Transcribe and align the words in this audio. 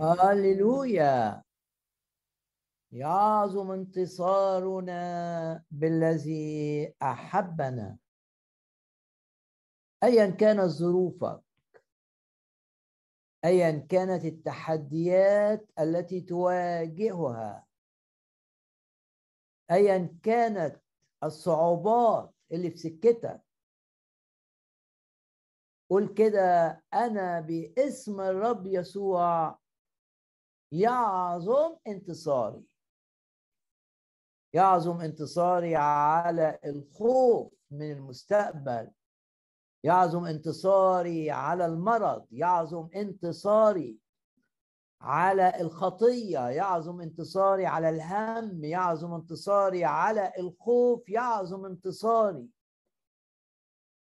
هللويا 0.00 1.42
يعظم 2.92 3.70
انتصارنا 3.70 5.64
بالذي 5.70 6.94
أحبنا. 7.02 7.98
ايا 10.04 10.30
كانت 10.30 10.60
ظروفك 10.60 11.42
ايا 13.44 13.86
كانت 13.90 14.24
التحديات 14.24 15.70
التي 15.78 16.20
تواجهها 16.20 17.66
ايا 19.70 20.18
كانت 20.22 20.82
الصعوبات 21.24 22.34
اللي 22.52 22.70
في 22.70 22.76
سكتك. 22.76 23.42
قول 25.90 26.14
كده 26.14 26.82
أنا 26.94 27.40
باسم 27.40 28.20
الرب 28.20 28.66
يسوع 28.66 29.58
يعظم 30.76 31.76
انتصاري. 31.86 32.64
يعظم 34.52 35.00
انتصاري 35.00 35.76
على 35.76 36.58
الخوف 36.64 37.52
من 37.70 37.92
المستقبل. 37.92 38.90
يعظم 39.84 40.24
انتصاري 40.24 41.30
على 41.30 41.66
المرض. 41.66 42.26
يعظم 42.30 42.88
انتصاري 42.96 43.98
على 45.00 45.60
الخطية. 45.60 46.48
يعظم 46.48 47.00
انتصاري 47.00 47.66
على 47.66 47.88
الهم. 47.88 48.64
يعظم 48.64 49.14
انتصاري 49.14 49.84
على 49.84 50.32
الخوف. 50.38 51.08
يعظم 51.08 51.64
انتصاري 51.64 52.48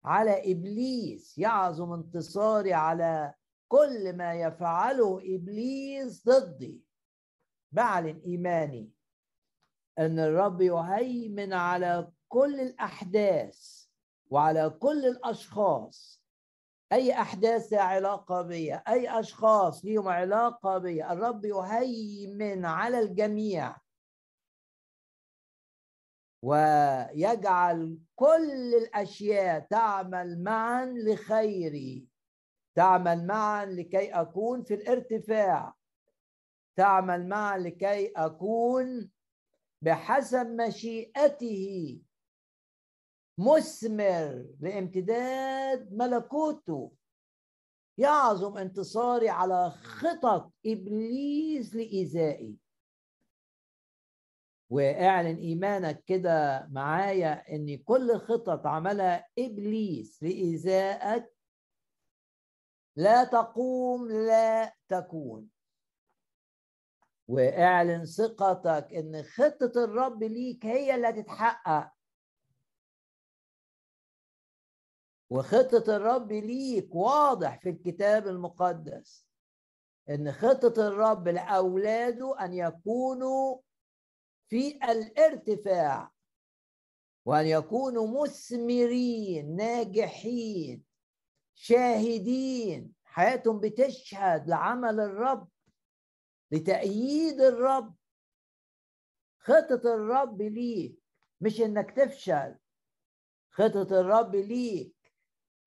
على 0.04 0.52
إبليس. 0.52 1.38
يعظم 1.38 1.92
انتصاري 1.92 2.72
على 2.72 3.34
كل 3.74 4.16
ما 4.16 4.34
يفعله 4.34 5.18
إبليس 5.18 6.28
ضدي. 6.28 6.84
بعلن 7.72 8.20
ايماني 8.26 8.92
أن 9.98 10.18
الرب 10.18 10.60
يهيمن 10.60 11.52
على 11.52 12.12
كل 12.28 12.60
الأحداث 12.60 13.86
وعلى 14.30 14.70
كل 14.70 15.06
الأشخاص. 15.06 16.24
أي 16.92 17.12
أحداث 17.12 17.72
لها 17.72 17.80
علاقة 17.82 18.42
بي 18.42 18.74
أي 18.74 19.20
أشخاص 19.20 19.84
ليهم 19.84 20.08
علاقة 20.08 20.78
بي. 20.78 21.06
الرب 21.06 21.44
يهيمن 21.44 22.64
على 22.64 22.98
الجميع. 22.98 23.76
ويجعل 26.42 27.98
كل 28.16 28.74
الأشياء 28.74 29.60
تعمل 29.60 30.42
معا 30.42 30.86
لخيري. 30.86 32.13
تعمل 32.74 33.26
معا 33.26 33.66
لكي 33.66 34.12
أكون 34.12 34.62
في 34.62 34.74
الارتفاع. 34.74 35.74
تعمل 36.76 37.28
معا 37.28 37.58
لكي 37.58 38.12
أكون 38.16 39.10
بحسب 39.82 40.46
مشيئته. 40.46 42.00
مثمر 43.38 44.46
لامتداد 44.60 45.92
ملكوته. 45.92 46.92
يعظم 47.98 48.58
انتصاري 48.58 49.28
على 49.28 49.70
خطط 49.70 50.52
إبليس 50.66 51.74
لإيذائي. 51.74 52.56
واعلن 54.70 55.36
إيمانك 55.36 56.04
كده 56.04 56.66
معايا 56.70 57.54
إن 57.54 57.76
كل 57.76 58.18
خطط 58.18 58.66
عملها 58.66 59.26
إبليس 59.38 60.22
لإيذائك 60.22 61.33
لا 62.96 63.24
تقوم 63.24 64.08
لا 64.12 64.74
تكون. 64.88 65.50
واعلن 67.28 68.04
ثقتك 68.04 68.88
إن 68.94 69.22
خطة 69.22 69.84
الرب 69.84 70.22
ليك 70.22 70.66
هي 70.66 70.94
اللي 70.94 71.08
هتتحقق 71.08 71.90
وخطة 75.30 75.96
الرب 75.96 76.32
ليك 76.32 76.94
واضح 76.94 77.60
في 77.60 77.68
الكتاب 77.70 78.26
المقدس 78.28 79.26
إن 80.10 80.32
خطة 80.32 80.88
الرب 80.88 81.28
لأولاده 81.28 82.44
أن 82.44 82.52
يكونوا 82.52 83.58
في 84.48 84.68
الارتفاع 84.84 86.12
وأن 87.24 87.46
يكونوا 87.46 88.22
مثمرين 88.22 89.56
ناجحين. 89.56 90.84
شاهدين 91.54 92.94
حياتهم 93.04 93.60
بتشهد 93.60 94.48
لعمل 94.48 95.00
الرب 95.00 95.48
لتأييد 96.50 97.40
الرب. 97.40 97.94
خطة 99.38 99.94
الرب 99.94 100.42
ليك 100.42 100.98
مش 101.40 101.60
إنك 101.60 101.90
تفشل. 101.90 102.56
خطة 103.50 104.00
الرب 104.00 104.36
ليك 104.36 104.94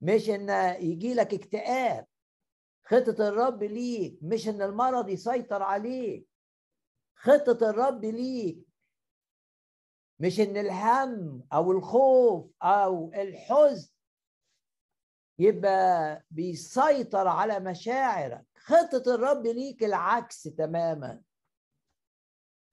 مش 0.02 0.30
إن 0.30 0.50
يجي 0.84 1.14
لك 1.14 1.34
اكتئاب. 1.34 2.08
خطة 2.86 3.30
الرب 3.30 3.64
ليك 3.64 4.20
مش 4.22 4.48
إن 4.48 4.62
المرض 4.62 5.10
يسيطر 5.10 5.64
عليك. 5.64 6.28
خطة 7.16 7.70
الرب 7.70 8.06
ليك 8.06 8.68
مش 10.20 10.40
إن 10.40 10.58
الهم 10.58 11.44
أو 11.54 11.72
الخوف 11.72 12.52
أو 12.62 13.14
الحزن 13.14 13.97
يبقى 15.40 16.24
بيسيطر 16.32 17.28
على 17.28 17.60
مشاعرك. 17.60 18.46
خطة 18.58 19.16
الرب 19.16 19.48
ليك 19.48 19.84
العكس 19.84 20.44
تماما. 20.44 21.22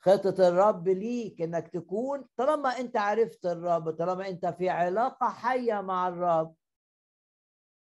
خطة 0.00 0.48
الرب 0.48 0.88
ليك 0.88 1.42
إنك 1.42 1.68
تكون 1.68 2.28
طالما 2.36 2.68
أنت 2.68 2.96
عرفت 2.96 3.46
الرب 3.46 3.90
طالما 3.90 4.28
أنت 4.28 4.46
في 4.46 4.68
علاقة 4.68 5.28
حية 5.28 5.80
مع 5.80 6.08
الرب 6.08 6.54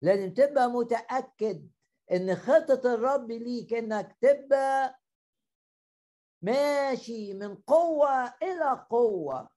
لازم 0.02 0.34
تبقى 0.34 0.70
متأكد 0.70 1.68
إن 2.12 2.36
خطة 2.36 2.94
الرب 2.94 3.30
ليك 3.30 3.74
إنك 3.74 4.16
تبقى 4.20 4.98
ماشي 6.42 7.34
من 7.34 7.54
قوة 7.54 8.34
إلى 8.42 8.86
قوة 8.90 9.48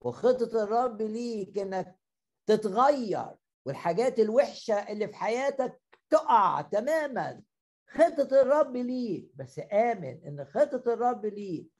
وخطة 0.00 0.62
الرب 0.64 1.02
ليك 1.02 1.58
إنك 1.58 1.98
تتغير. 2.46 3.34
والحاجات 3.66 4.18
الوحشة 4.18 4.74
اللي 4.74 5.08
في 5.08 5.14
حياتك 5.14 5.80
تقع 6.10 6.60
تماما. 6.60 7.42
خطة 7.88 8.40
الرب 8.42 8.76
ليك. 8.76 9.30
بس 9.34 9.60
آمن 9.72 10.24
إن 10.26 10.44
خطة 10.44 10.92
الرب 10.92 11.26
ليك 11.26 11.70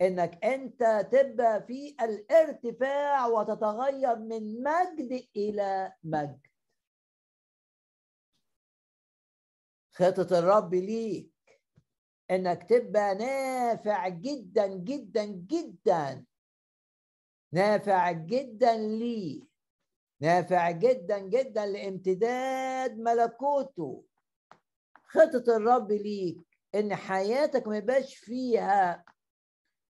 إنك 0.00 0.44
أنت 0.44 1.08
تبقى 1.12 1.62
في 1.62 1.96
الارتفاع 2.00 3.26
وتتغير 3.26 4.16
من 4.16 4.62
مجد 4.62 5.28
إلى 5.36 5.92
مجد. 6.02 6.40
خطة 9.92 10.38
الرب 10.38 10.74
ليك 10.74 11.32
إنك 12.30 12.62
تبقى 12.70 13.14
نافع 13.14 14.08
جدا 14.08 14.66
جدا 14.66 15.24
جدا. 15.24 16.24
نافع 17.52 18.12
جدا 18.12 18.76
لي 18.76 19.47
نافع 20.20 20.70
جدا 20.70 21.18
جدا 21.18 21.66
لامتداد 21.66 22.98
ملكوته. 22.98 24.04
خطة 25.04 25.56
الرب 25.56 25.92
ليك 25.92 26.38
إن 26.74 26.94
حياتك 26.94 27.66
ما 27.66 27.76
يبقاش 27.76 28.16
فيها 28.16 29.04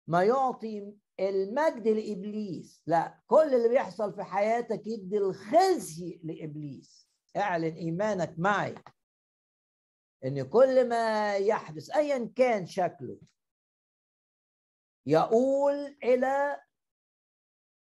ما 0.08 0.24
يعطي 0.24 0.94
المجد 1.19 1.88
لإبليس. 1.88 2.84
لا 2.88 3.19
كل 3.28 3.56
اللي 3.56 3.69
بيحصل 3.69 4.13
في 4.13 4.24
حياتك 4.24 4.88
يدي 4.88 5.18
الخزي 5.18 6.19
لإبليس. 6.24 7.09
اعلن 7.38 7.75
إيمانك 7.75 8.34
معي 8.38 8.75
إن 10.25 10.44
كل 10.44 10.90
ما 10.90 11.35
يحدث 11.38 11.96
ايا 11.96 12.32
كان 12.35 12.66
شكله 12.66 13.17
يقول 15.05 15.97
إلى 16.03 16.61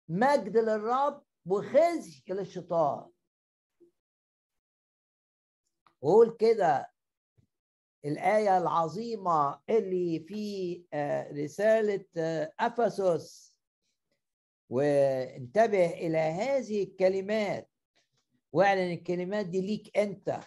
مجد 0.10 0.58
للرب 0.58 1.23
وخزي 1.46 2.24
للشيطان 2.30 3.10
قول 6.02 6.38
كده 6.40 6.94
الآية 8.06 8.58
العظيمة 8.58 9.62
اللي 9.70 10.20
في 10.20 10.84
آه، 10.94 11.32
رسالة 11.32 12.06
آه، 12.18 12.54
أفسس. 12.60 13.54
وانتبه 14.70 15.86
إلى 15.90 16.18
هذه 16.18 16.84
الكلمات. 16.84 17.70
واعلن 18.54 18.92
الكلمات 18.94 19.46
دي 19.46 19.62
ليك 19.62 19.98
أنت. 19.98 20.40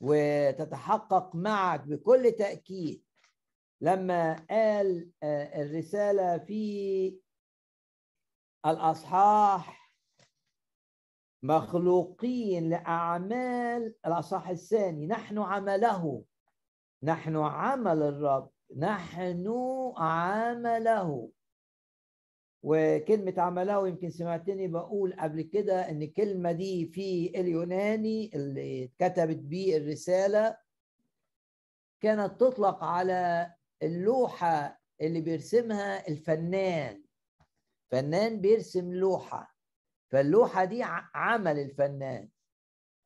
وتتحقق 0.00 1.34
معك 1.36 1.80
بكل 1.80 2.32
تأكيد. 2.38 3.04
لما 3.80 4.46
قال 4.50 5.10
آه، 5.22 5.62
الرسالة 5.62 6.38
في 6.38 7.20
الأصحاح 8.66 9.79
مخلوقين 11.42 12.70
لأعمال 12.70 13.94
الأصحاح 14.06 14.48
الثاني 14.48 15.06
نحن 15.06 15.38
عمله. 15.38 16.24
نحن 17.02 17.36
عمل 17.36 18.02
الرب. 18.02 18.50
نحن 18.76 19.46
عمله. 19.96 21.30
وكلمة 22.62 23.34
عمله 23.38 23.88
يمكن 23.88 24.10
سمعتني 24.10 24.68
بقول 24.68 25.12
قبل 25.20 25.42
كده 25.42 25.90
إن 25.90 26.02
الكلمة 26.02 26.52
دي 26.52 26.86
في 26.86 27.32
اليوناني 27.40 28.30
اللي 28.34 28.84
اتكتبت 28.84 29.36
بيه 29.36 29.76
الرسالة 29.76 30.56
كانت 32.00 32.40
تطلق 32.40 32.84
على 32.84 33.52
اللوحة 33.82 34.80
اللي 35.00 35.20
بيرسمها 35.20 36.08
الفنان. 36.08 37.02
فنان 37.90 38.40
بيرسم 38.40 38.94
لوحة. 38.94 39.49
فاللوحة 40.12 40.64
دي 40.64 40.82
عمل 41.14 41.58
الفنان. 41.58 42.28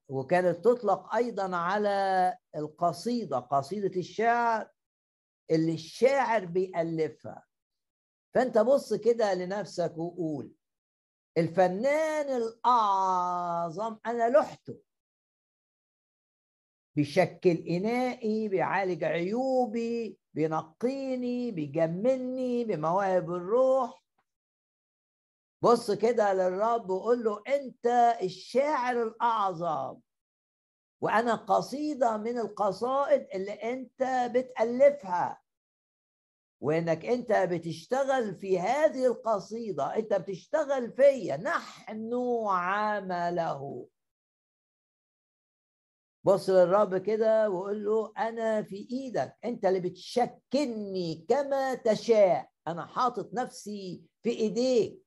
وكانت 0.08 0.64
تطلق 0.64 1.14
أيضا 1.14 1.56
على 1.56 2.36
القصيدة 2.56 3.38
قصيدة 3.38 4.00
الشعر 4.00 4.70
اللي 5.50 5.74
الشاعر 5.74 6.44
بيألفها. 6.44 7.46
فأنت 8.34 8.58
بص 8.58 8.94
كده 8.94 9.34
لنفسك 9.34 9.98
وقول 9.98 10.52
الفنان 11.38 12.42
الأعظم 12.42 13.98
أنا 14.06 14.28
لوحته. 14.30 14.80
بيشكل 16.96 17.50
إنائي 17.50 18.48
بيعالج 18.48 19.04
عيوبي 19.04 20.18
بينقيني 20.34 21.50
بيجملني 21.50 22.64
بمواهب 22.64 23.30
الروح. 23.30 24.03
بص 25.64 25.90
كده 25.90 26.32
للرب 26.32 26.90
وقول 26.90 27.24
له 27.24 27.42
أنت 27.48 27.86
الشاعر 28.22 29.02
الأعظم. 29.02 30.00
وأنا 31.00 31.34
قصيدة 31.34 32.16
من 32.16 32.38
القصائد 32.38 33.26
اللي 33.34 33.52
أنت 33.52 34.30
بتألفها. 34.34 35.42
وإنك 36.60 37.04
أنت 37.04 37.32
بتشتغل 37.32 38.34
في 38.34 38.60
هذه 38.60 39.06
القصيدة. 39.06 39.96
أنت 39.96 40.14
بتشتغل 40.14 40.92
فيا. 40.92 41.36
نحن 41.36 42.10
عمله. 42.46 43.88
بص 46.24 46.50
للرب 46.50 46.96
كده 46.96 47.50
وقول 47.50 47.84
له 47.84 48.12
أنا 48.18 48.62
في 48.62 48.88
إيدك. 48.90 49.36
أنت 49.44 49.64
اللي 49.64 49.80
بتشكلني 49.80 51.26
كما 51.28 51.74
تشاء. 51.74 52.50
أنا 52.68 52.86
حاطط 52.86 53.34
نفسي 53.34 54.02
في 54.22 54.30
إيديك. 54.30 55.03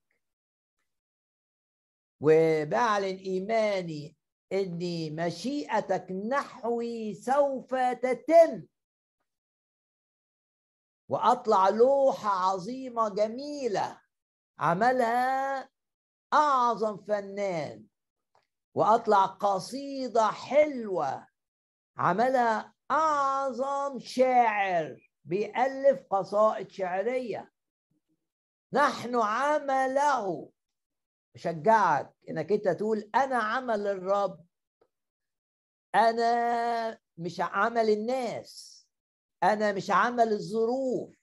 وبعلن 2.22 3.16
ايماني 3.18 4.18
ان 4.54 4.80
مشيئتك 5.16 6.12
نحوي 6.12 7.14
سوف 7.14 7.76
تتم. 7.76 8.66
وأطلع 11.10 11.70
لوحة 11.70 12.30
عظيمة 12.30 13.10
جميلة 13.10 14.02
عملها 14.60 15.70
أعظم 16.34 16.98
فنان. 16.98 17.86
وأطلع 18.74 19.26
قصيدة 19.26 20.28
حلوة 20.28 21.28
عملها 21.98 22.74
أعظم 22.92 24.00
شاعر 24.00 25.12
بيألف 25.26 26.04
قصائد 26.10 26.72
شعريه 26.72 27.52
نحن 28.74 29.16
عمله 29.16 30.50
أشجعك 31.38 32.14
إنك 32.30 32.52
أنت 32.52 32.68
تقول 32.68 33.10
أنا 33.16 33.36
عمل 33.36 33.88
الرب. 33.88 34.46
أنا 35.96 37.00
مش 37.18 37.40
عمل 37.40 37.90
الناس. 37.90 38.78
أنا 39.44 39.72
مش 39.72 39.92
عمل 39.92 40.34
الظروف. 40.34 41.16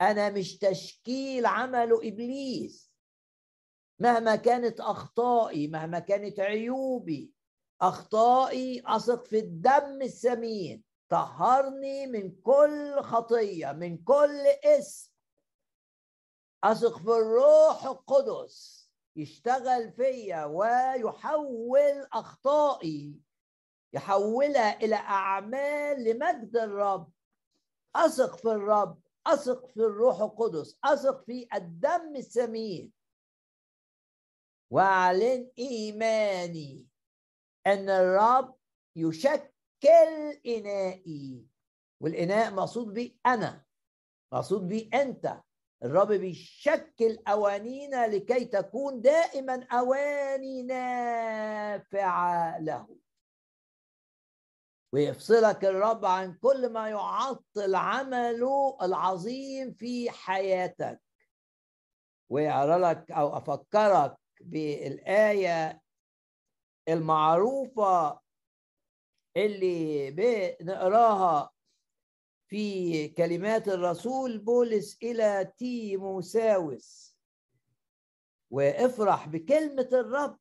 أنا 0.00 0.30
مش 0.30 0.58
تشكيل 0.58 1.46
عمله 1.46 2.08
إبليس. 2.08 2.92
مهما 3.98 4.36
كانت 4.36 4.80
أخطائي 4.80 5.68
مهما 5.68 5.98
كانت 5.98 6.40
عيوبي 6.40 7.32
أخطائي 7.80 8.82
أثق 8.86 9.26
في 9.26 9.38
الدم 9.38 10.02
الثمين 10.02 10.84
طهرني 11.08 12.06
من 12.06 12.40
كل 12.40 13.00
خطية 13.00 13.72
من 13.72 13.98
كل 13.98 14.46
اسم 14.64 15.12
أثق 16.64 16.98
في 16.98 17.10
الروح 17.10 17.84
القدس. 17.84 18.77
يشتغل 19.18 19.92
فيا 19.92 20.44
ويحول 20.44 22.06
أخطائي 22.12 23.20
يحولها 23.92 24.80
إلى 24.82 24.94
أعمال 24.94 26.04
لمجد 26.04 26.56
الرب. 26.56 27.12
أثق 27.96 28.36
في 28.36 28.48
الرب 28.48 29.00
أثق 29.26 29.66
في 29.66 29.80
الروح 29.80 30.20
القدس 30.20 30.78
أثق 30.84 31.24
في 31.24 31.48
الدم 31.54 32.16
الثمين 32.16 32.92
واعلن 34.70 35.50
إيماني 35.58 36.86
إن 37.66 37.90
الرب 37.90 38.54
يشكل 38.96 40.40
إنائي 40.46 41.46
والإناء 42.00 42.54
مقصود 42.54 42.94
بي 42.94 43.18
أنا 43.26 43.64
مقصود 44.32 44.68
بي 44.68 44.90
أنت. 44.94 45.40
الرب 45.84 46.12
بيشكل 46.12 47.18
أوانينا 47.28 48.06
لكي 48.06 48.44
تكون 48.44 49.00
دائما 49.00 49.66
أواني 49.72 50.62
نافعة 50.62 52.58
له. 52.58 52.98
ويفصلك 54.92 55.64
الرب 55.64 56.04
عن 56.04 56.34
كل 56.34 56.72
ما 56.72 56.88
يعطل 56.88 57.74
عمله 57.74 58.78
العظيم 58.82 59.72
في 59.72 60.10
حياتك. 60.10 61.00
ويرى 62.30 62.76
لك 62.78 63.10
أو 63.10 63.36
أفكرك 63.36 64.16
بالآية 64.40 65.82
المعروفة 66.88 68.20
اللي 69.36 70.10
بنقراها 70.10 71.50
في 72.48 73.08
كلمات 73.08 73.68
الرسول 73.68 74.38
بولس 74.38 74.98
إلى 75.02 75.52
تيموساوس. 75.58 77.18
وافرح 78.50 79.28
بكلمة 79.28 79.88
الرب. 79.92 80.38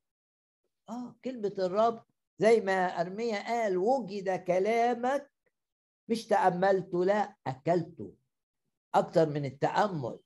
آه 0.90 1.16
كلمة 1.24 1.54
الرب 1.60 2.04
زي 2.40 2.62
ما 2.62 3.02
أرميا 3.02 3.48
قال 3.48 3.78
وجد 3.78 4.44
كلامك 4.44 5.32
مش 6.10 6.28
تأملته 6.28 7.06
لا 7.06 7.36
أكلته. 7.48 8.14
أكتر 8.96 9.30
من 9.30 9.46
التأمل. 9.46 10.20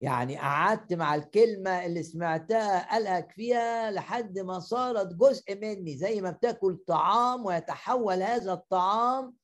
يعني 0.00 0.38
قعدت 0.38 0.92
مع 0.92 1.14
الكلمة 1.14 1.86
اللي 1.86 2.02
سمعتها 2.02 2.98
ألهك 2.98 3.32
فيها 3.32 3.90
لحد 3.90 4.38
ما 4.38 4.58
صارت 4.58 5.14
جزء 5.14 5.54
مني. 5.54 5.96
زي 5.96 6.20
ما 6.20 6.30
بتاكل 6.30 6.76
طعام 6.76 7.46
ويتحول 7.46 8.22
هذا 8.22 8.52
الطعام 8.52 9.37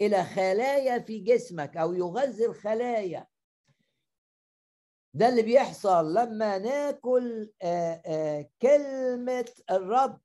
إلى 0.00 0.24
خلايا 0.24 0.98
في 0.98 1.18
جسمك 1.18 1.76
أو 1.76 1.92
يغذي 1.94 2.46
الخلايا. 2.46 3.26
ده 5.14 5.28
اللي 5.28 5.42
بيحصل 5.42 6.14
لما 6.14 6.58
ناكل 6.58 7.52
آآ 7.62 8.02
آآ 8.06 8.48
كلمة 8.62 9.48
الرب. 9.70 10.20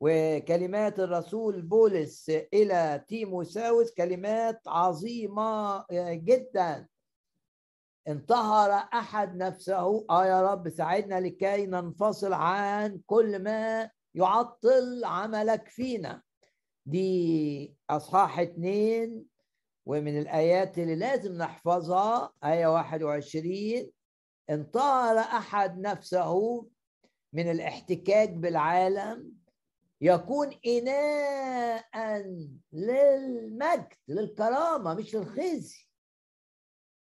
وكلمات 0.00 1.00
الرسول 1.00 1.62
بولس 1.62 2.30
إلى 2.30 3.04
تيموساوس 3.08 3.94
كلمات 3.94 4.60
عظيمة 4.66 5.84
جدا. 6.12 6.88
انتهر 8.08 8.70
أحد 8.70 9.36
نفسه. 9.36 10.06
آه 10.10 10.26
يا 10.26 10.52
رب 10.52 10.68
ساعدنا 10.68 11.20
لكي 11.20 11.66
ننفصل 11.66 12.32
عن 12.32 13.00
كل 13.06 13.42
ما 13.42 13.90
يعطل 14.14 15.04
عملك 15.04 15.68
فينا. 15.68 16.22
دي 16.86 17.74
أصحاح 17.90 18.38
اتنين 18.38 19.26
ومن 19.86 20.18
الآيات 20.18 20.78
اللي 20.78 20.96
لازم 20.96 21.32
نحفظها 21.32 22.32
آية 22.44 22.66
21 22.66 23.90
انطار 24.50 25.18
أحد 25.18 25.78
نفسه 25.78 26.66
من 27.32 27.50
الاحتكاك 27.50 28.30
بالعالم 28.30 29.32
يكون 30.00 30.50
اناء 30.66 31.84
للمجد 32.72 33.92
للكرامة 34.08 34.94
مش 34.94 35.14
للخزي. 35.14 35.86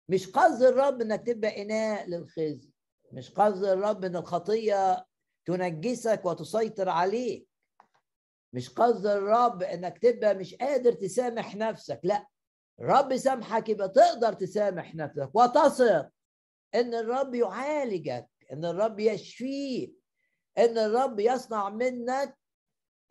مش 0.09 0.27
قصد 0.27 0.63
الرب 0.63 1.01
إنك 1.01 1.27
تبقى 1.27 1.61
إناء 1.61 2.09
للخزي. 2.09 2.71
مش 3.11 3.31
قصد 3.31 3.63
الرب 3.63 4.05
إن 4.05 4.15
الخطية 4.15 5.05
تنجسك 5.45 6.25
وتسيطر 6.25 6.89
عليك. 6.89 7.48
مش 8.53 8.69
قصد 8.69 9.05
الرب 9.05 9.63
إنك 9.63 9.97
تبقى 9.97 10.35
مش 10.35 10.55
قادر 10.55 10.91
تسامح 10.91 11.55
نفسك 11.55 11.99
لا. 12.03 12.25
الرب 12.79 13.17
سامحك 13.17 13.69
يبقى 13.69 13.89
تقدر 13.89 14.33
تسامح 14.33 14.95
نفسك. 14.95 15.29
وتثق 15.33 16.09
إن 16.75 16.93
الرب 16.93 17.35
يعالجك 17.35 18.27
إن 18.53 18.65
الرب 18.65 18.99
يشفيك 18.99 19.93
إن 20.57 20.77
الرب 20.77 21.19
يصنع 21.19 21.69
منك 21.69 22.37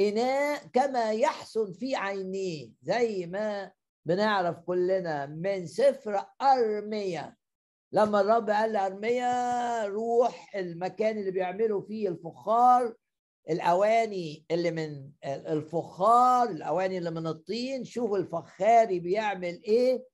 إناء 0.00 0.66
كما 0.72 1.12
يحسن 1.12 1.72
في 1.72 1.96
عينيه 1.96 2.70
زي 2.82 3.26
ما 3.26 3.72
بنعرف 4.06 4.58
كلنا 4.58 5.26
من 5.26 5.66
سفر 5.66 6.26
أرمية 6.42 7.36
لما 7.92 8.20
الرب 8.20 8.50
قال 8.50 8.72
لأرمية 8.72 9.84
روح 9.86 10.54
المكان 10.56 11.18
اللي 11.18 11.30
بيعملوا 11.30 11.82
فيه 11.82 12.08
الفخار 12.08 12.94
الأواني 13.50 14.44
اللي 14.50 14.70
من 14.70 15.10
الفخار 15.24 16.50
الأواني 16.50 16.98
اللي 16.98 17.10
من 17.10 17.26
الطين 17.26 17.84
شوف 17.84 18.14
الفخاري 18.14 19.00
بيعمل 19.00 19.62
إيه؟ 19.64 20.04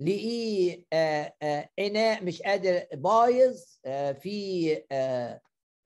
لقيه 0.00 0.84
آه، 0.92 1.34
آه، 1.42 1.68
إناء 1.78 2.24
مش 2.24 2.42
قادر 2.42 2.86
بايظ 2.92 3.64
آه، 3.84 4.12
في 4.12 4.82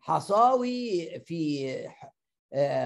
حصاوي 0.01 1.21
في 1.21 1.69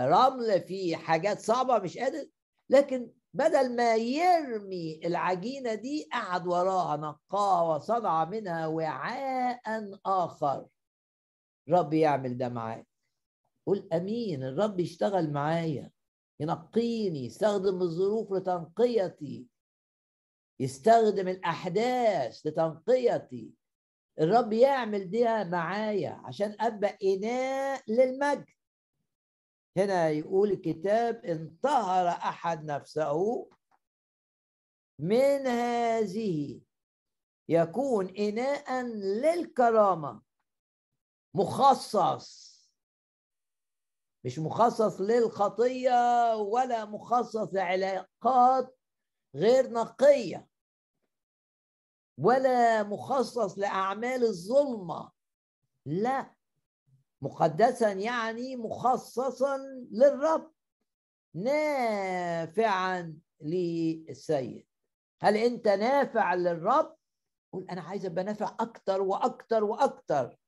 رمل 0.05 0.61
في 0.61 0.97
حاجات 0.97 1.41
صعبة 1.41 1.79
مش 1.79 1.99
قادر. 1.99 2.27
لكن 2.71 3.11
بدل 3.35 3.77
ما 3.77 3.95
يرمي 3.97 5.01
العجينة 5.05 5.75
دي 5.75 6.09
قعد 6.13 6.47
وراها 6.47 6.97
نقاها 6.97 7.77
وصنع 7.77 8.25
منها 8.25 8.67
وعاء 8.67 9.61
آخر. 10.07 10.67
رب 11.69 11.93
يعمل 11.95 12.39
ده 12.39 12.49
معاك. 12.49 12.92
قول 13.67 13.89
آمين 13.93 14.43
الرب 14.45 14.81
يشتغل 14.81 15.33
معايا 15.33 15.91
ينقيني 16.41 17.25
يستخدم 17.25 17.83
الظروف 17.83 18.33
لتنقيتي 18.33 19.47
يستخدم 20.61 21.29
الأحداث 21.29 22.47
لتنقيتي. 22.47 23.51
الرب 24.21 24.53
يعمل 24.53 25.11
ده 25.11 25.45
معايا 25.45 26.23
عشان 26.25 26.57
أبقى 26.61 26.99
إناء 27.05 27.83
للمجد. 27.89 28.47
هنا 29.77 30.11
يقول 30.11 30.51
الكتاب 30.51 31.25
انطهر 31.25 32.09
أحد 32.09 32.65
نفسه 32.65 33.49
من 34.99 35.47
هذه 35.47 36.61
يكون 37.49 38.09
اناء 38.17 38.83
للكرامة 38.97 40.23
مخصص 41.35 42.52
مش 44.25 44.39
مخصص 44.39 45.01
للخطية 45.01 46.35
ولا 46.37 46.85
مخصص 46.85 47.55
لعلاقات 47.55 48.77
غير 49.35 49.71
نقية 49.73 50.49
ولا 52.19 52.83
مخصص 52.83 53.59
لأعمال 53.59 54.25
الظلمة 54.25 55.11
لا. 55.87 56.35
مقدسا 57.23 57.93
يعني 57.93 58.57
مخصصا 58.57 59.59
للرب 59.91 60.53
نافعا 61.35 63.19
للسيد. 63.41 64.67
هل 65.23 65.37
أنت 65.37 65.69
نافع 65.69 66.35
للرب؟ 66.35 66.97
قول 67.53 67.67
أنا 67.71 67.81
عايز 67.81 68.07
أبقى 68.07 68.25
نافع 68.25 68.57
أكتر 68.61 69.03
وأكتر 69.03 69.65
وأكتر. 69.65 70.39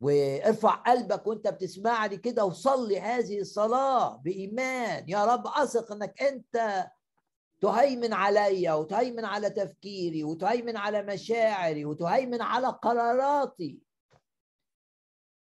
وارفع 0.00 0.74
قلبك 0.74 1.26
وانت 1.26 1.48
بتسمعني 1.48 2.16
كده 2.16 2.44
وصلي 2.44 3.00
هذه 3.00 3.40
الصلاة 3.40 4.16
بإيمان. 4.16 5.08
يا 5.08 5.24
رب 5.24 5.46
أثق 5.46 5.92
أنك 5.92 6.22
أنت 6.22 6.86
تهيمن 7.60 8.12
عليا 8.12 8.72
وتهيمن 8.74 9.24
على 9.24 9.50
تفكيري 9.50 10.24
وتهيمن 10.24 10.76
على 10.76 11.02
مشاعري 11.02 11.84
وتهيمن 11.84 12.42
على 12.42 12.66
قراراتي. 12.68 13.78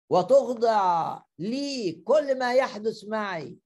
وتخضع 0.10 1.22
لي 1.40 1.92
كل 1.92 2.40
ما 2.40 2.54
يحدث 2.54 3.04
معي 3.08 3.58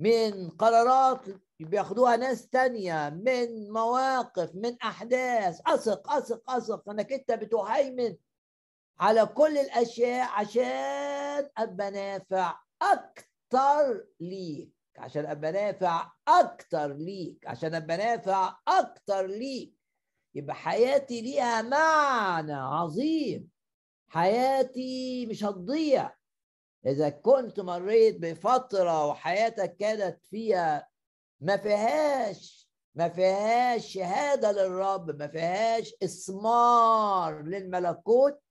من 0.00 0.50
قرارات 0.50 1.20
بياخدوها 1.60 2.16
ناس 2.16 2.48
تانية 2.48 3.10
من 3.10 3.70
مواقف 3.72 4.54
من 4.54 4.76
أحداث. 4.82 5.60
أثق 5.66 6.12
أثق 6.12 6.50
أثق 6.50 6.88
أنك 6.90 7.12
أنت 7.12 7.32
بتهيمن 7.32 8.16
على 9.00 9.26
كل 9.26 9.58
الأشياء 9.58 10.30
عشان 10.30 11.50
أبقى 11.58 11.90
نافع 11.90 12.58
أكتر 12.82 14.06
ليك. 14.20 14.74
عشان 14.98 15.26
أبقى 15.26 15.52
نافع 15.52 16.12
أكتر 16.28 16.92
ليك. 16.92 17.46
عشان 17.46 17.74
أبقى 17.74 17.96
نافع 17.96 18.56
أكتر 18.68 19.26
ليك. 19.26 19.74
يبقى 20.34 20.54
حياتي 20.54 21.20
ليها 21.20 21.62
معنى 21.62 22.52
عظيم. 22.52 23.50
حياتي 24.08 25.26
مش 25.26 25.44
هتضيع. 25.44 26.14
إذا 26.86 27.08
كنت 27.08 27.60
مريت 27.60 28.18
بفترة 28.20 29.06
وحياتك 29.06 29.76
كانت 29.76 30.26
فيها 30.26 30.88
ما 31.40 31.56
فيهاش 31.56 32.70
ما 32.94 33.08
فيهاش 33.08 33.92
شهادة 33.92 34.52
للرب 34.52 35.18
ما 35.18 35.28
فيهاش 35.28 35.94
اسمار 36.02 37.42
للملكوت 37.42 38.43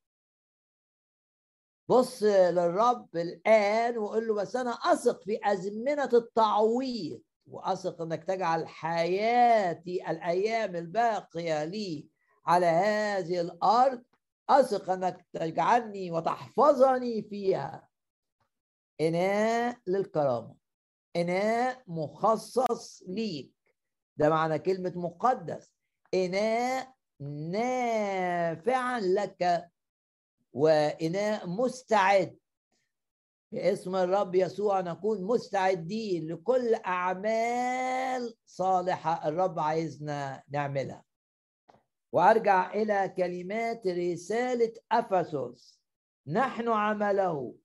بص 1.88 2.24
للرب 2.24 3.16
الآن 3.16 3.98
وقول 3.98 4.28
له 4.28 4.34
بس 4.34 4.56
أنا 4.56 4.72
أثق 4.72 5.24
في 5.24 5.40
أزمنة 5.44 6.10
التعويض 6.14 7.22
وأثق 7.48 8.02
أنك 8.02 8.24
تجعل 8.24 8.68
حياتي 8.68 10.12
الأيام 10.12 10.76
الباقية 10.76 11.64
لي 11.66 12.08
على 12.46 12.66
هذه 12.66 13.42
الأرض 13.42 14.04
أثق 14.50 14.90
أنك 14.90 15.26
تجعلني 15.34 16.12
وتحفظني 16.12 17.22
فيها. 17.22 17.90
إناء 19.02 19.78
للكرامة 19.88 20.56
إناء 21.16 21.84
مخصص 21.88 23.04
ليك. 23.08 23.54
ده 24.18 24.30
معنى 24.30 24.60
كلمة 24.60 24.94
مقدس. 24.96 25.74
إناء 26.14 26.94
نافعا 27.20 29.00
لك 29.00 29.73
وإناء 30.54 31.48
مستعد. 31.48 32.38
باسم 33.52 33.96
الرب 33.96 34.36
يسوع 34.36 34.82
نكون 34.82 35.24
مستعدين 35.24 36.32
لكل 36.32 36.76
أعمال 36.76 38.34
صالحة 38.46 39.28
الرب 39.28 39.60
عايزنا 39.60 40.44
نعملها. 40.50 41.04
وأرجع 42.12 42.74
إلى 42.74 43.14
كلمات 43.18 43.88
رسالة 43.88 44.74
أفسس. 44.92 45.80
نحن 46.28 46.70
عمله. 46.70 47.56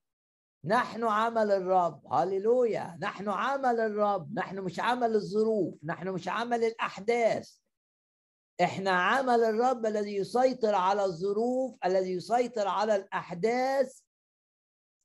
نحن 0.64 1.04
عمل 1.04 1.50
الرب. 1.50 2.12
هللويا. 2.12 2.98
نحن 3.02 3.28
عمل 3.28 3.80
الرب. 3.80 4.38
نحن 4.38 4.58
مش 4.58 4.80
عمل 4.80 5.14
الظروف. 5.14 5.74
نحن 5.84 6.08
مش 6.08 6.28
عمل 6.28 6.64
الأحداث. 6.64 7.58
إحنا 8.60 8.90
عمل 8.90 9.44
الرب 9.44 9.86
الذي 9.86 10.16
يسيطر 10.16 10.74
على 10.74 11.04
الظروف 11.04 11.76
الذي 11.84 12.12
يسيطر 12.12 12.68
على 12.68 12.96
الأحداث 12.96 14.00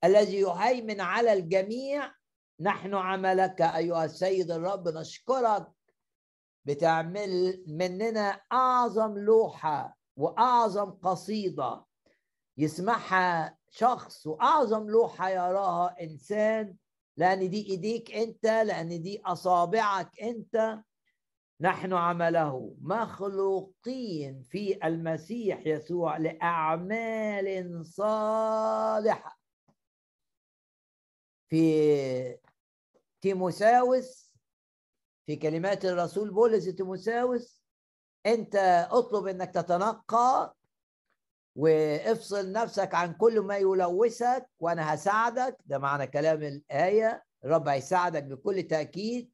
الذي 0.04 0.40
يهيمن 0.40 1.02
على 1.02 1.34
الجميع. 1.34 2.12
نحن 2.60 2.94
عملك 2.94 3.62
أيها 3.62 4.06
السيد 4.06 4.52
الرب 4.52 4.88
نشكرك 4.88 5.68
بتعمل 6.66 7.64
مننا 7.68 8.42
أعظم 8.52 9.18
لوحة 9.18 9.98
وأعظم 10.18 10.92
قصيدة 10.92 11.86
يسمعها 12.58 13.58
شخص 13.70 14.28
وأعظم 14.28 14.90
لوحة 14.90 15.30
يراها 15.30 15.96
إنسان 16.02 16.76
لأن 17.18 17.50
دي 17.50 17.70
إيديك 17.70 18.12
أنت 18.16 18.46
لأن 18.46 19.02
دي 19.02 19.22
أصابعك 19.26 20.20
أنت. 20.22 20.80
نحن 21.62 21.94
عمله 21.94 22.76
مخلوقين 22.82 24.42
في 24.44 24.88
المسيح 24.88 25.68
يسوع 25.68 26.18
لأعمال 26.18 27.86
صالحة. 27.86 29.40
في 31.50 32.38
تيموساوس 33.22 34.34
في 35.26 35.36
كلمات 35.36 35.86
الرسول 35.86 36.32
بولس 36.32 36.66
تيموساوس 36.66 37.64
أنت 38.26 38.56
اطلب 38.92 39.28
إنك 39.28 39.52
تتنقى 39.52 40.56
وافصل 41.56 42.52
نفسك 42.52 42.96
عن 42.96 43.14
كل 43.14 43.40
ما 43.40 43.58
يلوثك 43.58 44.50
وأنا 44.60 44.94
هساعدك. 44.94 45.58
ده 45.66 45.78
معنى 45.80 46.08
كلام 46.08 46.44
الآية 46.44 47.24
الرب 47.46 47.68
هيساعدك 47.68 48.24
بكل 48.24 48.64
تأكيد. 48.64 49.33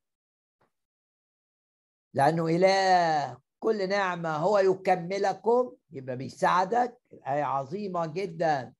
لأنه 2.14 2.48
إله 2.48 3.38
كل 3.60 3.90
نعمة 3.90 4.36
هو 4.38 4.58
يكملكم 4.60 5.76
يبقى 5.92 6.18
بيساعدك. 6.18 7.00
الآية 7.14 7.44
عظيمة 7.44 8.06
جدا. 8.06 8.74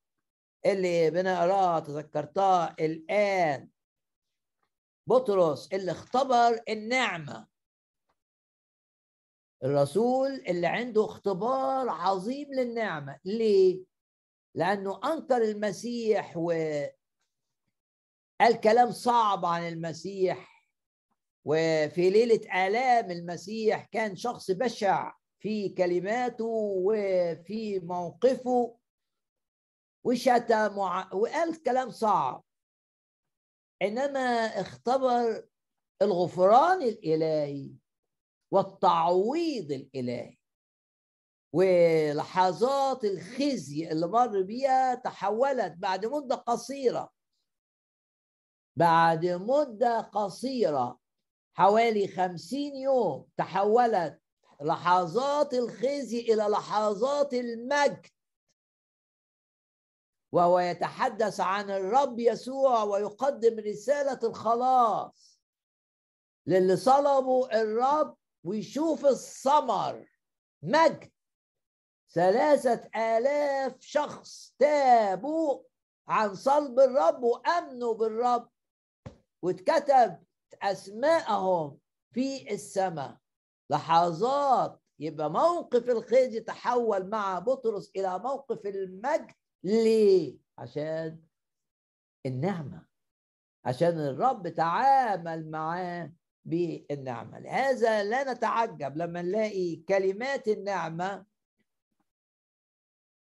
اللي 0.66 1.10
بنقرأها 1.10 1.80
تذكرتها 1.80 2.76
الآن. 2.80 3.68
بطرس 5.06 5.68
اللي 5.72 5.90
اختبر 5.92 6.60
النعمة. 6.68 7.46
الرسول 9.64 10.30
اللي 10.48 10.66
عنده 10.66 11.04
اختبار 11.04 11.88
عظيم 11.88 12.48
للنعمة. 12.54 13.18
ليه؟ 13.24 13.84
لأنه 14.54 15.00
أنكر 15.04 15.36
المسيح 15.42 16.36
و 16.36 16.50
قال 18.40 18.60
كلام 18.60 18.90
صعب 18.90 19.44
عن 19.44 19.68
المسيح. 19.68 20.49
وفي 21.44 22.10
ليلة 22.10 22.66
آلام 22.66 23.10
المسيح 23.10 23.84
كان 23.84 24.16
شخص 24.16 24.50
بشع 24.50 25.14
في 25.38 25.68
كلماته 25.68 26.44
وفي 26.84 27.78
موقفه 27.78 28.76
وشتم 30.04 30.78
وقال 31.12 31.62
كلام 31.62 31.90
صعب. 31.90 32.44
إنما 33.82 34.20
اختبر 34.60 35.48
الغفران 36.02 36.82
الإلهي 36.82 37.72
والتعويض 38.52 39.72
الإلهي 39.72 40.36
ولحظات 41.52 43.04
الخزي 43.04 43.88
اللي 43.92 44.06
مر 44.06 44.42
بيها 44.42 44.94
تحولت 44.94 45.72
بعد 45.78 46.06
مدة 46.06 46.34
قصيرة. 46.36 47.12
بعد 48.76 49.26
مدة 49.26 50.00
قصيرة 50.00 50.99
حوالي 51.54 52.08
خمسين 52.08 52.76
يوم 52.76 53.28
تحولت 53.36 54.20
لحظات 54.60 55.54
الخزي 55.54 56.20
إلى 56.20 56.42
لحظات 56.42 57.34
المجد. 57.34 58.06
وهو 60.32 60.58
يتحدث 60.58 61.40
عن 61.40 61.70
الرب 61.70 62.18
يسوع 62.18 62.82
ويقدم 62.82 63.58
رسالة 63.58 64.18
الخلاص 64.22 65.40
للي 66.46 66.76
صلبوا 66.76 67.62
الرب 67.62 68.16
ويشوف 68.44 69.06
الثمر 69.06 70.06
مجد. 70.62 71.12
ثلاثة 72.12 72.90
آلاف 72.96 73.80
شخص 73.80 74.54
تابوا 74.58 75.62
عن 76.08 76.34
صلب 76.34 76.80
الرب 76.80 77.22
وأمنوا 77.22 77.94
بالرب. 77.94 78.50
واتكتب 79.42 80.24
أسماءهم 80.62 81.78
في 82.12 82.54
السماء. 82.54 83.16
لحظات 83.70 84.80
يبقى 84.98 85.30
موقف 85.30 85.90
الخيز 85.90 86.34
يتحول 86.34 87.08
مع 87.08 87.38
بطرس 87.38 87.90
إلى 87.96 88.18
موقف 88.18 88.66
المجد. 88.66 89.30
ليه؟ 89.64 90.38
عشان 90.58 91.20
النعمة. 92.26 92.86
عشان 93.64 93.98
الرب 93.98 94.48
تعامل 94.48 95.50
معاه 95.50 96.12
بالنعمة. 96.44 97.38
لهذا 97.38 98.04
لا 98.04 98.32
نتعجب 98.32 98.96
لما 98.96 99.22
نلاقي 99.22 99.76
كلمات 99.76 100.48
النعمة 100.48 101.26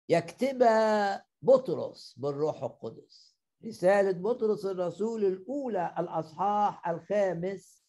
يكتبها 0.09 1.25
بطرس 1.41 2.13
بالروح 2.17 2.63
القدس. 2.63 3.24
رسالة 3.65 4.11
بطرس 4.11 4.65
الرسول 4.65 5.25
الأولى 5.25 5.95
الأصحاح 5.99 6.87
الخامس. 6.89 7.85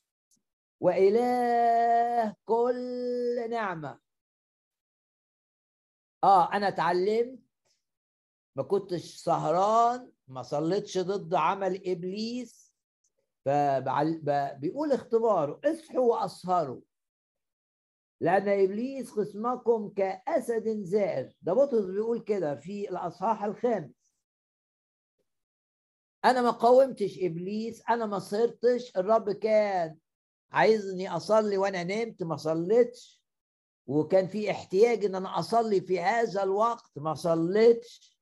وإله 0.81 2.35
كل 2.45 3.47
نعمة. 3.51 3.99
آه 6.25 6.53
أنا 6.53 6.69
اتعلمت 6.69 7.39
ما 8.57 8.63
كنتش 8.63 9.17
سهران 9.17 10.13
ما 10.29 10.43
صليتش 10.43 10.99
ضد 10.99 11.35
عمل 11.35 11.83
إبليس. 11.87 12.67
فبيقول 13.45 14.93
اختباره 14.93 15.61
اصحوا 15.65 16.01
وأسهروا. 16.01 16.81
لأن 18.21 18.49
إبليس 18.49 19.11
خصمكم 19.11 19.89
كأسد 19.89 20.83
زائر. 20.83 21.37
ده 21.43 21.53
بطرس 21.53 21.85
بيقول 21.85 22.21
كده 22.21 22.57
في 22.57 22.91
الأصحاح 22.91 23.45
الخامس. 23.45 24.06
أنا 26.27 26.43
ما 26.43 26.51
قاومتش 26.51 27.19
إبليس 27.19 27.83
أنا 27.91 28.07
ما 28.07 28.19
صرتش 28.19 28.97
الرب 28.97 29.31
كان 29.31 29.97
عايزني 30.53 31.09
أصلي 31.09 31.59
وأنا 31.59 31.85
نمت 31.85 32.23
ما 32.23 32.37
صليتش. 32.37 33.23
وكان 33.87 34.27
في 34.29 34.51
احتياج 34.51 35.05
إن 35.05 35.15
أنا 35.15 35.39
أصلي 35.39 35.81
في 35.81 36.01
هذا 36.01 36.43
الوقت 36.43 36.91
ما 36.99 37.15
صليتش. 37.15 38.19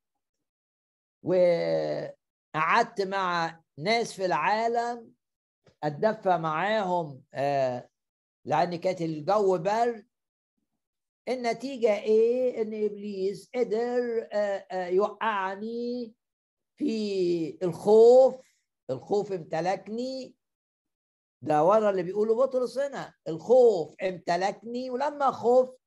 وقعدت 1.23 3.01
مع 3.03 3.61
ناس 3.79 4.13
في 4.13 4.25
العالم 4.25 5.13
أتدفى 5.83 6.37
معاهم 6.39 7.23
آه 7.35 7.89
لأن 8.45 8.77
كانت 8.77 9.03
الجو 9.03 9.59
برد 9.59 10.07
النتيجة 11.29 11.99
إيه؟ 11.99 12.63
إن 12.63 12.85
إبليس 12.85 13.51
قدر 13.55 14.29
آه 14.33 14.67
آه 14.71 14.87
يوقعني 14.87 16.15
في 16.77 17.59
الخوف 17.63 18.35
الخوف 18.91 19.33
امتلكني. 19.33 20.35
ده 21.43 21.65
ورا 21.65 21.91
اللي 21.91 22.03
بيقوله 22.03 22.35
بطرس 22.35 22.79
هنا. 22.79 23.15
الخوف 23.29 23.95
امتلكني 24.03 24.91
ولما 24.91 25.31
خفت 25.31 25.79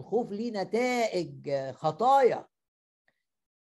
الخوف 0.00 0.30
ليه 0.32 0.50
نتائج 0.50 1.50
خطايا. 1.70 2.48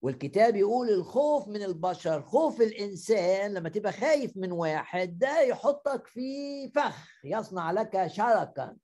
والكتاب 0.02 0.56
يقول 0.56 0.90
الخوف 0.90 1.48
من 1.48 1.62
البشر 1.62 2.22
خوف 2.22 2.60
الإنسان 2.60 3.54
لما 3.54 3.68
تبقى 3.68 3.92
خايف 3.92 4.36
من 4.36 4.52
واحد 4.52 5.18
ده 5.18 5.40
يحطك 5.40 6.06
في 6.06 6.68
فخ 6.68 7.08
يصنع 7.24 7.70
لك 7.70 8.06
شركا 8.06 8.76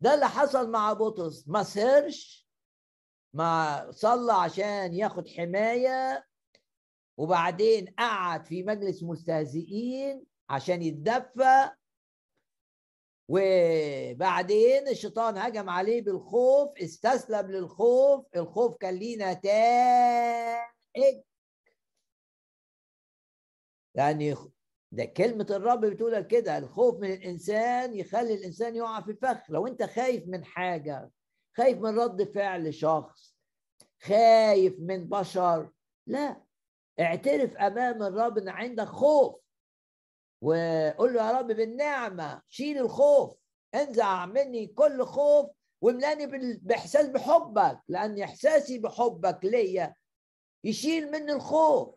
ده 0.00 0.14
اللي 0.14 0.28
حصل 0.28 0.70
مع 0.70 0.92
بطرس. 0.92 1.48
ما 1.48 1.62
سهرش 1.62 2.41
ما 3.34 3.86
صلى 3.90 4.32
عشان 4.32 4.94
ياخد 4.94 5.28
حماية 5.28 6.26
وبعدين 7.16 7.94
قعد 7.98 8.46
في 8.46 8.62
مجلس 8.62 9.02
مستهزئين 9.02 10.24
عشان 10.48 10.82
يتدفى. 10.82 11.70
وبعدين 13.28 14.88
الشيطان 14.88 15.38
هجم 15.38 15.70
عليه 15.70 16.02
بالخوف 16.02 16.78
استسلم 16.78 17.50
للخوف 17.50 18.26
الخوف 18.36 18.76
كان 18.76 18.94
ليه 18.94 19.16
نتائج. 19.16 21.22
يعني 23.94 24.34
ده 24.92 25.04
كلمة 25.04 25.46
الرب 25.50 25.84
بتقول 25.84 26.20
كده 26.20 26.58
الخوف 26.58 27.00
من 27.00 27.12
الإنسان 27.12 27.96
يخلي 27.96 28.34
الإنسان 28.34 28.76
يقع 28.76 29.00
في 29.00 29.14
فخ. 29.14 29.50
لو 29.50 29.66
أنت 29.66 29.82
خايف 29.82 30.28
من 30.28 30.44
حاجة 30.44 31.10
خايف 31.56 31.78
من 31.78 31.98
رد 31.98 32.22
فعل 32.34 32.74
شخص 32.74 33.36
خايف 34.02 34.74
من 34.78 35.08
بشر. 35.08 35.70
لا 36.06 36.42
اعترف 37.00 37.56
أمام 37.56 38.02
الرب 38.02 38.38
أن 38.38 38.48
عندك 38.48 38.84
خوف 38.84 39.42
وقول 40.42 41.14
له 41.14 41.26
يا 41.26 41.38
رب 41.38 41.46
بالنعمة 41.46 42.42
شيل 42.48 42.78
الخوف 42.78 43.36
انزع 43.74 44.26
مني 44.26 44.66
كل 44.66 45.04
خوف 45.04 45.50
واملأني 45.80 46.26
بإحساس 46.56 47.06
بحبك 47.06 47.80
لأن 47.88 48.22
إحساسي 48.22 48.78
بحبك 48.78 49.44
ليا 49.44 49.94
يشيل 50.64 51.10
مني 51.10 51.32
الخوف. 51.32 51.94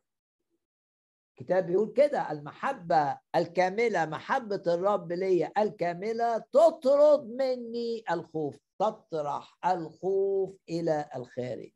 الكتاب 1.31 1.65
بيقول 1.65 1.93
كده 1.93 2.31
المحبة 2.31 3.19
الكاملة 3.35 4.05
محبة 4.05 4.63
الرب 4.67 5.11
ليا 5.11 5.51
الكاملة 5.57 6.37
تطرد 6.37 7.27
مني 7.29 8.03
الخوف. 8.11 8.64
تطرح 8.79 9.57
الخوف 9.65 10.55
إلى 10.69 11.09
الخارج. 11.15 11.71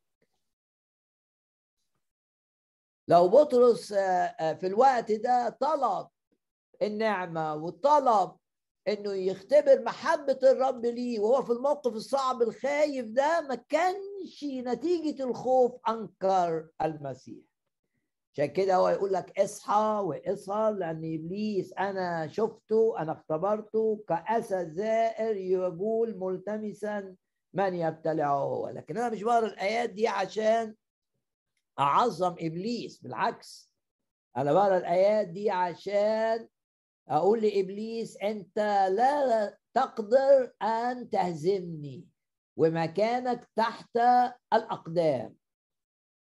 لو 3.08 3.28
بطرس 3.28 3.94
في 4.60 4.68
الوقت 4.68 5.12
ده 5.12 5.50
طلب 5.50 6.08
النعمة 6.82 7.56
وطلب 7.56 8.36
إنه 8.88 9.14
يختبر 9.14 9.82
محبة 9.82 10.40
الرب 10.44 10.86
ليه 10.86 11.20
وهو 11.20 11.44
في 11.44 11.52
الموقف 11.52 11.94
الصعب 11.94 12.42
الخايف 12.42 13.06
ده 13.06 13.42
ما 13.42 13.56
كانش 13.56 14.44
نتيجة 14.44 15.24
الخوف 15.24 15.72
أنكر 15.90 16.70
المسيح. 16.82 17.49
عشان 18.34 18.46
كده 18.46 18.76
هو 18.76 18.90
يقول 18.90 19.14
لك 19.14 19.40
اصحى 19.40 20.02
واصحى 20.06 20.76
لأن 20.78 20.98
إبليس 20.98 21.74
أنا 21.74 22.28
شفته 22.28 22.96
أنا 23.00 23.12
اختبرته 23.12 24.04
كاسد 24.08 24.72
زائر 24.72 25.36
يقول 25.36 26.18
ملتمسا 26.20 27.16
من 27.54 27.74
يبتلعه 27.76 28.36
هو. 28.44 28.70
لكن 28.70 28.98
أنا 28.98 29.10
مش 29.10 29.24
بقرأ 29.24 29.48
الآيات 29.48 29.90
دي 29.90 30.08
عشان 30.08 30.76
أعظم 31.80 32.36
إبليس 32.40 33.02
بالعكس. 33.02 33.74
أنا 34.38 34.54
بقرأ 34.54 34.78
الآيات 34.78 35.28
دي 35.28 35.52
عشان 35.52 36.48
أقول 37.10 37.42
لإبليس 37.42 38.18
أنت 38.18 38.58
لا 38.92 39.58
تقدر 39.74 40.54
أن 40.62 41.10
تهزمني 41.10 42.06
ومكانك 42.58 43.50
تحت 43.56 43.98
الأقدام. 44.54 45.39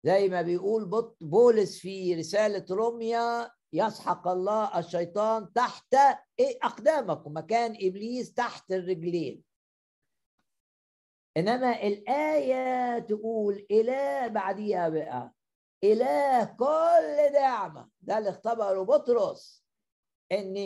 زي 0.05 0.29
ما 0.29 0.43
بيقول 0.43 0.85
بولس 1.21 1.79
في 1.79 2.15
رسالة 2.15 2.65
روميا 2.71 3.51
يسحق 3.73 4.29
الله 4.29 4.79
الشيطان 4.79 5.53
تحت 5.53 5.95
أقدامكم 6.41 7.37
مكان 7.37 7.71
إبليس 7.81 8.35
تحت 8.35 8.73
الرجلين 8.73 9.43
إنما 11.37 11.83
الآية 11.83 12.99
تقول 12.99 13.67
إلى 13.71 14.29
بعديها 14.29 14.89
بقى 14.89 15.33
إله 15.85 16.45
كل 16.45 17.33
نعمة 17.33 17.89
ده 18.01 18.19
اللي 18.19 18.31
اختبره 18.31 18.83
بطرس. 18.83 19.65
إن 20.33 20.57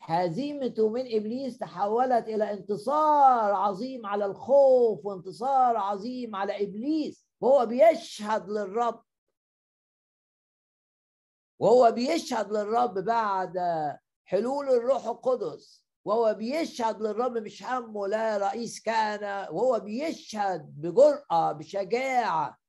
هزيمته 0.00 0.88
من 0.88 1.00
إبليس 1.00 1.58
تحولت 1.58 2.28
إلى 2.28 2.52
انتصار 2.52 3.52
عظيم 3.52 4.06
على 4.06 4.26
الخوف 4.26 5.06
وانتصار 5.06 5.76
عظيم 5.76 6.36
على 6.36 6.62
إبليس. 6.62 7.26
وهو 7.40 7.66
بيشهد 7.66 8.48
للرب. 8.48 9.02
وهو 11.58 11.90
بيشهد 11.92 12.52
للرب 12.52 12.98
بعد 12.98 13.58
حلول 14.24 14.68
الروح 14.68 15.06
القدس. 15.06 15.86
وهو 16.04 16.34
بيشهد 16.34 17.02
للرب 17.02 17.38
مش 17.38 17.64
همه 17.64 18.06
لا 18.06 18.38
رئيس 18.38 18.80
كان. 18.80 19.48
وهو 19.50 19.80
بيشهد 19.80 20.80
بجرأة 20.80 21.52
بشجاعة. 21.52 22.61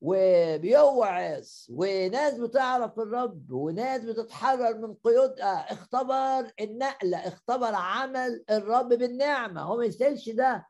وبيوعظ 0.00 1.48
وناس 1.70 2.34
بتعرف 2.34 2.98
الرب 3.00 3.50
وناس 3.52 4.04
بتتحرر 4.04 4.78
من 4.78 4.94
قيودها. 4.94 5.72
اختبر 5.72 6.52
النقلة 6.60 7.18
اختبر 7.28 7.74
عمل 7.74 8.44
الرب 8.50 8.88
بالنعمة. 8.88 9.62
هو 9.62 9.76
ما 9.76 9.84
يستاهلش 9.84 10.28
ده. 10.28 10.66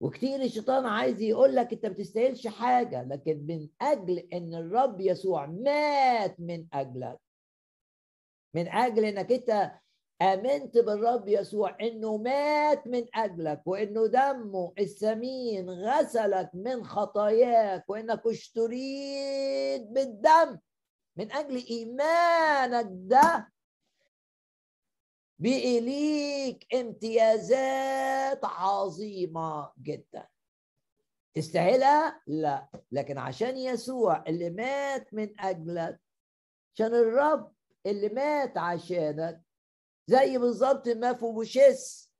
وكتير 0.00 0.42
الشيطان 0.42 0.86
عايز 0.86 1.20
يقول 1.20 1.56
لك 1.56 1.72
انت 1.72 1.86
ما 1.86 1.92
بتستاهلش 1.92 2.46
حاجة 2.46 3.02
لكن 3.02 3.46
من 3.46 3.68
أجل 3.80 4.18
إن 4.32 4.54
الرب 4.54 5.00
يسوع 5.00 5.46
مات 5.46 6.40
من 6.40 6.66
أجلك. 6.72 7.18
من 8.54 8.68
أجل 8.68 9.04
إنك 9.04 9.32
أنت 9.32 9.72
آمنت 10.22 10.78
بالرب 10.78 11.28
يسوع 11.28 11.76
إنه 11.80 12.16
مات 12.16 12.86
من 12.86 13.04
أجلك 13.14 13.62
وإنه 13.66 14.06
دمه 14.06 14.72
الثمين 14.78 15.70
غسلك 15.70 16.50
من 16.54 16.84
خطاياك 16.84 17.84
وإنك 17.90 18.26
اشتريت 18.26 19.82
بالدم. 19.82 20.58
من 21.16 21.32
أجل 21.32 21.64
إيمانك 21.70 22.86
ده 22.90 23.52
بقي 25.38 25.80
ليك 25.80 26.74
امتيازات 26.74 28.44
عظيمة 28.44 29.72
جدا. 29.82 30.28
تستاهلها؟ 31.34 32.20
لا. 32.26 32.68
لكن 32.92 33.18
عشان 33.18 33.56
يسوع 33.56 34.24
اللي 34.28 34.50
مات 34.50 35.14
من 35.14 35.40
أجلك 35.40 36.00
عشان 36.74 36.94
الرب 36.94 37.52
اللي 37.86 38.08
مات 38.08 38.58
عشانك 38.58 39.45
زي 40.06 40.38
بالظبط 40.38 40.88
ما 40.88 41.12
فوبوشيس 41.14 42.10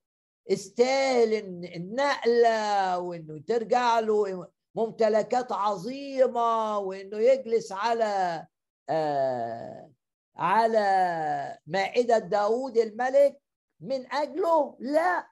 استاهل 0.51 1.35
النقلة 1.65 2.99
وإنه 2.99 3.39
ترجع 3.39 3.99
له 4.01 4.49
ممتلكات 4.75 5.53
عظيمة 5.53 6.79
وإنه 6.79 7.19
يجلس 7.19 7.73
على 7.73 8.47
آه 8.89 9.93
على 10.37 11.59
مائدة 11.67 12.19
داود 12.19 12.77
الملك 12.79 13.41
من 13.81 14.13
أجله؟ 14.13 14.77
لا. 14.81 15.29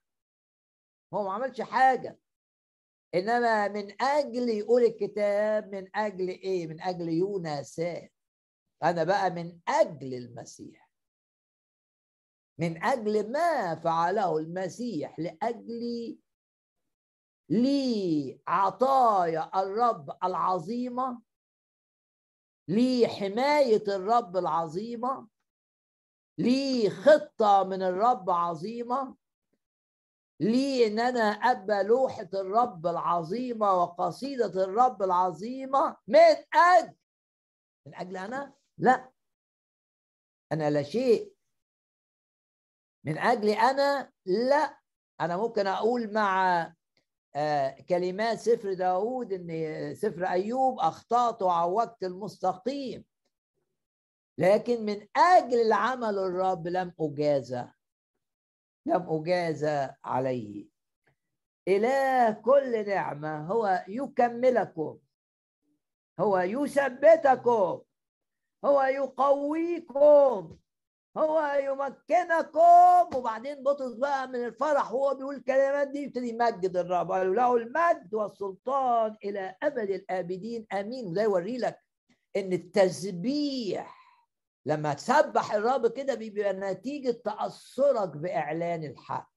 هو 1.14 1.24
ما 1.24 1.32
عملش 1.32 1.60
حاجة. 1.60 2.18
إنما 3.14 3.68
من 3.68 4.02
أجل 4.02 4.48
يقول 4.48 4.82
الكتاب 4.84 5.74
من 5.74 5.96
أجل 5.96 6.28
إيه؟ 6.28 6.66
من 6.66 6.80
أجل 6.80 7.08
يونسان 7.08 8.08
أنا 8.82 9.04
بقى 9.04 9.30
من 9.30 9.58
أجل 9.68 10.14
المسيح. 10.14 10.83
من 12.58 12.82
أجل 12.84 13.32
ما 13.32 13.74
فعله 13.74 14.38
المسيح 14.38 15.18
لأجل 15.18 16.18
لي 17.48 18.40
عطايا 18.46 19.62
الرب 19.62 20.16
العظيمة 20.24 21.22
لي 22.68 23.08
حماية 23.08 23.84
الرب 23.88 24.36
العظيمة 24.36 25.28
لي 26.38 26.90
خطة 26.90 27.64
من 27.64 27.82
الرب 27.82 28.30
عظيمة 28.30 29.16
لي 30.40 30.86
إن 30.86 30.98
أنا 31.00 31.20
ابى 31.30 31.82
لوحة 31.88 32.28
الرب 32.34 32.86
العظيمة 32.86 33.72
وقصيدة 33.72 34.64
الرب 34.64 35.02
العظيمة. 35.02 35.96
من 36.06 36.18
أجل 36.54 36.94
من 37.86 37.94
أجل 37.94 38.16
أنا؟ 38.16 38.54
لا. 38.78 39.10
أنا 40.52 40.70
لا 40.70 40.82
شيء. 40.82 41.33
من 43.04 43.18
اجلي 43.18 43.54
أنا 43.54 44.10
لا. 44.26 44.78
أنا 45.20 45.36
ممكن 45.36 45.66
أقول 45.66 46.12
مع 46.12 46.62
آه، 47.36 47.76
كلمات 47.88 48.38
سفر 48.38 48.72
داود 48.72 49.32
إن 49.32 49.94
سفر 49.94 50.24
أيوب 50.24 50.78
أخطأت 50.78 51.42
وعوجت 51.42 52.02
المستقيم. 52.02 53.04
لكن 54.38 54.84
من 54.84 55.06
أجل 55.16 55.60
العمل 55.60 56.18
الرب 56.18 56.68
لم 56.68 56.92
اجازى 57.00 57.64
لم 58.86 59.06
اجازى 59.08 59.90
عليه. 60.04 60.68
إله 61.68 62.30
كل 62.30 62.86
نعمة 62.88 63.46
هو 63.46 63.84
يكملكم 63.88 64.98
هو 66.20 66.38
يثبتكم 66.38 67.80
هو 68.64 68.82
يقويكم. 68.82 70.56
هو 71.16 71.58
يمكنكم 71.62 73.16
وبعدين 73.16 73.62
بطرس 73.62 73.94
بقى 73.94 74.28
من 74.28 74.44
الفرح 74.44 74.92
وهو 74.92 75.14
بيقول 75.14 75.34
الكلمات 75.36 75.88
دي 75.88 75.98
يبتدي 76.02 76.28
يمجد 76.28 76.76
الرب. 76.76 77.12
قال 77.12 77.34
له 77.34 77.56
المجد 77.56 78.14
والسلطان 78.14 79.16
إلى 79.24 79.56
أبد 79.62 79.90
الآبدين. 79.90 80.66
آمين. 80.72 81.06
وده 81.06 81.22
يوري 81.22 81.58
لك 81.58 81.78
إن 82.36 82.52
التسبيح 82.52 84.04
لما 84.66 84.94
تسبح 84.94 85.52
الرب 85.54 85.86
كده 85.86 86.14
بيبقى 86.14 86.52
نتيجة 86.52 87.10
تأثرك 87.24 88.08
بإعلان 88.16 88.84
الحق 88.84 89.30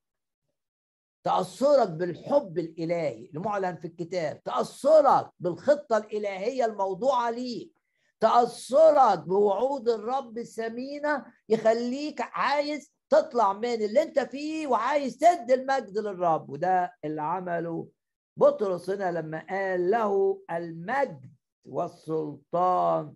تأثرك 1.24 1.90
بالحب 1.90 2.58
الإلهي 2.58 3.30
المعلن 3.36 3.76
في 3.76 3.88
الكتاب 3.88 4.44
تأثرك 4.44 5.30
بالخطة 5.40 5.98
الإلهية 5.98 6.66
الموضوعة 6.66 7.30
ليك. 7.32 7.77
تأثرك 8.20 9.20
بوعود 9.20 9.90
الرب 9.90 10.38
الثمينة 10.38 11.26
يخليك 11.50 12.22
عايز 12.22 12.94
تطلع 13.10 13.54
من 13.54 13.74
اللي 13.74 14.04
انت 14.04 14.20
فيه 14.20 14.68
وعايز 14.68 15.18
تدي 15.18 15.54
المجد 15.54 15.98
للرب. 15.98 16.50
وده 16.50 16.94
اللي 17.06 17.22
عمله 17.22 17.90
بطرس 18.38 18.90
هنا 18.90 19.12
لما 19.12 19.46
قال 19.50 19.92
له 19.92 20.42
المجد 20.52 21.34
والسلطان 21.66 23.14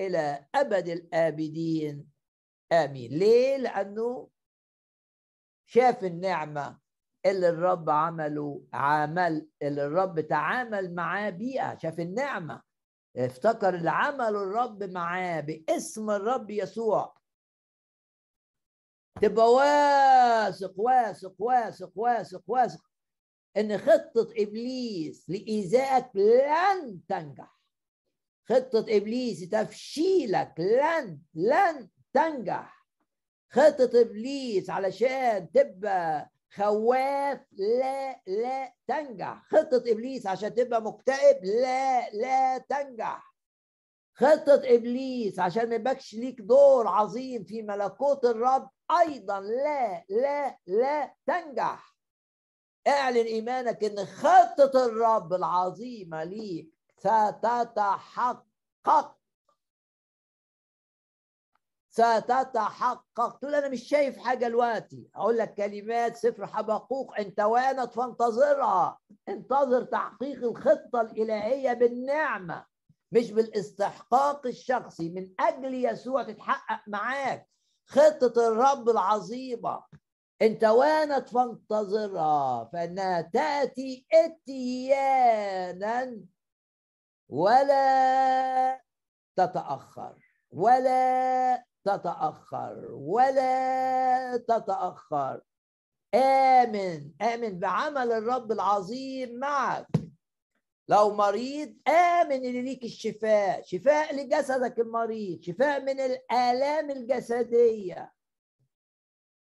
إلى 0.00 0.46
أبد 0.54 0.88
الآبدين. 0.88 2.06
آمين. 2.72 3.10
ليه؟ 3.10 3.56
لأنه 3.56 4.28
شاف 5.68 6.04
النعمة 6.04 6.78
اللي 7.26 7.48
الرب 7.48 7.90
عمله 7.90 8.62
عمل 8.72 9.48
اللي 9.62 9.86
الرب 9.86 10.20
تعامل 10.20 10.94
معاه 10.94 11.30
بيها 11.30 11.78
شاف 11.82 12.00
النعمة. 12.00 12.62
افتكر 13.16 13.74
اللي 13.74 13.90
عمله 13.90 14.42
الرب 14.42 14.82
معاه 14.82 15.40
باسم 15.40 16.10
الرب 16.10 16.50
يسوع. 16.50 17.16
تبقى 19.22 19.52
واثق 19.52 20.72
واثق 20.76 21.34
واثق 21.38 21.92
واثق 21.94 22.42
واثق 22.46 22.90
إن 23.56 23.78
خطة 23.78 24.28
إبليس 24.36 25.30
لإيذائك 25.30 26.16
لن 26.16 27.00
تنجح. 27.08 27.60
خطة 28.48 28.86
إبليس 28.88 29.48
تفشيلك 29.48 30.54
لن 30.58 31.18
لن 31.34 31.88
تنجح. 32.12 32.86
خطة 33.50 34.00
إبليس 34.00 34.70
علشان 34.70 35.52
تبقى 35.52 36.30
خواف 36.54 37.40
لا 37.52 38.22
لا 38.26 38.72
تنجح. 38.88 39.42
خطة 39.50 39.82
إبليس 39.86 40.26
عشان 40.26 40.54
تبقى 40.54 40.82
مكتئب 40.82 41.44
لا 41.44 42.10
لا 42.10 42.58
تنجح. 42.58 43.36
خطة 44.14 44.60
إبليس 44.64 45.38
عشان 45.38 45.72
يبقاش 45.72 46.14
ليك 46.14 46.40
دور 46.40 46.88
عظيم 46.88 47.44
في 47.44 47.62
ملكوت 47.62 48.24
الرب 48.24 48.70
أيضا 49.00 49.40
لا 49.40 50.04
لا 50.08 50.58
لا 50.66 51.14
تنجح. 51.26 51.96
اعلن 52.86 53.16
إيمانك 53.26 53.84
إن 53.84 54.06
خطة 54.06 54.86
الرب 54.86 55.32
العظيمة 55.32 56.24
ليك 56.24 56.74
ستتحقق. 56.98 58.46
ستتحقق. 61.96 63.38
تقول 63.38 63.54
أنا 63.54 63.68
مش 63.68 63.88
شايف 63.88 64.18
حاجة 64.18 64.46
دلوقتي. 64.46 65.10
أقول 65.14 65.38
لك 65.38 65.54
كلمات 65.54 66.16
سفر 66.16 66.46
حبقوق 66.46 67.20
ان 67.20 67.34
توانت 67.34 67.92
فانتظرها. 67.92 68.98
انتظر 69.28 69.84
تحقيق 69.84 70.44
الخطة 70.44 71.00
الإلهية 71.00 71.72
بالنعمة 71.72 72.64
مش 73.12 73.32
بالاستحقاق 73.32 74.46
الشخصي. 74.46 75.10
من 75.10 75.30
أجل 75.40 75.74
يسوع 75.74 76.22
تتحقق 76.22 76.88
معاك 76.88 77.48
خطة 77.86 78.48
الرب 78.48 78.88
العظيمة. 78.88 79.84
ان 80.42 80.58
توانت 80.58 81.28
فانتظرها. 81.28 82.70
فإنها 82.72 83.20
تأتي 83.20 84.06
إتيانا 84.12 86.20
ولا 87.28 88.82
تتأخر 89.36 90.14
ولا 90.50 91.64
تتأخر 91.86 92.86
ولا 92.90 94.36
تتأخر. 94.36 95.40
آمن 96.14 97.12
آمن 97.22 97.58
بعمل 97.58 98.12
الرب 98.12 98.52
العظيم 98.52 99.38
معك. 99.38 99.86
لو 100.88 101.14
مريض 101.14 101.76
آمن 101.88 102.44
اللي 102.44 102.62
ليك 102.62 102.84
الشفاء 102.84 103.62
شفاء 103.62 104.14
لجسدك 104.16 104.78
المريض 104.78 105.42
شفاء 105.42 105.80
من 105.80 106.00
الآلام 106.00 106.90
الجسدية. 106.90 108.12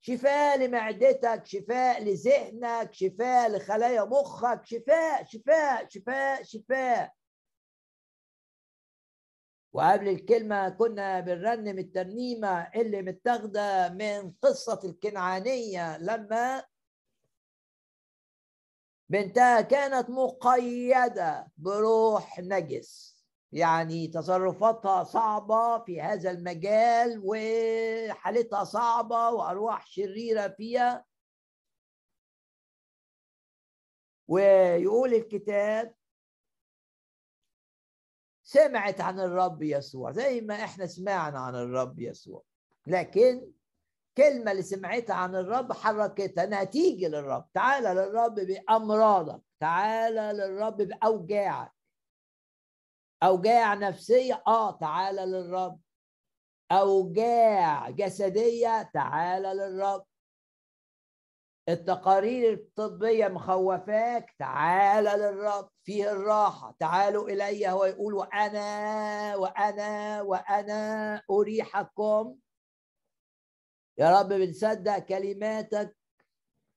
شفاء 0.01 0.57
لمعدتك 0.57 1.45
شفاء 1.45 2.03
لذهنك 2.03 2.93
شفاء 2.93 3.51
لخلايا 3.51 4.03
مخك 4.03 4.65
شفاء 4.65 5.23
شفاء 5.23 5.87
شفاء 5.89 6.43
شفاء. 6.43 7.18
وقبل 9.73 10.07
الكلمة 10.07 10.69
كنا 10.69 11.19
بنرنم 11.19 11.79
الترنيمة 11.79 12.61
اللي 12.75 13.01
متاخدة 13.01 13.89
من 13.89 14.31
قصة 14.31 14.79
الكنعانية 14.83 15.97
لما 15.97 16.63
بنتها 19.09 19.61
كانت 19.61 20.09
مقيدة 20.09 21.51
بروح 21.57 22.39
نجس. 22.39 23.19
يعني 23.51 24.07
تصرفاتها 24.07 25.03
صعبة 25.03 25.83
في 25.83 26.01
هذا 26.01 26.31
المجال 26.31 27.21
وحالتها 27.25 28.63
صعبة 28.63 29.29
وأرواح 29.29 29.87
شريرة 29.87 30.47
فيها. 30.47 31.05
ويقول 34.27 35.13
الكتاب 35.13 35.95
سمعت 38.49 39.01
عن 39.01 39.19
الرب 39.19 39.63
يسوع 39.63 40.11
زي 40.11 40.41
ما 40.41 40.55
إحنا 40.55 40.85
سمعنا 40.85 41.39
عن 41.39 41.55
الرب 41.55 41.99
يسوع. 41.99 42.43
لكن 42.87 43.51
كلمة 44.17 44.51
اللي 44.51 44.63
سمعتها 44.63 45.13
عن 45.13 45.35
الرب 45.35 45.73
حركتها 45.73 46.43
انها 46.43 46.63
تيجي 46.63 47.07
للرب. 47.07 47.45
تعالى 47.53 47.89
للرب 47.89 48.35
بأمراضك 48.35 49.41
تعالى 49.59 50.31
للرب 50.33 50.77
بأوجاعك. 50.77 51.71
أوجاع 53.23 53.73
نفسية 53.73 54.43
آه 54.47 54.77
تعالى 54.77 55.25
للرب. 55.25 55.79
أوجاع 56.71 57.89
جسدية 57.89 58.81
تعالى 58.93 59.53
للرب. 59.53 60.05
التقارير 61.69 62.53
الطبية 62.53 63.27
مخوفاك 63.27 64.35
تعالى 64.39 65.09
للرب 65.09 65.69
فيه 65.83 66.11
الراحة 66.11 66.75
تعالوا 66.79 67.29
إلي 67.29 67.69
هو 67.69 67.85
يقول 67.85 68.13
وأنا 68.13 69.35
وأنا 69.35 70.21
وأنا 70.21 71.21
أريحكم. 71.31 72.35
يا 73.97 74.19
رب 74.19 74.27
بنصدق 74.27 74.99
كلماتك 74.99 75.97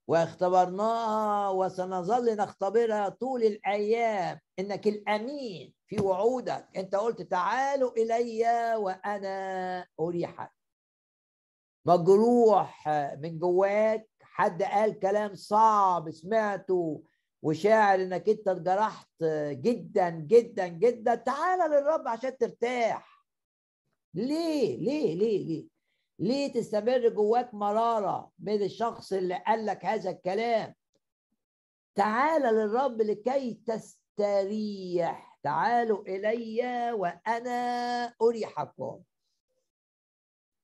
واختبرناها 0.08 1.50
وسنظل 1.50 2.36
نختبرها 2.36 3.08
طول 3.08 3.42
الأيام. 3.42 4.40
إنك 4.58 4.86
الأمين 4.86 5.74
في 5.86 6.00
وعودك. 6.00 6.68
أنت 6.76 6.94
قلت 6.94 7.22
تعالوا 7.22 7.92
إلي 7.92 8.74
وأنا 8.76 9.86
أريحك. 10.00 10.52
مجروح 11.86 12.88
من 13.18 13.38
جواك 13.38 14.11
حد 14.34 14.62
قال 14.62 14.98
كلام 14.98 15.34
صعب 15.34 16.10
سمعته 16.10 17.02
وشاعر 17.42 18.02
إنك 18.02 18.28
أنت 18.28 18.48
اتجرحت 18.48 19.24
جدا 19.50 20.10
جدا 20.10 20.66
جدا. 20.66 21.14
تعالى 21.14 21.64
للرب 21.64 22.08
عشان 22.08 22.36
ترتاح. 22.36 23.26
ليه؟ 24.14 24.76
ليه؟ 24.78 25.14
ليه؟ 25.14 25.44
ليه؟ 25.46 25.66
ليه 26.18 26.52
تستمر 26.52 27.08
جواك 27.08 27.54
مرارة 27.54 28.32
من 28.38 28.62
الشخص 28.62 29.12
اللي 29.12 29.42
قال 29.46 29.66
لك 29.66 29.84
هذا 29.84 30.10
الكلام؟ 30.10 30.74
تعال 31.94 32.42
للرب 32.42 33.02
لكي 33.02 33.54
تستريح. 33.66 35.38
تعالوا 35.42 36.02
إلي 36.02 36.92
وأنا 36.92 38.04
أريحكم. 38.22 39.00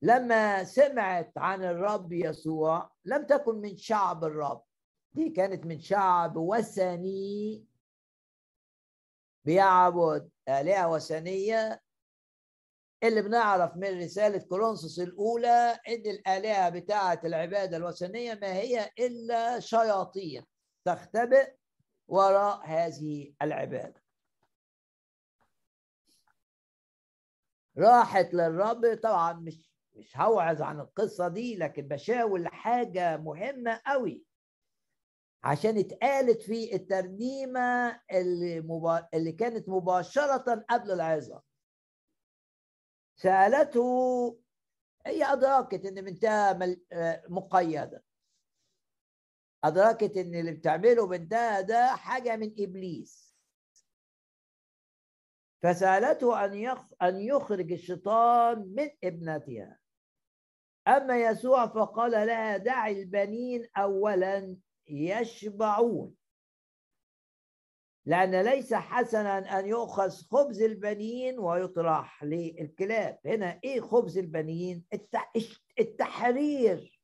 لما 0.01 0.63
سمعت 0.63 1.37
عن 1.37 1.63
الرب 1.63 2.13
يسوع 2.13 2.91
لم 3.05 3.25
تكن 3.25 3.55
من 3.55 3.77
شعب 3.77 4.23
الرب. 4.23 4.63
دي 5.13 5.29
كانت 5.29 5.65
من 5.65 5.79
شعب 5.79 6.37
وثني. 6.37 7.65
بيعبد 9.45 10.29
آلهة 10.49 10.91
وثنية. 10.91 11.81
اللي 13.03 13.21
بنعرف 13.21 13.77
من 13.77 14.01
رسالة 14.03 14.37
كورنثوس 14.39 14.99
الأولى 14.99 15.79
إن 15.87 16.01
الآلهة 16.11 16.69
بتاعة 16.69 17.19
العبادة 17.23 17.77
الوثنية 17.77 18.33
ما 18.41 18.53
هي 18.53 18.91
إلا 18.99 19.59
شياطين 19.59 20.45
تختبئ 20.85 21.55
وراء 22.07 22.65
هذه 22.65 23.33
العبادة. 23.41 24.03
راحت 27.77 28.33
للرب 28.33 28.99
طبعا 29.03 29.33
مش 29.33 29.68
مش 29.99 30.17
هوعظ 30.17 30.61
عن 30.61 30.79
القصة 30.79 31.27
دي 31.27 31.55
لكن 31.55 31.87
بشاور 31.87 32.39
لحاجة 32.39 33.17
مهمة 33.17 33.81
قوي. 33.85 34.25
عشان 35.43 35.77
اتقالت 35.77 36.41
في 36.41 36.75
الترنيمة 36.75 38.01
اللي, 38.11 38.61
مبا... 38.61 39.07
اللي 39.13 39.31
كانت 39.31 39.69
مباشرة 39.69 40.65
قبل 40.69 40.91
العظة. 40.91 41.43
سألته 43.15 44.39
هي 45.05 45.23
أدركت 45.25 45.85
إن 45.85 46.01
بنتها 46.01 46.59
مقيدة. 47.29 48.03
أدركت 49.63 50.17
إن 50.17 50.35
اللي 50.35 50.51
بتعمله 50.51 51.07
بنتها 51.07 51.61
ده 51.61 51.87
حاجة 51.87 52.35
من 52.35 52.55
إبليس. 52.59 53.35
فسألته 55.63 56.45
أن 56.45 56.77
أن 57.01 57.21
يخرج 57.21 57.71
الشيطان 57.71 58.59
من 58.59 58.89
ابنتها. 59.03 59.78
أما 60.97 61.21
يسوع 61.21 61.67
فقال 61.67 62.11
لها 62.11 62.57
دعي 62.57 63.01
البنين 63.01 63.69
اولا 63.77 64.57
يشبعون. 64.87 66.15
لأن 68.05 68.41
ليس 68.41 68.73
حسنا 68.73 69.59
أن 69.59 69.67
يؤخذ 69.67 70.09
خبز 70.09 70.61
البنين 70.61 71.39
ويطرح 71.39 72.23
للكلاب. 72.23 73.19
هنا 73.25 73.59
إيه 73.63 73.81
خبز 73.81 74.17
البنين؟ 74.17 74.85
التحرير. 75.79 77.01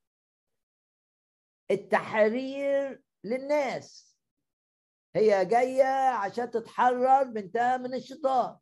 التحرير 1.72 3.04
للناس. 3.24 4.18
هي 5.16 5.46
جاية 5.46 6.10
عشان 6.10 6.52
تتحرر 6.52 7.24
بنتها 7.24 7.78
من 7.78 7.94
الشيطان. 7.94 8.58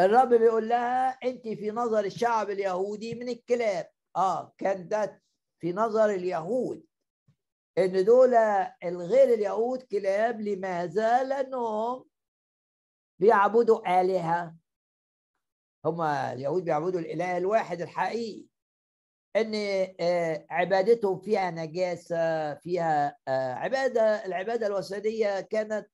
الرب 0.00 0.34
بيقول 0.34 0.68
لها 0.68 1.08
أنت 1.08 1.48
في 1.48 1.70
نظر 1.70 2.04
الشعب 2.04 2.50
اليهودي 2.50 3.14
من 3.14 3.28
الكلاب. 3.28 3.90
آه 4.16 4.52
كان 4.58 4.88
ده 4.88 5.22
في 5.60 5.72
نظر 5.72 6.10
اليهود. 6.10 6.84
إن 7.78 8.04
دول 8.04 8.34
الغير 8.84 9.34
اليهود 9.34 9.82
كلاب 9.82 10.40
لماذا؟ 10.40 11.22
لأنهم 11.24 12.04
بيعبدوا 13.18 14.00
آلهة. 14.00 14.56
هم 15.84 16.00
اليهود 16.02 16.64
بيعبدوا 16.64 17.00
الإله 17.00 17.36
الواحد 17.36 17.80
الحقيقي. 17.80 18.46
إن 19.36 19.52
آه، 20.00 20.46
عبادتهم 20.50 21.18
فيها 21.20 21.50
نجاسة 21.50 22.54
فيها 22.54 23.16
آه، 23.28 23.54
عبادة 23.54 24.26
العبادة 24.26 24.66
الوثنيه 24.66 25.40
كانت 25.40 25.88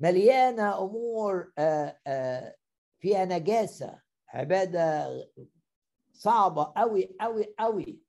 مليانة 0.00 0.82
أمور 0.84 1.52
آه، 1.58 2.56
فيها 3.00 3.24
نجاسة 3.24 4.02
عبادة 4.28 5.08
صعبة 6.12 6.72
قوي 6.76 7.16
قوي 7.20 7.54
قوي 7.58 8.00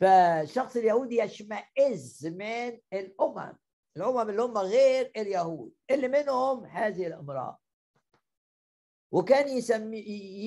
فالشخص 0.00 0.76
اليهودي 0.76 1.18
يشمئز 1.18 2.26
من 2.26 2.80
الأمم 2.92 3.56
الأمم 3.96 4.30
اللي 4.30 4.42
هم 4.42 4.58
غير 4.58 5.12
اليهود 5.16 5.74
اللي 5.90 6.08
منهم 6.08 6.64
هذه 6.64 7.06
الامراه 7.06 7.58
وكان 9.12 9.48
يسمي 9.48 9.98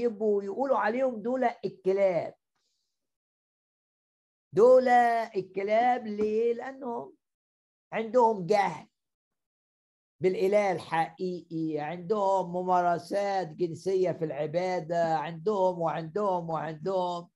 يبقوا 0.01 0.43
يقولوا 0.43 0.77
عليهم 0.77 1.21
دول 1.21 1.43
الكلاب. 1.43 2.35
دول 4.53 4.87
الكلاب 5.35 6.07
ليه؟ 6.07 6.53
لأنهم 6.53 7.15
عندهم 7.93 8.45
جهل. 8.45 8.88
بالإله 10.21 10.71
الحقيقي. 10.71 11.79
عندهم 11.79 12.53
ممارسات 12.53 13.47
جنسية 13.47 14.11
في 14.11 14.25
العبادة 14.25 15.17
عندهم 15.17 15.79
وعندهم 15.81 16.49
وعندهم. 16.49 17.29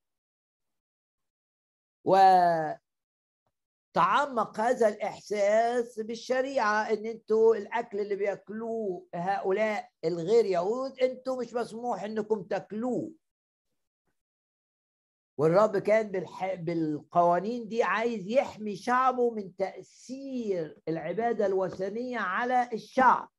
و 2.05 2.15
تعمق 3.93 4.59
هذا 4.59 4.87
الإحساس 4.87 5.99
بالشريعة 5.99 6.81
إن 6.93 7.05
أنتوا 7.05 7.55
الأكل 7.55 7.99
اللي 7.99 8.15
بيأكلوه 8.15 9.07
هؤلاء 9.15 9.89
الغير 10.05 10.45
يهود 10.45 10.99
أنتوا 10.99 11.41
مش 11.41 11.53
مسموح 11.53 12.03
إنكم 12.03 12.43
تأكلوه. 12.43 13.11
والرب 15.37 15.77
كان 15.77 16.11
بالح... 16.11 16.53
بالقوانين 16.55 17.67
دي 17.67 17.83
عايز 17.83 18.27
يحمي 18.27 18.75
شعبه 18.75 19.31
من 19.31 19.55
تأثير 19.55 20.81
العبادة 20.87 21.45
الوثنية 21.45 22.17
على 22.19 22.69
الشعب. 22.73 23.29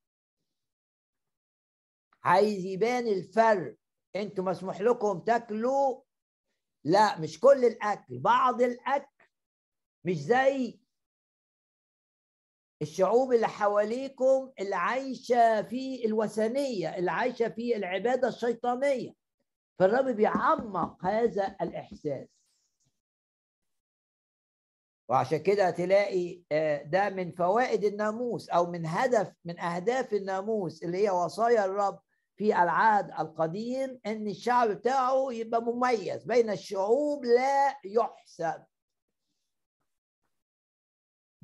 عايز 2.24 2.64
يبان 2.64 3.07
الفرق. 3.07 3.76
أنتوا 4.16 4.44
مسموح 4.44 4.80
لكم 4.80 5.18
تاكلوا؟ 5.20 6.02
لا 6.85 7.20
مش 7.20 7.40
كل 7.40 7.64
الأكل. 7.64 8.18
بعض 8.18 8.62
الأكل 8.62 9.26
مش 10.04 10.16
زي 10.16 10.80
الشعوب 12.83 13.33
اللي 13.33 13.48
حواليكم 13.48 14.52
اللي 14.61 14.76
عايشة 14.76 15.62
في 15.62 16.04
الوثنية 16.07 16.96
اللي 16.96 17.11
عايشة 17.11 17.48
في 17.48 17.76
العبادة 17.76 18.28
الشيطانية. 18.28 19.23
فالرب 19.78 20.04
بيعمق 20.16 21.04
هذا 21.04 21.56
الإحساس. 21.60 22.28
وعشان 25.08 25.38
كده 25.38 25.70
تلاقي 25.70 26.42
آه، 26.52 26.82
ده 26.82 27.10
من 27.10 27.30
فوائد 27.30 27.84
الناموس 27.84 28.48
أو 28.48 28.70
من 28.70 28.87
هدف 28.87 29.32
من 29.44 29.60
أهداف 29.60 30.12
الناموس 30.12 30.82
اللي 30.82 30.98
هي 31.06 31.10
وصايا 31.10 31.64
الرب 31.64 32.00
في 32.37 32.44
العهد 32.62 33.10
القديم 33.20 34.00
إن 34.06 34.28
الشعب 34.28 34.68
بتاعه 34.70 35.32
يبقى 35.32 35.62
مميز 35.62 36.24
بين 36.24 36.50
الشعوب 36.50 37.24
لا 37.24 37.76
يحسب. 37.84 38.64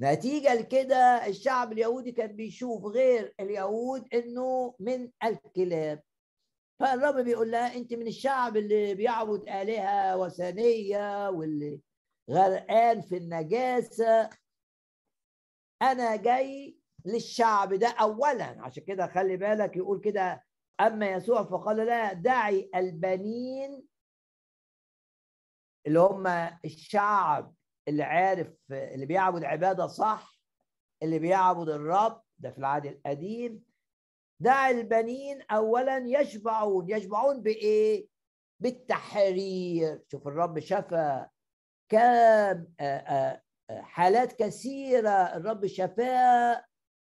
نتيجة 0.01 0.55
لكده 0.55 1.27
الشعب 1.27 1.73
اليهودي 1.73 2.13
كان 2.13 2.37
بيشوف 2.37 2.85
غير 2.85 3.35
اليهود 3.41 4.15
إنه 4.15 4.75
من 4.81 5.11
الكلاب. 5.25 6.03
فالرب 6.81 7.25
بيقول 7.25 7.51
لها 7.51 7.77
أنت 7.77 7.95
من 7.95 8.07
الشعب 8.07 8.57
اللي 8.57 8.95
بيعبد 8.95 9.49
آلهة 9.49 10.17
وثنية 10.17 11.31
واللي 11.31 11.81
غرقان 12.31 13.01
في 13.01 13.17
النجاسة. 13.17 14.31
أنا 15.83 16.17
جاي 16.17 16.79
للشعب 17.05 17.75
ده 17.75 17.89
أولا. 17.89 18.57
عشان 18.65 18.85
كده 18.85 19.07
خلي 19.07 19.37
بالك 19.37 19.77
يقول 19.77 20.01
كده 20.01 20.45
أما 20.81 21.11
يسوع 21.11 21.45
فقال 21.45 21.77
لا 21.77 22.13
دعي 22.13 22.71
البنين 22.75 23.87
اللي 25.87 26.01
هم 26.01 26.27
الشعب 26.65 27.55
اللي 27.89 28.03
عارف 28.03 28.49
اللي 28.71 29.07
بيعبد 29.07 29.45
عبادة 29.45 29.87
صح 29.87 30.41
اللي 31.03 31.19
بيعبد 31.19 31.69
الرب. 31.69 32.23
ده 32.39 32.51
في 32.51 32.59
العهد 32.59 32.87
القديم. 32.87 33.70
دع 34.41 34.71
البنين 34.71 35.43
اولا 35.43 35.99
يشبعون. 36.07 36.91
يشبعون 36.91 37.43
بإيه؟ 37.43 38.07
بالتحرير. 38.61 40.03
شوف 40.13 40.29
الرب 40.29 40.61
شفى 40.61 41.27
كم 41.89 42.67
حالات 43.71 44.33
كثيرة. 44.33 45.37
الرب 45.37 45.67
شفاه 45.67 46.65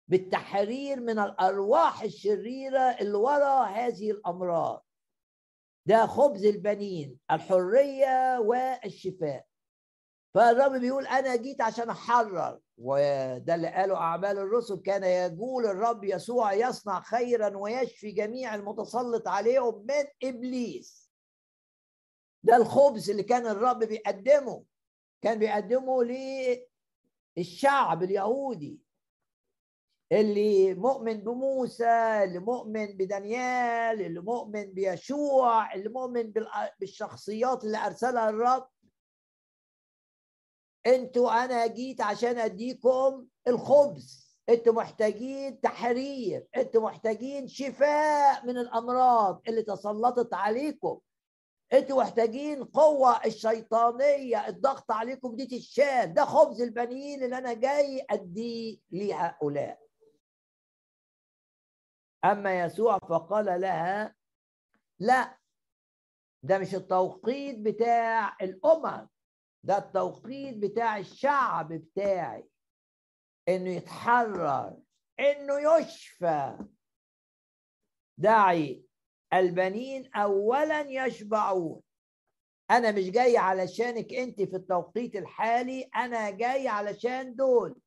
بالتحرير 0.09 1.01
من 1.01 1.19
الأرواح 1.19 2.03
الشريرة 2.03 2.81
اللي 2.81 3.19
وراء 3.19 3.69
هذه 3.69 4.11
الأمراض. 4.11 4.85
ده 5.87 6.07
خبز 6.07 6.45
البنين 6.45 7.19
الحرية 7.31 8.39
والشفاء. 8.39 9.48
فالرب 10.35 10.73
بيقول 10.73 11.07
أنا 11.07 11.37
جيت 11.37 11.61
عشان 11.61 11.91
أحرر. 11.91 12.61
وده 12.79 13.55
اللي 13.55 13.69
قاله 13.69 13.97
أعمال 13.97 14.39
الرسل. 14.39 14.83
كان 14.83 15.05
يقول 15.05 15.67
الرب 15.67 16.05
يسوع 16.05 16.53
يصنع 16.53 17.01
خيرا 17.01 17.57
ويشفي 17.57 18.11
جميع 18.11 18.55
المتسلط 18.55 19.29
عليهم 19.29 19.87
من 19.89 20.29
إبليس. 20.29 21.11
ده 22.43 22.57
الخبز 22.57 23.11
اللي 23.11 23.23
كان 23.23 23.47
الرب 23.47 23.79
بيقدمه. 23.79 24.65
كان 25.23 25.39
بيقدمه 25.39 26.05
للشعب 27.37 28.03
اليهودي. 28.03 28.81
اللي 30.13 30.75
مؤمن 30.75 31.25
بموسى 31.25 32.25
اللي 32.25 32.39
مؤمن 32.39 32.87
بدانيال 32.97 34.03
اللي 34.03 34.21
مؤمن 34.21 34.73
بيشوع 34.73 35.75
اللي 35.75 35.89
مؤمن 35.89 36.33
بالشخصيات 36.81 37.65
اللي 37.65 37.79
أرسلها 37.79 38.31
الرب. 38.31 38.69
أنتوا 40.89 41.45
أنا 41.45 41.67
جيت 41.67 42.01
عشان 42.01 42.39
اديكم 42.39 43.27
الخبز. 43.49 44.29
أنتوا 44.49 44.73
محتاجين 44.73 45.61
تحرير. 45.61 46.47
أنتوا 46.57 46.83
محتاجين 46.83 47.49
شفاء 47.49 48.47
من 48.47 48.59
الامراض 48.59 49.43
اللي 49.49 49.63
تسلطت 49.63 50.35
عليكم. 50.35 51.01
أنتوا 51.73 52.03
محتاجين 52.03 52.65
قوة 52.65 53.25
الشيطانية 53.25 54.49
الضغط 54.49 54.91
عليكم 54.91 55.37
دي 55.37 55.47
تشال 55.59 56.15
ده 56.15 56.25
خبز 56.25 56.63
البنين 56.63 57.23
اللي 57.25 57.39
أنا 57.39 57.53
جاي 57.53 58.07
أديه 58.11 58.79
لهؤلاء. 58.91 59.79
أما 62.25 62.61
يسوع 62.61 62.99
فقال 62.99 63.61
لها 63.61 64.15
لا 64.99 65.39
ده 66.43 66.59
مش 66.59 66.75
التوقيت 66.75 67.59
بتاع 67.59 68.37
الأمم. 68.43 69.09
ده 69.63 69.79
التوقيت 69.79 70.57
بتاع 70.57 70.99
الشعب 70.99 71.73
بتاعي 71.73 72.49
إنه 73.49 73.71
يتحرر 73.71 74.77
إنه 75.21 75.79
يشفى. 75.79 76.59
دعي 78.19 78.85
البنين 79.33 80.11
اولا 80.15 80.81
يشبعون. 80.81 81.83
أنا 82.71 82.91
مش 82.93 83.11
جاي 83.11 83.37
علشانك 83.37 84.13
أنت 84.15 84.43
في 84.43 84.57
التوقيت 84.57 85.17
الحالي 85.17 85.83
أنا 85.83 86.31
جاي 86.31 86.69
علشان 86.69 87.35
دول. 87.35 87.81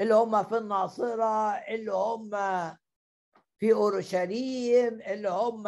اللي 0.00 0.14
هم 0.14 0.44
في 0.44 0.56
الناصرة 0.58 1.50
اللي 1.52 1.92
هم 1.92 2.30
في 3.58 3.72
أورشليم 3.72 5.00
اللي 5.02 5.28
هم 5.28 5.62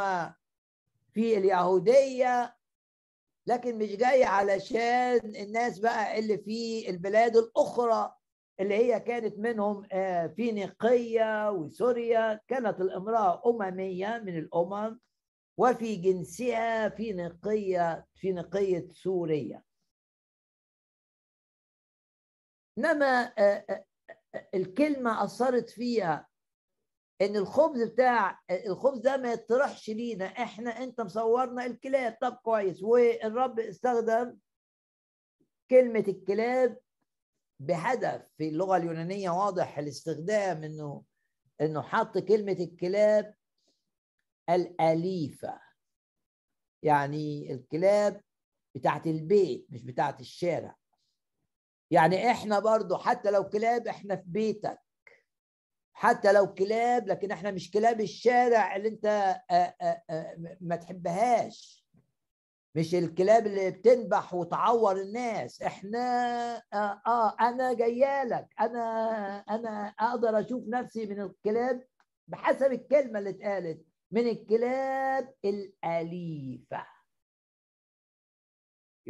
في 1.13 1.39
اليهودية. 1.39 2.57
لكن 3.47 3.79
مش 3.79 3.97
جاي 3.97 4.25
علشان 4.25 5.21
الناس 5.37 5.79
بقى 5.79 6.19
اللي 6.19 6.39
في 6.39 6.89
البلاد 6.91 7.37
الأخرى 7.37 8.15
اللي 8.61 8.75
هي 8.75 9.01
كانت 9.01 9.39
منهم 9.39 9.87
آه، 9.93 10.27
في 10.27 10.53
نقية 10.53 11.51
وسوريا 11.51 12.41
كانت 12.49 12.81
الامرأة 12.81 13.43
أممية 13.51 14.19
من 14.25 14.39
الأمم 14.39 15.01
وفي 15.59 15.97
جنسها 15.97 16.89
في 16.89 17.13
نقية 17.13 18.07
في 18.15 18.33
نقية 18.33 18.89
سوريا 18.93 19.63
إنما 22.79 23.33
آه، 23.39 23.65
آه، 23.71 23.85
الكلمة 24.55 25.25
أثرت 25.25 25.71
فيها 25.71 26.30
إن 27.21 27.37
الخبز 27.37 27.83
بتاع 27.83 28.41
الخبز 28.51 28.99
ده 28.99 29.17
ما 29.17 29.33
يطرحش 29.33 29.91
لينا. 29.91 30.25
إحنا 30.25 30.71
أنت 30.71 31.01
مصورنا 31.01 31.67
الكلاب. 31.67 32.19
طب 32.21 32.35
كويس. 32.35 32.83
والرب 32.83 33.61
استخدم 33.61 34.37
كلمة 35.71 36.05
الكلاب 36.09 36.79
بهدف. 37.61 38.23
في 38.39 38.49
اللغة 38.49 38.77
اليونانية 38.77 39.31
واضح 39.31 39.79
الاستخدام 39.79 40.65
إنه 40.65 41.03
إنه 41.61 41.83
حط 41.83 42.19
كلمة 42.19 42.53
الكلاب 42.61 43.35
الأليفة. 44.51 45.61
يعني 46.83 47.53
الكلاب 47.53 48.21
بتاعت 48.75 49.07
البيت 49.07 49.67
مش 49.71 49.83
بتاعت 49.85 50.21
الشارع. 50.21 50.77
يعني 51.91 52.31
إحنا 52.31 52.59
برضو 52.59 52.97
حتى 52.97 53.31
لو 53.31 53.49
كلاب 53.49 53.87
إحنا 53.87 54.17
في 54.17 54.25
بيتك. 54.27 54.79
حتى 56.01 56.33
لو 56.33 56.55
كلاب 56.55 57.09
لكن 57.09 57.31
إحنا 57.31 57.51
مش 57.51 57.71
كلاب 57.71 58.01
الشارع 58.01 58.77
اللي 58.77 58.89
أنت 58.89 59.07
آآ 59.51 59.75
آآ 60.11 60.57
ما 60.61 60.77
تحبهاش. 60.77 61.87
مش 62.75 62.95
الكلاب 62.95 63.47
اللي 63.47 63.71
بتنبح 63.71 64.35
وتعور 64.35 64.97
الناس. 65.01 65.63
إحنا 65.63 65.99
آه, 66.73 67.03
آه 67.07 67.37
أنا 67.41 67.73
جايالك 67.73 68.47
أنا 68.61 68.85
أنا 69.51 69.95
أقدر 70.01 70.41
أشوف 70.41 70.65
نفسي 70.69 71.07
من 71.07 71.21
الكلاب 71.21 71.83
بحسب 72.29 72.73
الكلمة 72.73 73.19
اللي 73.19 73.31
اتقالت 73.31 73.87
من 74.11 74.29
الكلاب 74.29 75.35
الأليفة. 75.45 76.87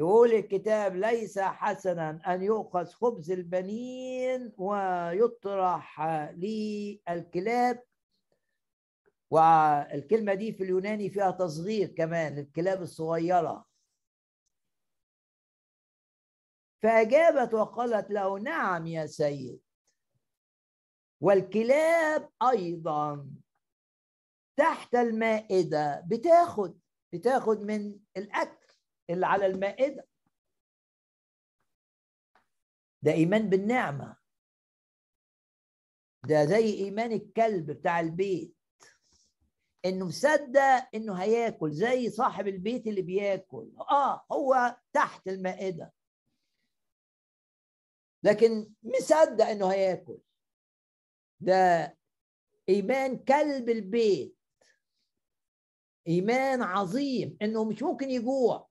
يقول 0.01 0.33
الكتاب 0.33 0.97
ليس 0.97 1.39
حسنا 1.39 2.35
أن 2.35 2.43
يؤخذ 2.43 2.85
خبز 2.87 3.31
البنين 3.31 4.53
ويطرح 4.59 6.01
للكلاب 6.37 7.83
والكلمة 9.31 10.35
دي 10.35 10.53
في 10.53 10.63
اليوناني 10.65 11.11
فيها 11.11 11.31
تصغير 11.31 11.89
كمان 11.89 12.39
الكلاب 12.39 12.83
الصغيرة. 12.83 13.67
فأجابت 16.83 17.55
وقالت 17.55 18.11
له 18.11 18.39
نعم 18.39 18.87
يا 18.87 19.07
سيد. 19.07 19.61
والكلاب 21.21 22.31
أيضا 22.51 23.27
تحت 24.57 24.95
المائدة 24.95 26.01
بتاخد 26.07 26.79
بتاخد 27.13 27.61
من 27.63 27.99
الأكل. 28.17 28.60
اللي 29.11 29.27
على 29.27 29.47
المائدة. 29.47 30.07
ده 33.03 33.13
إيمان 33.13 33.51
بالنعمة. 33.51 34.17
ده 36.29 36.45
زي 36.45 36.75
إيمان 36.75 37.13
الكلب 37.13 37.71
بتاع 37.71 38.01
البيت. 38.01 38.57
إنه 39.85 40.07
مصدق 40.07 40.89
إنه 40.95 41.15
هياكل 41.15 41.73
زي 41.73 42.11
صاحب 42.11 42.49
البيت 42.49 42.87
اللي 42.87 43.03
بياكل. 43.03 43.73
آه 43.91 44.27
هو 44.33 44.77
تحت 44.93 45.29
المائدة. 45.29 45.93
لكن 48.23 48.73
مصدق 48.83 49.47
إنه 49.47 49.73
هياكل. 49.73 50.19
ده 51.41 51.97
إيمان 52.69 53.25
كلب 53.25 53.69
البيت. 53.69 54.37
إيمان 56.09 56.63
عظيم 56.63 57.39
إنه 57.43 57.65
مش 57.65 57.83
ممكن 57.83 58.11
يجوع. 58.11 58.70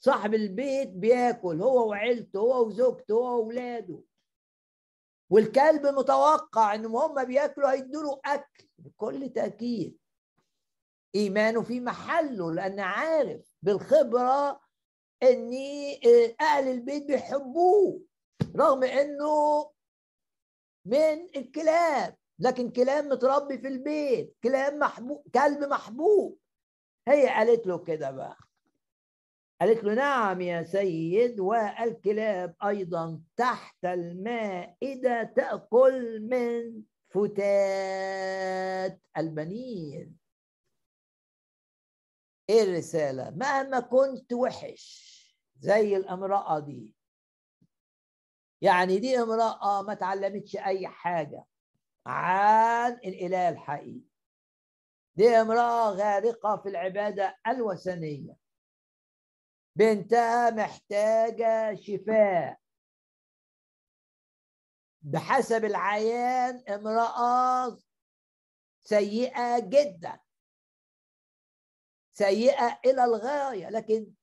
صاحب 0.00 0.34
البيت 0.34 0.88
بياكل 0.88 1.62
هو 1.62 1.88
وعيلته 1.88 2.38
هو 2.40 2.66
وزوجته 2.66 3.12
هو 3.14 3.38
واولاده 3.38 4.00
والكلب 5.30 5.86
متوقع 5.86 6.74
انهم 6.74 6.96
هم 6.96 7.24
بياكلوا 7.24 7.72
هيدوا 7.72 8.02
له 8.02 8.20
أكل 8.24 8.68
بكل 8.78 9.28
تأكيد. 9.28 9.98
إيمانه 11.14 11.62
في 11.62 11.80
محله 11.80 12.52
لأن 12.52 12.80
عارف 12.80 13.40
بالخبرة 13.62 14.60
إن 15.22 15.52
أهل 16.40 16.68
البيت 16.68 17.04
بيحبوه 17.04 18.02
رغم 18.56 18.84
إنه 18.84 19.70
من 20.84 21.36
الكلاب. 21.36 22.16
لكن 22.38 22.70
كلاب 22.70 23.04
متربي 23.04 23.58
في 23.58 23.68
البيت 23.68 24.36
كلاب 24.42 24.74
محبوب 24.74 25.28
كلب 25.34 25.64
محبوب. 25.64 26.38
هي 27.08 27.28
قالت 27.28 27.66
له 27.66 27.78
كده 27.84 28.10
بقى. 28.10 28.36
قالت 29.60 29.84
له 29.84 29.94
نعم 29.94 30.40
يا 30.40 30.62
سيد 30.62 31.40
والكلاب 31.40 32.54
أيضا 32.64 33.20
تحت 33.36 33.84
المائدة 33.84 35.22
تأكل 35.36 36.20
من 36.20 36.82
فتات 37.08 39.00
البنين. 39.16 40.18
إيه 42.50 42.62
الرسالة؟ 42.62 43.30
مهما 43.30 43.80
كنت 43.80 44.32
وحش 44.32 45.08
زي 45.58 45.96
الامرأة 45.96 46.58
دي. 46.58 46.94
يعني 48.62 48.98
دي 48.98 49.18
امرأة 49.18 49.82
ما 49.82 49.94
تعلمتش 49.94 50.56
أي 50.56 50.86
حاجة 50.88 51.44
عن 52.06 52.92
الإله 52.92 53.48
الحقيقي. 53.48 54.00
دي 55.16 55.28
امرأة 55.28 55.90
غارقة 55.90 56.56
في 56.56 56.68
العبادة 56.68 57.38
الوثنية. 57.46 58.37
بنتها 59.78 60.50
محتاجة 60.50 61.74
شفاء. 61.74 62.60
بحسب 65.02 65.64
العيان 65.64 66.62
امرأة 66.68 67.78
سيئة 68.80 69.58
جدا 69.58 70.20
سيئة 72.12 72.80
إلى 72.84 73.04
الغاية 73.04 73.68
لكن 73.70 74.14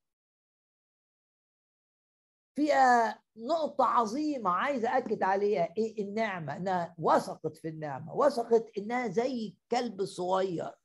فيها 2.56 3.24
نقطة 3.36 3.86
عظيمة 3.86 4.50
عايز 4.50 4.86
أكد 4.86 5.24
عليها. 5.24 5.74
إيه 5.78 6.02
النعمة؟ 6.04 6.56
إنها 6.56 6.96
وثقت 6.98 7.58
في 7.58 7.68
النعمة 7.68 8.14
وثقت 8.14 8.78
إنها 8.78 9.08
زي 9.08 9.58
كلب 9.72 10.06
صغير. 10.06 10.76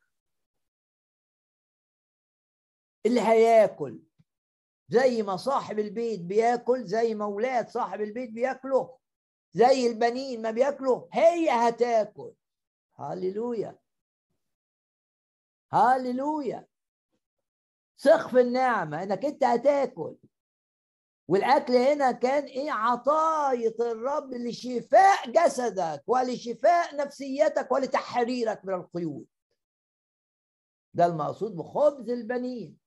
اللي 3.06 3.20
هياكل 3.20 4.09
زي 4.90 5.22
ما 5.22 5.36
صاحب 5.36 5.78
البيت 5.78 6.20
بياكل 6.20 6.84
زي 6.84 7.14
ما 7.14 7.24
أولاد 7.24 7.68
صاحب 7.68 8.00
البيت 8.00 8.30
بياكلوا 8.30 8.88
زي 9.52 9.86
البنين 9.86 10.42
ما 10.42 10.50
بياكلوا 10.50 11.06
هي 11.12 11.50
هتاكل. 11.50 12.32
هللويا. 12.96 13.78
هللويا. 15.72 16.66
ثق 17.98 18.28
في 18.28 18.40
النعمة 18.40 19.02
إنك 19.02 19.24
أنت 19.24 19.44
هتاكل. 19.44 20.16
والأكل 21.28 21.72
هنا 21.76 22.12
كان 22.12 22.44
إيه؟ 22.44 22.72
عطاية 22.72 23.74
الرب 23.80 24.34
لشفاء 24.34 25.30
جسدك 25.30 26.02
ولشفاء 26.06 26.96
نفسيتك 26.96 27.72
ولتحريرك 27.72 28.64
من 28.64 28.74
القيود. 28.74 29.26
ده 30.94 31.06
المقصود 31.06 31.56
بخبز 31.56 32.10
البنين. 32.10 32.79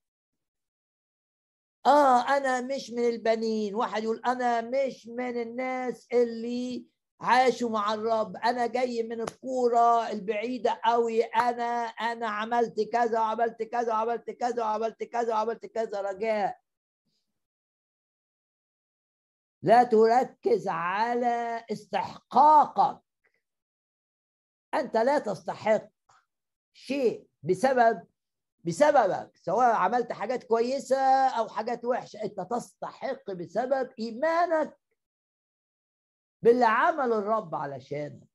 آه 1.85 2.37
أنا 2.37 2.61
مش 2.61 2.91
من 2.91 3.07
البنين. 3.09 3.75
واحد 3.75 4.03
يقول 4.03 4.21
أنا 4.25 4.61
مش 4.61 5.07
من 5.07 5.41
الناس 5.41 6.07
اللي 6.13 6.85
عاشوا 7.21 7.69
مع 7.69 7.93
الرب. 7.93 8.37
أنا 8.37 8.67
جاي 8.67 9.03
من 9.03 9.21
الكورة 9.21 10.09
البعيدة 10.11 10.81
قوي 10.85 11.23
أنا 11.23 11.63
أنا 11.85 12.27
عملت 12.27 12.81
كذا 12.81 13.19
وعملت 13.19 13.63
كذا 13.63 13.93
وعملت 13.93 14.31
كذا 14.31 14.63
وعملت 14.63 15.03
كذا 15.03 15.33
وعملت 15.33 15.65
كذا 15.65 16.01
رجاء. 16.01 16.59
لا 19.61 19.83
تركز 19.83 20.67
على 20.67 21.65
استحقاقك. 21.71 23.01
أنت 24.73 24.97
لا 24.97 25.19
تستحق 25.19 25.89
شيء 26.73 27.27
بسبب 27.43 28.07
بسببك 28.63 29.31
سواء 29.35 29.75
عملت 29.75 30.11
حاجات 30.11 30.43
كويسة 30.43 31.27
أو 31.27 31.47
حاجات 31.47 31.85
وحشة 31.85 32.23
أنت 32.23 32.41
تستحق 32.51 33.31
بسبب 33.31 33.89
إيمانك 33.99 34.77
باللي 36.41 36.65
عمله 36.65 37.19
الرب 37.19 37.55
علشانك. 37.55 38.27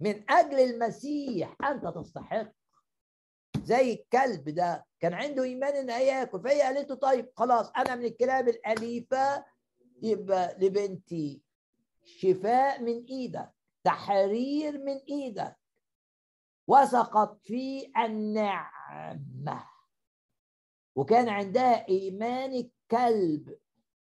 من 0.00 0.30
أجل 0.30 0.60
المسيح 0.60 1.56
أنت 1.64 1.86
تستحق. 1.86 2.52
زي 3.62 3.92
الكلب 3.92 4.48
ده 4.48 4.86
كان 5.00 5.14
عنده 5.14 5.42
إيمان 5.42 5.74
إن 5.76 5.90
هياكل 5.90 6.40
فهي 6.40 6.62
قالت 6.62 6.90
له 6.90 6.96
طيب 6.96 7.30
خلاص 7.36 7.70
أنا 7.76 7.94
من 7.94 8.04
الكلاب 8.04 8.48
الأليفة 8.48 9.44
يبقى 10.02 10.56
لبنتي 10.58 11.42
شفاء 12.04 12.82
من 12.82 13.04
إيدك 13.04 13.50
تحرير 13.84 14.78
من 14.78 14.96
إيدك. 15.08 15.56
وثقت 16.66 17.38
في 17.44 17.92
النعمه 18.90 19.78
وكان 20.96 21.28
عندها 21.28 21.88
إيمان 21.88 22.52
الكلب 22.54 23.58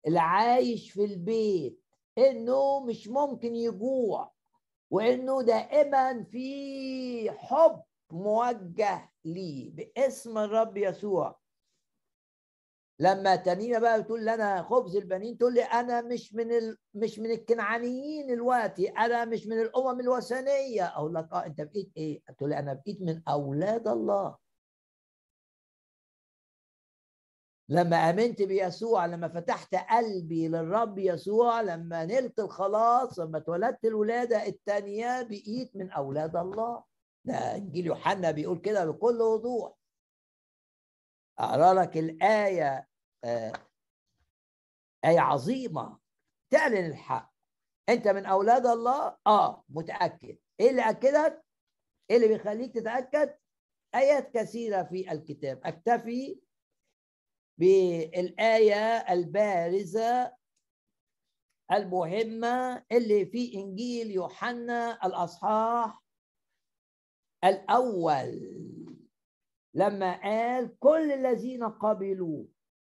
اللي 0.08 0.20
عايش 0.20 0.92
في 0.92 1.04
البيت 1.06 1.84
إنه 2.18 2.80
مش 2.86 3.08
ممكن 3.08 3.56
يجوع 3.56 4.32
وإنه 4.92 5.42
دائما 5.42 6.24
في 6.24 7.32
حب 7.32 7.84
موجه 8.12 9.12
ليه 9.26 9.72
باسم 9.72 10.38
الرب 10.38 10.78
يسوع. 10.78 11.40
لما 13.00 13.36
تنيمة 13.36 13.80
بقى 13.80 14.02
بتقول 14.02 14.26
لي 14.26 14.34
أنا 14.34 14.64
خبز 14.64 14.96
البنين 14.96 15.38
تقول 15.38 15.54
لي 15.54 15.62
أنا 15.64 16.02
مش 16.02 16.34
من 16.34 16.52
ال... 16.52 16.78
مش 16.94 17.20
من 17.20 17.32
الكنعانيين 17.32 18.32
الوقتي 18.32 18.88
أنا 18.90 19.26
مش 19.26 19.48
من 19.48 19.62
الأمم 19.62 20.00
الوثنية. 20.00 20.86
أقول 20.88 21.14
لك 21.16 21.28
آه 21.34 21.46
أنت 21.46 21.62
بقيت 21.62 21.92
إيه؟ 21.98 22.22
تقول 22.38 22.50
لي 22.50 22.60
أنا 22.60 22.74
بقيت 22.74 23.02
من 23.02 23.22
أولاد 23.28 23.88
الله. 23.88 24.36
لما 27.70 28.10
آمنت 28.10 28.42
بيسوع 28.42 29.06
لما 29.06 29.28
فتحت 29.28 29.76
قلبي 29.76 30.48
للرب 30.48 30.98
يسوع 30.98 31.62
لما 31.62 32.06
نلت 32.06 32.40
الخلاص 32.40 33.20
لما 33.20 33.38
اتولدت 33.38 33.86
الولادة 33.86 34.46
الثانية 34.48 35.22
بقيت 35.22 35.76
من 35.76 35.92
أولاد 35.92 36.36
الله. 36.36 36.84
ده 37.26 37.56
إنجيل 37.56 37.86
يوحنا 37.86 38.32
بيقول 38.32 38.58
كده 38.60 38.86
بكل 38.86 39.22
وضوح. 39.22 39.74
أقرأ 41.40 41.74
لك 41.74 41.98
الآية 41.98 42.88
آه 43.24 43.54
آية 45.06 45.20
عظيمة. 45.20 46.00
تعلن 46.50 46.86
الحق. 46.86 47.34
أنت 47.90 48.08
من 48.08 48.26
أولاد 48.26 48.66
الله؟ 48.66 49.18
آه 49.28 49.64
متأكد. 49.70 50.38
إيه 50.60 50.70
اللي 50.70 50.82
أكدك؟ 50.90 51.46
إيه 52.10 52.16
اللي 52.16 52.28
بيخليك 52.28 52.74
تتأكد؟ 52.74 53.38
آيات 53.96 54.34
كثيرة 54.34 54.84
في 54.84 55.12
الكتاب. 55.12 55.62
أكتفي 55.66 56.40
بالآية 57.58 58.98
البارزة 59.14 60.34
المهمة 61.72 62.86
اللي 62.92 63.26
في 63.26 63.56
إنجيل 63.56 64.12
يوحنا 64.12 65.06
الأصحاح 65.06 66.04
الأول. 67.44 68.58
لما 69.74 70.22
قال 70.22 70.80
كل 70.80 71.12
الذين 71.12 71.64
قبلوا 71.64 72.46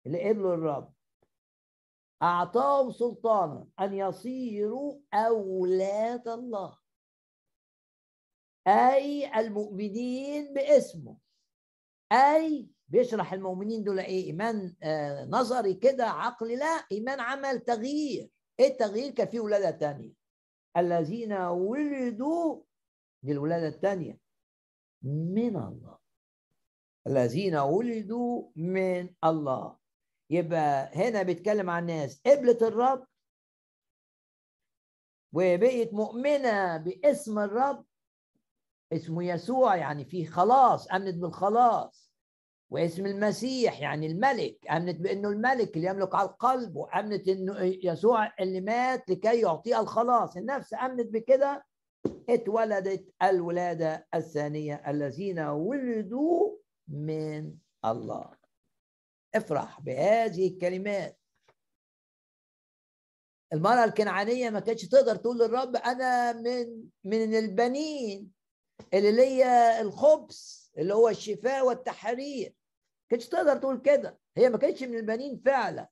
اللي 0.06 0.28
قبلوا 0.28 0.54
الرب 0.54 0.94
أعطاهم 2.22 2.90
سلطانا 2.90 3.68
أن 3.80 3.94
يصيروا 3.94 5.00
أولاد 5.14 6.28
الله 6.28 6.78
أي 8.66 9.40
المؤمنين 9.40 10.54
باسمه 10.54 11.18
أي 12.12 12.68
بيشرح 12.88 13.32
المؤمنين 13.32 13.84
دول 13.84 14.00
إيه؟ 14.00 14.24
إيمان 14.26 14.76
آه 14.82 15.24
نظري 15.24 15.74
كده 15.74 16.06
عقلي 16.06 16.56
لا 16.56 16.86
إيمان 16.92 17.20
عمل 17.20 17.60
تغيير. 17.60 18.30
إيه 18.60 18.68
التغيير؟ 18.72 19.10
كان 19.12 19.26
فيه 19.26 19.40
ولادة 19.40 19.70
تانية. 19.70 20.12
الذين 20.76 21.32
ولدوا 21.32 22.62
دي 23.22 23.32
الثانية 23.38 24.18
من 25.02 25.56
الله. 25.56 25.98
الذين 27.06 27.56
ولدوا 27.56 28.50
من 28.56 29.14
الله. 29.24 29.76
يبقى 30.30 30.90
هنا 30.94 31.22
بيتكلم 31.22 31.70
عن 31.70 31.86
ناس. 31.86 32.20
قبلت 32.26 32.62
الرب. 32.62 33.06
وبقيت 35.32 35.94
مؤمنة 35.94 36.76
باسم 36.76 37.38
الرب. 37.38 37.84
اسمه 38.92 39.24
يسوع 39.24 39.76
يعني 39.76 40.04
فيه 40.04 40.26
خلاص 40.26 40.88
امنت 40.92 41.14
بالخلاص. 41.14 42.07
واسم 42.70 43.06
المسيح 43.06 43.80
يعني 43.80 44.06
الملك. 44.06 44.58
أمنت 44.70 45.00
بأنه 45.00 45.28
الملك 45.28 45.76
اللي 45.76 45.88
يملك 45.88 46.14
على 46.14 46.28
القلب 46.28 46.76
وأمنت 46.76 47.28
إنه 47.28 47.60
يسوع 47.62 48.32
اللي 48.40 48.60
مات 48.60 49.10
لكي 49.10 49.40
يعطيها 49.40 49.80
الخلاص. 49.80 50.36
النفس 50.36 50.74
أمنت 50.74 51.06
بكده. 51.06 51.66
اتولدت 52.28 53.14
الولادة 53.22 54.06
الثانية 54.14 54.82
الذين 54.90 55.40
ولدوا 55.40 56.56
من 56.88 57.54
الله. 57.84 58.30
افرح 59.34 59.80
بهذه 59.80 60.48
الكلمات. 60.48 61.18
المرأة 63.52 63.84
الكنعانية 63.84 64.50
ما 64.50 64.60
كانتش 64.60 64.88
تقدر 64.88 65.16
تقول 65.16 65.38
للرب 65.38 65.76
أنا 65.76 66.32
من 66.32 66.84
من 67.04 67.34
البنين 67.34 68.32
اللي 68.94 69.12
ليا 69.12 69.80
الخبز 69.80 70.72
اللي 70.78 70.94
هو 70.94 71.08
الشفاء 71.08 71.66
والتحرير. 71.66 72.54
كانتش 73.10 73.28
تقدر 73.28 73.56
تقول 73.56 73.80
كده. 73.80 74.18
هي 74.36 74.48
ما 74.50 74.58
كانتش 74.58 74.82
من 74.82 74.94
البنين 74.98 75.42
فعلا. 75.44 75.88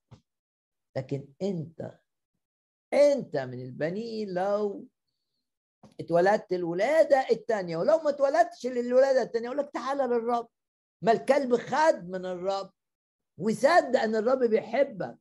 لكن 0.97 1.29
انت 1.43 1.99
انت 2.93 3.37
من 3.37 3.63
البنين 3.63 4.35
لو 4.35 4.87
اتولدت 6.01 6.53
الولادة 6.53 7.27
الثانية 7.31 7.77
ولو 7.77 7.99
ما 7.99 8.11
اتولدتش 8.11 8.67
للولادة 8.67 9.23
الثانية 9.23 9.47
يقول 9.47 9.59
لك 9.59 9.71
تعالى 9.71 10.03
للرب. 10.03 10.49
ما 11.03 11.13
الكلب 11.13 11.57
خد 11.57 12.09
من 12.09 12.27
الرب 12.27 12.71
وصدق 13.39 14.01
إن 14.01 14.17
الرب 14.17 14.39
بيحبك. 14.39 15.19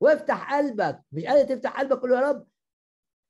وافتح 0.00 0.54
قلبك. 0.54 1.02
مش 1.12 1.24
قادر 1.24 1.54
تفتح 1.54 1.80
قلبك 1.80 1.98
قول 2.00 2.12
يا 2.12 2.20
رب 2.20 2.46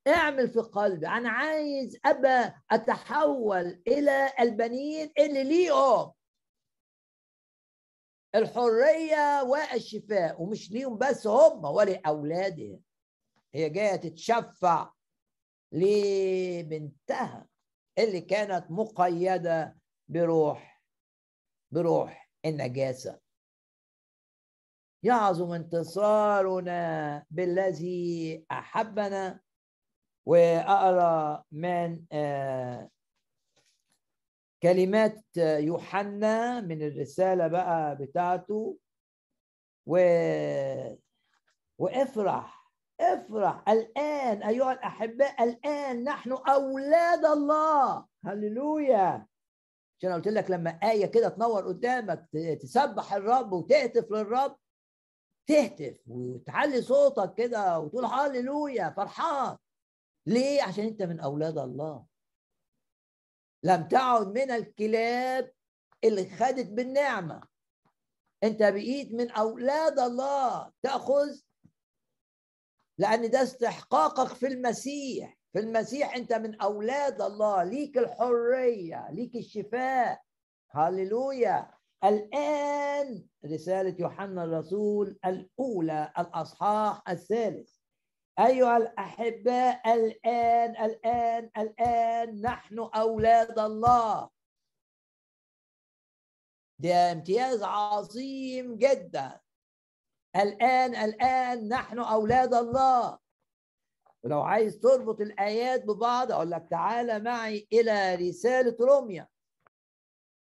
اعمل 0.07 0.49
في 0.49 0.59
قلبي. 0.59 1.07
أنا 1.07 1.29
عايز 1.29 1.97
ابى 2.05 2.53
أتحول 2.71 3.81
إلى 3.87 4.33
البنين 4.39 5.11
اللي 5.19 5.43
ليهم 5.43 6.11
الحرية 8.35 9.43
والشفاء 9.43 10.41
ومش 10.41 10.71
ليهم 10.71 10.97
بس 10.97 11.27
هم 11.27 11.65
ولاولادهم 11.65 12.79
هي 13.53 13.69
جاية 13.69 13.95
تتشفع 13.95 14.91
لبنتها 15.71 17.47
اللي 17.97 18.21
كانت 18.21 18.71
مقيدة 18.71 19.77
بروح 20.07 20.81
بروح 21.71 22.29
النجاسة. 22.45 23.19
يعظم 25.03 25.51
انتصارنا 25.51 27.25
بالذي 27.29 28.45
أحبنا 28.51 29.39
واقرا 30.25 31.43
من 31.51 32.05
آه، 32.11 32.89
كلمات 34.63 35.23
يوحنا 35.37 36.61
من 36.61 36.81
الرسالة 36.81 37.47
بقى 37.47 37.95
بتاعته. 37.95 38.77
و 39.85 39.97
وافرح 41.77 42.71
افرح. 42.99 43.69
الآن 43.69 44.43
أيها 44.43 44.73
الأحباء 44.73 45.43
الآن 45.43 46.03
نحن 46.03 46.31
أولاد 46.31 47.25
الله. 47.25 48.05
هللويا. 48.25 49.27
عشان 49.99 50.13
قلت 50.13 50.27
لك 50.27 50.51
لما 50.51 50.69
آية 50.69 51.05
كده 51.05 51.29
تنور 51.29 51.67
قدامك 51.67 52.29
تسبح 52.61 53.13
الرب 53.13 53.51
وتهتف 53.53 54.11
للرب. 54.11 54.55
تهتف 55.47 55.99
وتعلي 56.07 56.81
صوتك 56.81 57.33
كده 57.33 57.79
وتقول 57.79 58.05
هللويا 58.05 58.89
فرحان. 58.89 59.57
ليه؟ 60.25 60.63
عشان 60.63 60.85
أنت 60.85 61.01
من 61.03 61.19
أولاد 61.19 61.57
الله. 61.57 62.12
لم 63.63 63.87
تعد 63.87 64.27
من 64.27 64.51
الكلاب 64.51 65.51
اللي 66.03 66.29
خدت 66.29 66.69
بالنعمة. 66.69 67.41
انت 68.43 68.63
بقيت 68.63 69.13
من 69.13 69.31
أولاد 69.31 69.99
الله 69.99 70.71
تأخذ 70.81 71.39
لأن 72.97 73.29
ده 73.29 73.43
استحقاقك 73.43 74.33
في 74.33 74.47
المسيح. 74.47 75.37
في 75.53 75.59
المسيح 75.59 76.15
انت 76.15 76.33
من 76.33 76.61
أولاد 76.61 77.21
الله 77.21 77.63
ليك 77.63 77.97
الحرية 77.97 79.07
ليك 79.11 79.35
الشفاء. 79.35 80.21
هللويا. 80.71 81.71
الآن 82.03 83.25
رسالة 83.45 83.95
يوحنا 83.99 84.43
الرسول 84.43 85.19
الأولى 85.25 86.13
الأصحاح 86.17 87.09
الثالث. 87.09 87.72
أيها 88.39 88.77
الأحباء 88.77 89.93
الآن 89.93 90.85
الآن 90.85 91.51
الآن 91.57 92.41
نحن 92.41 92.79
أولاد 92.79 93.59
الله. 93.59 94.29
ده 96.79 97.11
امتياز 97.11 97.63
عظيم 97.63 98.77
جدا. 98.77 99.39
الآن 100.35 100.95
الآن 100.95 101.67
نحن 101.67 101.99
أولاد 101.99 102.53
الله. 102.53 103.19
ولو 104.23 104.41
عايز 104.41 104.79
تربط 104.79 105.21
الآيات 105.21 105.83
ببعض 105.85 106.31
أقول 106.31 106.51
لك 106.51 106.67
تعالى 106.71 107.19
معي 107.19 107.67
إلى 107.73 108.15
رسالة 108.15 108.77
روميا. 108.81 109.27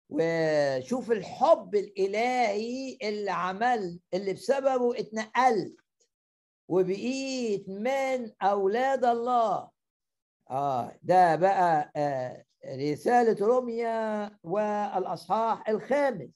وشوف 0.09 1.11
الحب 1.11 1.74
الإلهي 1.74 2.99
اللي 3.03 3.31
عمل 3.31 4.01
اللي 4.14 4.33
بسببه 4.33 4.99
اتنقلت. 5.01 5.80
وبقيت 6.71 7.68
من 7.68 8.33
أولاد 8.43 9.05
الله. 9.05 9.71
آه 10.51 10.93
ده 11.03 11.37
بقى 11.37 11.93
آه 11.97 12.45
رسالة 12.66 13.47
روميا 13.47 14.31
والأصحاح 14.43 15.68
الخامس. 15.68 16.31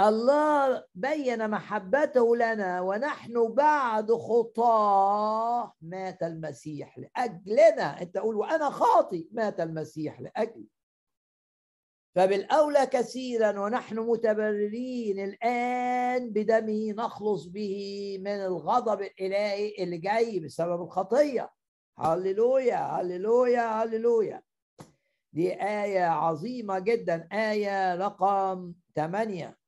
الله 0.00 0.84
بين 0.94 1.50
محبته 1.50 2.36
لنا 2.36 2.80
ونحن 2.80 3.54
بعد 3.54 4.12
خطاه 4.12 5.72
مات 5.82 6.22
المسيح 6.22 6.98
لأجلنا. 6.98 8.02
أنت 8.02 8.14
تقول 8.14 8.36
وأنا 8.36 8.70
خاطي 8.70 9.28
مات 9.32 9.60
المسيح 9.60 10.20
لأجلي. 10.20 10.66
فبالأولى 12.16 12.86
كثيرا 12.86 13.60
ونحن 13.60 13.98
متبررين 13.98 15.24
الآن 15.24 16.30
بدمه 16.30 16.92
نخلص 16.92 17.44
به 17.46 18.16
من 18.20 18.26
الغضب 18.44 19.02
الإلهي 19.02 19.74
اللي 19.78 19.98
جاي 19.98 20.40
بسبب 20.40 20.82
الخطية. 20.82 21.50
هللويا 21.98 22.76
هللويا 22.76 23.82
هللويا. 23.82 24.42
دي 25.32 25.62
آية 25.62 26.04
عظيمة 26.04 26.78
جدا. 26.78 27.28
آية 27.32 27.94
رقم 27.94 28.74
ثمانية 28.94 29.58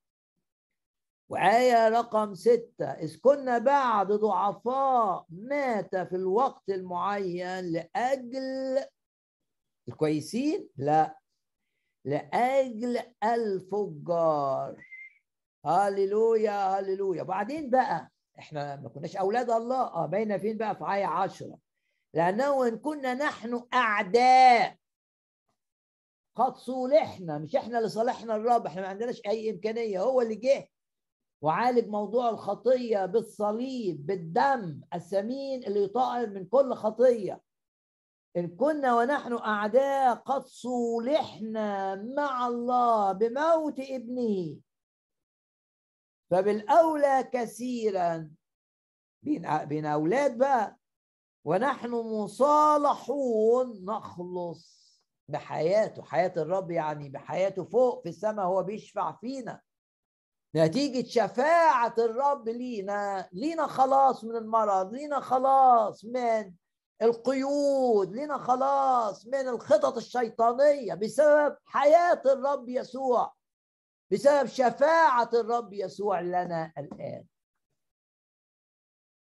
وآية 1.28 1.88
رقم 1.88 2.34
ستة. 2.34 2.86
إذ 2.86 3.20
كنا 3.20 3.58
بعد 3.58 4.12
ضعفاء 4.12 5.26
مات 5.28 5.96
في 5.96 6.16
الوقت 6.16 6.70
المعين 6.70 7.60
لأجل 7.72 8.78
الكويسين؟ 9.88 10.68
لا. 10.76 11.18
لأجل 12.08 12.98
الفجار. 13.24 14.84
هللويا 15.64 16.78
هللويا. 16.78 17.22
بعدين 17.22 17.70
بقى 17.70 18.10
إحنا 18.38 18.76
ما 18.76 18.88
كناش 18.88 19.16
أولاد 19.16 19.50
الله. 19.50 19.82
آه 19.82 20.06
باينه 20.06 20.38
فين 20.38 20.56
بقى؟ 20.56 20.76
في 20.76 20.84
آية 20.84 21.06
عشرة. 21.06 21.58
لأنه 22.14 22.68
إن 22.68 22.78
كنا 22.78 23.14
نحن 23.14 23.62
أعداء. 23.74 24.76
قد 26.36 26.56
صولحنا 26.56 27.38
مش 27.38 27.56
إحنا 27.56 27.78
اللي 27.78 27.88
صالحنا 27.88 28.36
الرب. 28.36 28.66
إحنا 28.66 28.82
ما 28.82 28.88
عندناش 28.88 29.20
أي 29.26 29.50
إمكانية. 29.50 30.00
هو 30.02 30.20
اللي 30.20 30.34
جه 30.34 30.68
وعالج 31.42 31.88
موضوع 31.88 32.30
الخطية 32.30 33.06
بالصليب 33.06 34.06
بالدم 34.06 34.80
الثمين 34.94 35.64
اللي 35.64 35.82
يطهر 35.84 36.26
من 36.30 36.44
كل 36.46 36.74
خطية. 36.74 37.40
إن 38.36 38.56
كنا 38.56 38.96
ونحن 38.96 39.32
أعداء 39.32 40.14
قد 40.14 40.42
صولحنا 40.46 41.94
مع 41.94 42.46
الله 42.46 43.12
بموت 43.12 43.80
ابنه. 43.80 44.56
فبالأولى 46.30 47.30
كثيرا. 47.32 48.30
بين 49.64 49.86
أولاد 49.86 50.38
بقى. 50.38 50.76
ونحن 51.44 51.90
مصالحون. 51.90 53.84
نخلص 53.84 54.78
بحياته. 55.28 56.02
حياة 56.02 56.32
الرب 56.36 56.70
يعني 56.70 57.08
بحياته 57.08 57.64
فوق 57.64 58.02
في 58.02 58.08
السماء 58.08 58.46
هو 58.46 58.62
بيشفع 58.62 59.12
فينا. 59.12 59.60
نتيجة 60.56 61.08
شفاعة 61.08 61.94
الرب 61.98 62.48
لينا. 62.48 63.28
لينا 63.32 63.66
خلاص 63.66 64.24
من 64.24 64.36
المرض. 64.36 64.92
لينا 64.92 65.20
خلاص 65.20 66.04
من 66.04 66.52
القيود. 67.02 68.12
لينا 68.12 68.38
خلاص 68.38 69.26
من 69.26 69.48
الخطط 69.48 69.96
الشيطانية 69.96 70.94
بسبب 70.94 71.56
حياة 71.64 72.22
الرب 72.26 72.68
يسوع 72.68 73.34
بسبب 74.12 74.46
شفاعة 74.46 75.30
الرب 75.34 75.72
يسوع 75.72 76.20
لنا 76.20 76.72
الآن. 76.78 77.24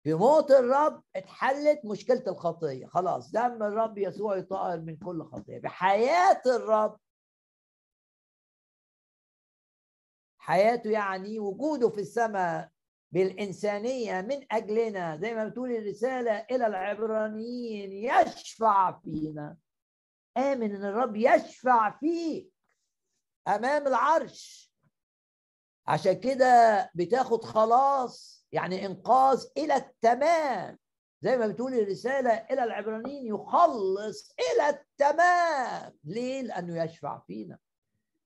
في 0.02 0.14
موت 0.14 0.50
الرب 0.50 1.02
اتحلت 1.16 1.84
مشكلة 1.84 2.24
الخطية. 2.26 2.86
خلاص 2.86 3.30
دم 3.30 3.62
الرب 3.62 3.98
يسوع 3.98 4.36
يطهر 4.36 4.80
من 4.80 4.96
كل 4.96 5.24
خطية. 5.24 5.58
بحياة 5.58 6.42
الرب 6.46 7.00
حياته 10.38 10.90
يعني 10.90 11.38
وجوده 11.38 11.88
في 11.88 12.00
السماء 12.00 12.70
بالإنسانية 13.12 14.20
من 14.20 14.46
أجلنا 14.52 15.16
زي 15.16 15.34
ما 15.34 15.48
بتقول 15.48 15.72
الرسالة 15.72 16.46
إلى 16.50 16.66
العبرانيين 16.66 17.92
يشفع 17.92 19.00
فينا. 19.00 19.56
آمن 20.36 20.74
إن 20.74 20.84
الرب 20.84 21.16
يشفع 21.16 21.98
فيك 21.98 22.52
أمام 23.48 23.86
العرش. 23.86 24.72
عشان 25.86 26.12
كده 26.12 26.90
بتاخد 26.94 27.44
خلاص 27.44 28.46
يعني 28.52 28.86
إنقاذ 28.86 29.46
إلى 29.56 29.76
التمام. 29.76 30.78
زي 31.22 31.36
ما 31.36 31.46
بتقول 31.46 31.74
الرسالة 31.74 32.30
إلى 32.30 32.64
العبرانيين 32.64 33.26
يخلص 33.26 34.34
إلى 34.40 34.68
التمام. 34.68 35.92
ليه؟ 36.04 36.42
لأنه 36.42 36.84
يشفع 36.84 37.18
فينا. 37.26 37.58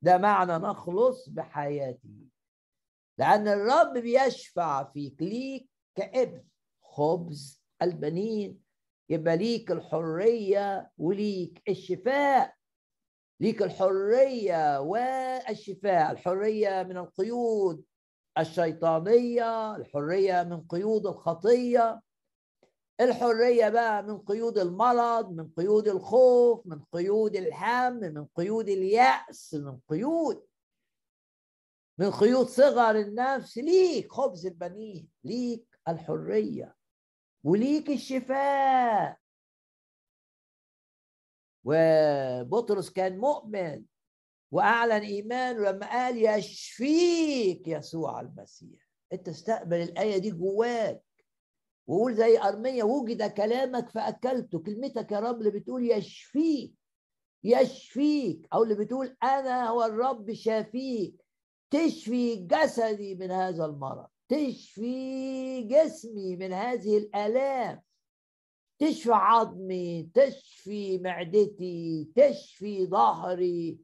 ده 0.03 0.19
معنى 0.19 0.53
نخلص 0.53 1.29
بحياته. 1.29 2.27
لأن 3.19 3.49
الرب 3.49 3.93
بيشفع 3.93 4.85
فيك 4.93 5.23
ليك 5.23 5.69
كابن. 5.95 6.45
خبز 6.83 7.63
البنين 7.83 8.61
يبقى 9.09 9.37
ليك 9.37 9.71
الحرية 9.71 10.91
وليك 10.99 11.63
الشفاء. 11.69 12.55
ليك 13.41 13.63
الحرية 13.63 14.81
والشفاء 14.81 16.11
الحرية 16.13 16.83
من 16.83 16.97
القيود 16.97 17.85
الشيطانية 18.39 19.77
الحرية 19.77 20.43
من 20.43 20.61
قيود 20.67 21.07
الخطية. 21.07 22.01
الحرية 23.01 23.69
بقى 23.69 24.03
من 24.03 24.19
قيود 24.19 24.59
المرض 24.59 25.31
من 25.33 25.49
قيود 25.57 25.89
الخوف 25.89 26.67
من 26.67 26.81
قيود 26.93 27.37
الهم 27.37 27.93
من 27.95 28.27
قيود 28.37 28.69
اليأس 28.69 29.55
من 29.55 29.79
قيود 29.89 30.45
من 31.99 32.11
قيود 32.11 32.47
صغر 32.47 32.97
النفس 32.97 33.59
ليك 33.59 34.13
خبز 34.13 34.47
البنين 34.47 35.09
ليك 35.25 35.79
الحرية 35.89 36.77
وليك 37.45 37.91
الشفاء. 37.91 39.19
وبطرس 41.65 42.91
كان 42.91 43.19
مؤمن 43.19 43.85
وأعلن 44.51 44.93
إيمانه 44.93 45.71
لما 45.71 45.91
قال 45.91 46.39
يشفيك 46.39 47.69
يسوع 47.69 48.21
المسيح. 48.21 48.89
أنت 49.13 49.29
استقبل 49.29 49.77
الآية 49.77 50.19
دي 50.19 50.31
جواك. 50.31 51.05
وقول 51.87 52.15
زي 52.15 52.39
أرمية 52.39 52.83
وجد 52.83 53.31
كلامك 53.31 53.91
فأكلته. 53.91 54.59
كلمتك 54.59 55.13
يا 55.13 55.21
رب 55.21 55.39
اللي 55.39 55.51
بتقول 55.51 55.91
يشفيك 55.91 56.75
يشفيك. 57.45 58.49
أو 58.53 58.63
اللي 58.63 58.75
بتقول 58.75 59.17
أنا 59.23 59.69
هو 59.69 59.85
الرب 59.85 60.33
شافيك. 60.33 61.24
تشفي 61.75 62.37
جسدي 62.37 63.15
من 63.15 63.31
هذا 63.31 63.65
المرض 63.65 64.07
تشفي 64.29 65.63
جسمي 65.63 66.37
من 66.37 66.53
هذه 66.53 66.99
الآلام 66.99 67.83
تشفي 68.79 69.13
عظمي 69.13 70.11
تشفي 70.15 70.99
معدتي 70.99 72.09
تشفي 72.17 72.87
ظهري. 72.87 73.79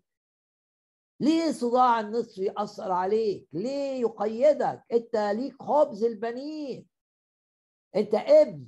ليه 1.21 1.53
صداع 1.53 2.01
النصف 2.01 2.39
يأثر 2.39 2.93
عليك 2.93 3.49
ليه 3.53 4.01
يقيدك. 4.01 4.85
أنت 4.93 5.17
ليك 5.17 5.63
خبز 5.63 6.05
البنين. 6.05 6.87
أنت 7.97 8.15
ابن. 8.15 8.67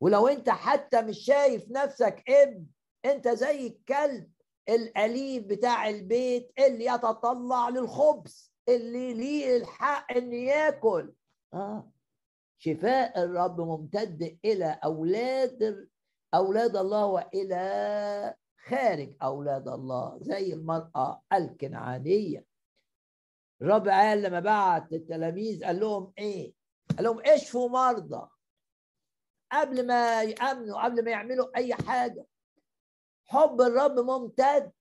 ولو 0.00 0.28
أنت 0.28 0.50
حتى 0.50 1.02
مش 1.02 1.18
شايف 1.18 1.70
نفسك 1.70 2.22
ابن 2.28 2.66
أنت 3.04 3.28
زي 3.28 3.66
الكلب. 3.66 4.30
الأليف 4.68 5.44
بتاع 5.44 5.88
البيت 5.88 6.52
اللي 6.58 6.84
يتطلع 6.84 7.68
للخبز 7.68 8.52
اللي 8.68 9.14
ليه 9.14 9.56
الحق 9.56 10.12
إن 10.12 10.32
ياكل. 10.32 11.12
آه. 11.54 11.92
شفاء 12.58 13.24
الرب 13.24 13.60
ممتد 13.60 14.38
إلى 14.44 14.80
أولاد 14.84 15.88
أولاد 16.34 16.76
الله 16.76 17.06
وإلى 17.06 18.34
خارج 18.66 19.14
أولاد 19.22 19.68
الله 19.68 20.18
زي 20.20 20.52
المرأة 20.52 21.22
الكنعانية. 21.32 22.44
الرب 23.62 23.88
قال 23.88 24.22
لما 24.22 24.40
بعت 24.40 24.92
التلاميذ 24.92 25.64
قال 25.64 25.80
لهم 25.80 26.12
إيه؟ 26.18 26.52
قال 26.96 27.04
لهم 27.04 27.20
اشفوا 27.26 27.68
مرضى؟ 27.68 28.28
قبل 29.52 29.86
ما 29.86 30.22
يأمنوا 30.22 30.84
قبل 30.84 31.04
ما 31.04 31.10
يعملوا 31.10 31.56
أي 31.56 31.74
حاجة. 31.74 32.26
حب 33.26 33.60
الرب 33.60 33.98
ممتد. 33.98 34.72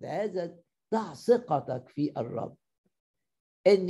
لهذا 0.00 0.56
ضع 0.94 1.14
ثقتك 1.14 1.88
في 1.88 2.12
الرب. 2.16 2.56
ان 3.66 3.88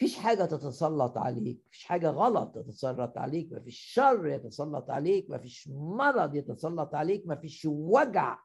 فيش 0.00 0.16
حاجة 0.16 0.44
تتسلط 0.44 1.18
عليك 1.18 1.60
فيش 1.70 1.84
حاجة 1.84 2.10
غلط 2.10 2.54
تتسلط 2.54 3.18
عليك 3.18 3.52
مفيش 3.52 3.78
شر 3.78 4.26
يتسلط 4.26 4.90
عليك 4.90 5.30
مفيش 5.30 5.68
مرض 5.72 6.34
يتسلط 6.34 6.94
عليك 6.94 7.22
مفيش 7.26 7.66
وجع 7.70 8.38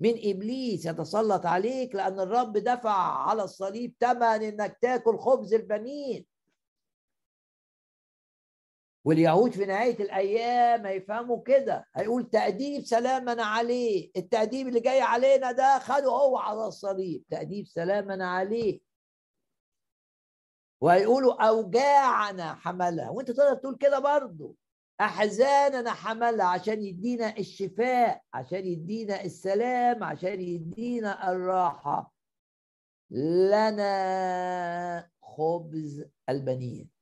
من 0.00 0.10
إبليس 0.10 0.86
يتسلط 0.86 1.46
عليك 1.46 1.94
لأن 1.94 2.20
الرب 2.20 2.52
دفع 2.52 2.90
على 3.28 3.42
الصليب 3.42 3.94
ثمن 4.00 4.22
إنك 4.22 4.78
تاكل 4.82 5.18
خبز 5.18 5.54
البنين. 5.54 6.26
واليهود 9.06 9.52
في 9.52 9.64
نهاية 9.66 10.02
الأيام 10.02 10.86
هيفهموا 10.86 11.42
كده 11.42 11.86
هيقول 11.94 12.30
تأديب 12.30 12.84
سلامنا 12.84 13.44
عليه 13.44 14.10
التأديب 14.16 14.68
اللي 14.68 14.80
جاي 14.80 15.00
علينا 15.00 15.52
ده 15.52 15.78
خده 15.78 16.10
هو 16.10 16.38
على 16.38 16.66
الصليب 16.66 17.24
تأديب 17.30 17.66
سلامنا 17.66 18.30
عليه. 18.30 18.80
وهيقولوا 20.80 21.48
أوجاعنا 21.48 22.54
حملها 22.54 23.10
وأنت 23.10 23.30
تقدر 23.30 23.54
تقول 23.54 23.76
كده 23.76 23.98
برضه. 23.98 24.54
أحزاننا 25.00 25.90
حملها 25.92 26.46
عشان 26.46 26.82
يدينا 26.82 27.36
الشفاء 27.38 28.22
عشان 28.34 28.66
يدينا 28.66 29.24
السلام 29.24 30.04
عشان 30.04 30.40
يدينا 30.40 31.30
الراحة. 31.32 32.12
لنا 33.10 35.10
خبز 35.22 36.04
البنين 36.28 36.95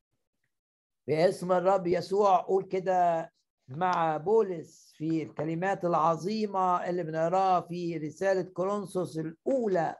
باسم 1.06 1.52
الرب 1.52 1.86
يسوع 1.86 2.40
قول 2.40 2.64
كده 2.64 3.32
مع 3.68 4.16
بولس 4.16 4.92
في 4.96 5.22
الكلمات 5.22 5.84
العظيمة 5.84 6.88
اللي 6.88 7.02
بنقراها 7.02 7.60
في 7.60 7.96
رسالة 7.96 8.42
كورنثوس 8.42 9.18
الأولى. 9.18 9.96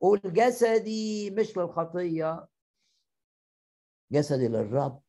قول 0.00 0.20
جسدي 0.24 1.30
مش 1.30 1.56
للخطية 1.58 2.48
جسدي 4.12 4.48
للرب. 4.48 5.02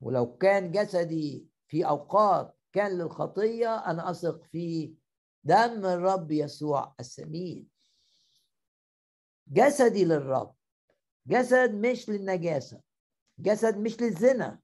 ولو 0.00 0.36
كان 0.36 0.72
جسدي 0.72 1.48
في 1.68 1.86
أوقات 1.88 2.56
كان 2.72 2.98
للخطية 2.98 3.76
أنا 3.76 4.10
أثق 4.10 4.44
في 4.44 4.94
دم 5.44 5.86
الرب 5.86 6.30
يسوع 6.32 6.94
السمين. 7.00 7.68
جسدي 9.48 10.04
للرب. 10.04 10.54
جسد 11.26 11.74
مش 11.74 12.08
للنجاسة 12.08 12.80
جسد 13.38 13.78
مش 13.78 14.00
للزنا. 14.00 14.60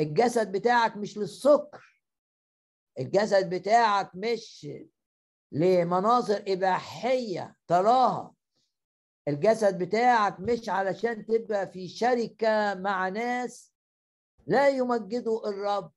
الجسد 0.00 0.52
بتاعك 0.52 0.96
مش 0.96 1.18
للسكر. 1.18 2.02
الجسد 2.98 3.54
بتاعك 3.54 4.10
مش 4.14 4.68
لمناظر 5.52 6.44
إباحية 6.48 7.56
تراها. 7.66 8.34
الجسد 9.28 9.78
بتاعك 9.78 10.40
مش 10.40 10.68
علشان 10.68 11.26
تبقى 11.26 11.72
في 11.72 11.88
شركة 11.88 12.74
مع 12.74 13.08
ناس 13.08 13.72
لا 14.46 14.68
يمجدوا 14.68 15.48
الرب. 15.48 15.92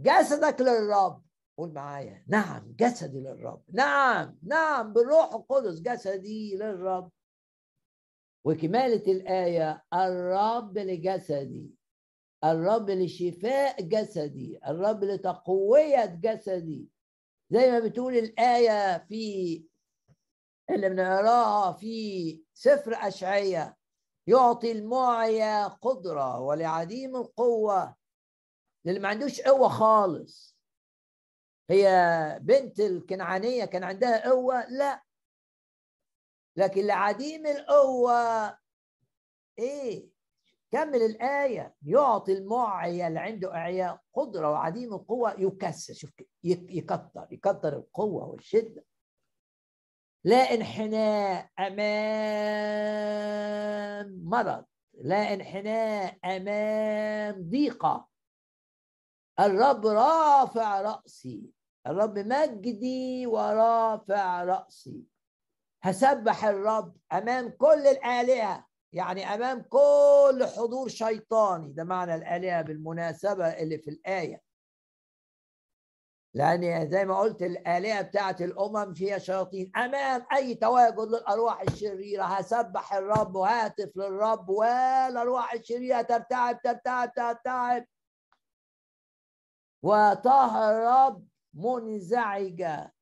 جسدك 0.00 0.60
للرب. 0.60 1.24
قول 1.58 1.72
معايا. 1.72 2.24
نعم 2.28 2.74
جسدي 2.78 3.20
للرب. 3.20 3.62
نعم 3.72 4.38
نعم 4.42 4.92
بالروح 4.92 5.34
القدس 5.34 5.80
جسدي 5.80 6.56
للرب. 6.56 7.10
وكمالة 8.44 9.12
الآية 9.12 9.84
الرب 9.94 10.78
لجسدي 10.78 11.74
الرب 12.44 12.90
لشفاء 12.90 13.82
جسدي 13.82 14.60
الرب 14.66 15.04
لتقوية 15.04 16.04
جسدي. 16.04 16.88
زي 17.50 17.70
ما 17.70 17.78
بتقول 17.78 18.14
الآية 18.14 18.98
في 18.98 19.64
اللي 20.70 20.88
بنقراها 20.88 21.72
في 21.72 22.42
سفر 22.54 22.94
أشعية 22.94 23.76
يعطي 24.26 24.72
المعيا 24.72 25.66
قدرة 25.66 26.40
ولعديم 26.40 27.16
القوة. 27.16 27.96
للي 28.84 28.98
ما 28.98 29.08
عندوش 29.08 29.40
قوة 29.40 29.68
خالص. 29.68 30.56
هي 31.70 31.88
بنت 32.42 32.80
الكنعانية 32.80 33.64
كان 33.64 33.84
عندها 33.84 34.30
قوة؟ 34.30 34.66
لا. 34.68 35.02
لكن 36.56 36.86
لعديم 36.86 37.46
القوة 37.46 38.58
إيه؟ 39.58 40.14
كمل 40.70 41.02
الآية. 41.02 41.74
يعطي 41.82 42.32
المعيا 42.32 43.08
اللي 43.08 43.20
عنده 43.20 43.54
إعياء 43.54 44.00
قدرة 44.14 44.50
وعديم 44.50 44.94
القوة 44.94 45.40
يكسر. 45.40 45.94
شوف 45.94 46.10
يكتر 46.44 47.28
يكتر 47.30 47.76
القوة 47.76 48.24
والشدة. 48.28 48.84
لا 50.24 50.54
انحناء 50.54 51.50
أمام 51.58 52.94
مرض. 54.24 54.64
لا 54.94 55.34
انحناء 55.34 56.18
أمام 56.24 57.50
ضيقة. 57.50 58.08
الرب 59.40 59.86
رافع 59.86 60.80
رأسي. 60.80 61.50
الرب 61.86 62.18
مجدي 62.18 63.26
ورافع 63.26 64.44
رأسي. 64.44 65.13
هسبح 65.84 66.44
الرب 66.44 66.96
أمام 67.12 67.48
كل 67.50 67.86
الآلهة 67.86 68.66
يعني 68.92 69.34
أمام 69.34 69.62
كل 69.62 70.46
حضور 70.56 70.88
شيطاني. 70.88 71.72
ده 71.72 71.84
معنى 71.84 72.14
الآلهة 72.14 72.62
بالمناسبة 72.62 73.48
اللي 73.48 73.78
في 73.78 73.90
الآية. 73.90 74.42
لأن 76.34 76.90
زي 76.90 77.04
ما 77.04 77.18
قلت 77.18 77.42
الآلهة 77.42 78.02
بتاعت 78.02 78.42
الأمم 78.42 78.94
فيها 78.94 79.18
شياطين. 79.18 79.72
أمام 79.76 80.26
أي 80.32 80.54
تواجد 80.54 81.00
للأرواح 81.00 81.60
الشريرة 81.60 82.24
هسبح 82.24 82.94
الرب 82.94 83.34
وهاتف 83.34 83.96
للرب 83.96 84.48
والأرواح 84.48 85.52
الشريرة 85.52 86.02
ترتعب 86.02 86.62
ترتعب 86.62 87.12
ترتعب. 87.12 87.86
وطه 89.82 90.70
الرب 90.70 91.28
منزعجة 91.54 92.94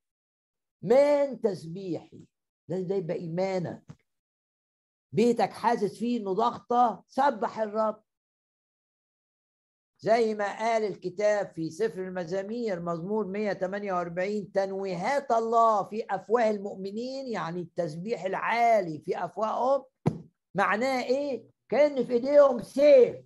من 0.83 1.41
تسبيحي. 1.41 2.32
ده 2.73 2.81
ده 2.81 2.95
يبقى 2.95 3.17
إيمانك. 3.17 3.83
بيتك 5.13 5.51
حاسس 5.51 5.99
فيه 5.99 6.21
إنه 6.21 6.33
ضغطة 6.33 7.05
سبح 7.09 7.59
الرب. 7.61 8.03
زي 9.99 10.35
ما 10.35 10.59
قال 10.59 10.85
الكتاب 10.85 11.53
في 11.55 11.71
سفر 11.71 12.03
المزامير 12.05 12.81
مزمور 12.81 13.27
148 13.27 14.53
تنويهات 14.53 15.31
الله 15.31 15.83
في 15.85 16.07
أفواه 16.11 16.51
المؤمنين 16.51 17.27
يعني 17.27 17.61
التسبيح 17.61 18.25
العالي 18.25 18.99
في 18.99 19.25
أفواههم. 19.25 19.85
معناه 20.55 21.03
إيه؟ 21.03 21.45
كأن 21.69 22.05
في 22.05 22.13
إيديهم 22.13 22.63
سيف. 22.63 23.17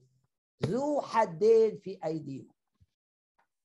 ذو 0.66 1.00
حدين 1.00 1.78
في 1.78 1.98
أيديهم. 2.04 2.55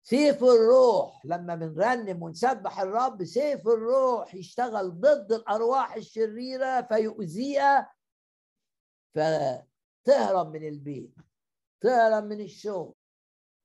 سيف 0.08 0.44
الروح 0.44 1.26
لما 1.26 1.54
بنرنم 1.54 2.22
ونسبح 2.22 2.80
الرب 2.80 3.24
سيف 3.24 3.68
الروح 3.68 4.34
يشتغل 4.34 5.00
ضد 5.00 5.32
الأرواح 5.32 5.94
الشريرة 5.94 6.82
فيؤذيها 6.82 7.92
فتهرب 9.14 10.52
من 10.52 10.68
البيت 10.68 11.14
تهرب 11.80 12.24
من 12.24 12.40
الشغل 12.40 12.94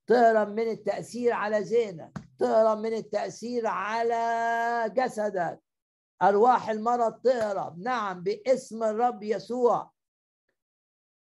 تهرب 0.08 0.48
من 0.48 0.72
التأثير 0.72 1.34
على 1.34 1.60
ذهنك 1.60 2.18
تهرب 2.40 2.78
من 2.78 2.94
التأثير 2.94 3.68
على 3.68 4.94
جسدك. 4.96 5.64
أرواح 6.22 6.70
المرض 6.70 7.22
تهرب. 7.22 7.80
نعم 7.80 8.24
باسم 8.24 8.84
الرب 8.84 9.24
يسوع. 9.24 9.93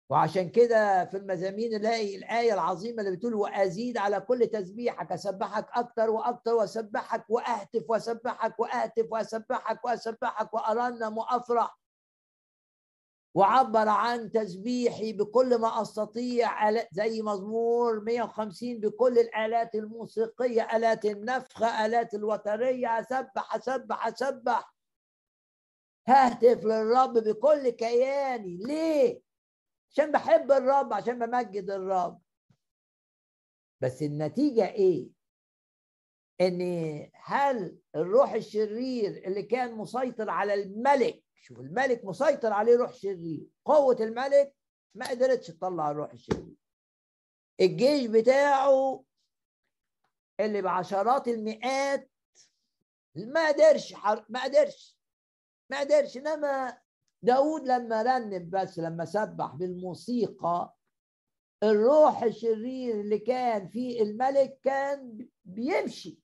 وعشان 0.09 0.49
كده 0.49 1.05
في 1.05 1.17
المزامين 1.17 1.71
نلاقي 1.73 2.15
الآية 2.15 2.53
العظيمة 2.53 3.01
اللي 3.03 3.15
بتقول 3.17 3.33
وأزيد 3.35 3.97
على 3.97 4.19
كل 4.21 4.47
تسبيحك 4.47 5.11
أسبحك 5.11 5.67
أكتر 5.73 6.09
وأكتر 6.09 6.53
وأسبحك 6.53 7.29
وأهتف 7.29 7.89
وأسبحك 7.89 8.59
وأهتف 8.59 9.07
وأسبحك 9.11 9.85
وأسبحك 9.85 10.53
وأرنم 10.53 11.17
وأفرح 11.17 11.79
وعبر 13.35 13.87
عن 13.89 14.31
تسبيحي 14.31 15.13
بكل 15.13 15.57
ما 15.61 15.81
أستطيع 15.81 16.71
زي 16.91 17.21
مزمور 17.21 17.99
150 18.03 18.79
بكل 18.79 19.19
الآلات 19.19 19.75
الموسيقية 19.75 20.61
آلات 20.77 21.05
النفخ 21.05 21.63
آلات 21.63 22.13
الوترية 22.13 22.99
أسبح 22.99 23.55
أسبح 23.55 24.07
أسبح. 24.07 24.73
ههتف 26.07 26.63
للرب 26.65 27.13
بكل 27.13 27.69
كياني. 27.69 28.57
ليه؟ 28.57 29.28
عشان 29.91 30.11
بحب 30.11 30.51
الرب 30.51 30.93
عشان 30.93 31.19
بمجد 31.19 31.69
الرب. 31.69 32.21
بس 33.81 34.01
النتيجة 34.01 34.67
إيه؟ 34.69 35.09
إن 36.41 36.61
هل 37.13 37.77
الروح 37.95 38.33
الشرير 38.33 39.27
اللي 39.27 39.43
كان 39.43 39.75
مسيطر 39.75 40.29
على 40.29 40.53
الملك 40.53 41.23
شوف 41.35 41.59
الملك 41.59 42.05
مسيطر 42.05 42.53
عليه 42.53 42.75
روح 42.77 42.93
شرير 42.93 43.47
قوة 43.65 43.97
الملك 43.99 44.55
ما 44.95 45.09
قدرتش 45.09 45.47
تطلع 45.47 45.91
الروح 45.91 46.11
الشرير. 46.11 46.55
الجيش 47.61 48.05
بتاعه 48.05 49.03
اللي 50.39 50.61
بعشرات 50.61 51.27
المئات 51.27 52.11
ما 53.15 53.47
قدرش 53.47 53.93
ما 54.29 54.43
قدرش 54.43 54.97
ما 55.69 55.79
قدرش 55.79 56.17
إنما 56.17 56.77
داود 57.21 57.67
لما 57.67 58.01
رنم 58.01 58.49
بس 58.49 58.79
لما 58.79 59.05
سبح 59.05 59.55
بالموسيقى 59.55 60.75
الروح 61.63 62.23
الشرير 62.23 62.99
اللي 63.01 63.19
كان 63.19 63.67
في 63.67 64.01
الملك 64.01 64.59
كان 64.63 65.27
بيمشي. 65.45 66.19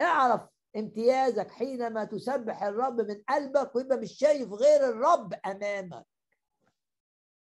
اعرف 0.00 0.40
امتيازك 0.76 1.50
حينما 1.50 2.04
تسبح 2.04 2.62
الرب 2.62 3.00
من 3.00 3.22
قلبك 3.28 3.76
ويبقى 3.76 3.98
مش 3.98 4.12
شايف 4.12 4.52
غير 4.52 4.88
الرب 4.88 5.34
أمامك. 5.46 6.06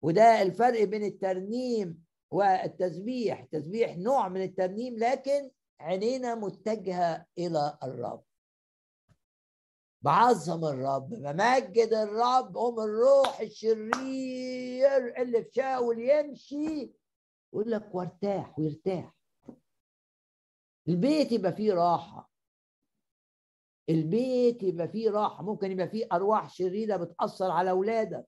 وده 0.01 0.41
الفرق 0.41 0.83
بين 0.83 1.03
الترنيم 1.03 2.03
والتسبيح. 2.31 3.39
التسبيح 3.39 3.97
نوع 3.97 4.27
من 4.29 4.41
الترنيم 4.41 4.97
لكن 4.97 5.51
عينينا 5.79 6.35
متجهة 6.35 7.25
إلى 7.37 7.77
الرب. 7.83 8.23
بعظم 10.05 10.65
الرب 10.65 11.09
بمجد 11.09 11.93
الرب 11.93 12.55
قوم 12.55 12.79
الروح 12.79 13.39
الشرير 13.39 15.21
اللي 15.21 15.43
في 15.43 15.51
شاول 15.53 15.99
يمشي 15.99 16.93
يقول 17.53 17.71
لك 17.71 17.95
وارتاح 17.95 18.59
ويرتاح. 18.59 19.15
البيت 20.87 21.31
يبقى 21.31 21.53
فيه 21.53 21.73
راحة. 21.73 22.29
البيت 23.89 24.63
يبقى 24.63 24.87
فيه 24.87 25.09
راحة. 25.09 25.43
ممكن 25.43 25.71
يبقى 25.71 25.87
فيه 25.89 26.07
أرواح 26.11 26.49
شريرة 26.53 26.97
بتأثر 26.97 27.51
على 27.51 27.69
أولادك. 27.69 28.25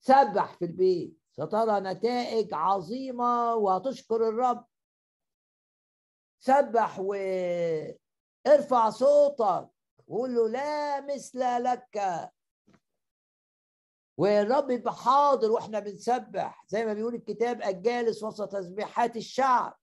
سبح 0.00 0.54
في 0.58 0.64
البيت. 0.64 1.18
سترى 1.32 1.80
نتائج 1.80 2.54
عظيمة 2.54 3.54
وهتشكر 3.54 4.28
الرب. 4.28 4.64
سبح 6.38 7.00
وارفع 7.00 8.90
صوتك. 8.90 9.75
وقول 10.06 10.34
له 10.34 10.48
لا 10.48 11.00
مثل 11.00 11.62
لك. 11.64 12.30
والرب 14.16 14.70
يبقى 14.70 14.94
حاضر 14.94 15.50
وإحنا 15.50 15.78
بنسبح. 15.78 16.64
زي 16.68 16.84
ما 16.84 16.92
بيقول 16.92 17.14
الكتاب 17.14 17.62
الجالس 17.62 18.22
وسط 18.22 18.52
تسبيحات 18.52 19.16
الشعب. 19.16 19.78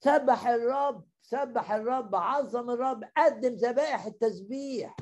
سبح 0.00 0.46
الرب 0.48 1.04
سبح 1.22 1.72
الرب 1.72 2.14
عظم 2.14 2.70
الرب 2.70 3.04
قدم 3.16 3.54
ذبائح 3.54 4.04
التسبيح. 4.04 4.96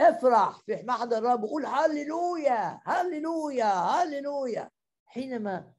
افرح 0.00 0.58
في 0.58 0.82
محضر 0.82 1.18
الرب. 1.18 1.44
وقول 1.44 1.66
هللويا 1.66 2.80
هللويا 2.84 3.72
هللويا. 3.72 4.70
حينما 5.06 5.72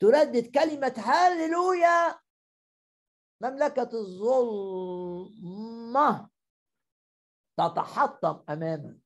تردد 0.00 0.46
كلمة 0.46 0.94
هللويا 0.96 2.18
مملكة 3.40 3.90
الظلمة 3.92 5.58
تتحطم 7.58 8.42
أمامك. 8.48 8.98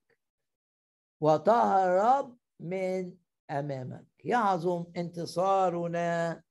وطه 1.21 1.85
الرب 1.85 2.39
من 2.61 3.15
أمامك. 3.51 4.07
يعظم 4.25 4.85
انتصارنا 4.97 6.43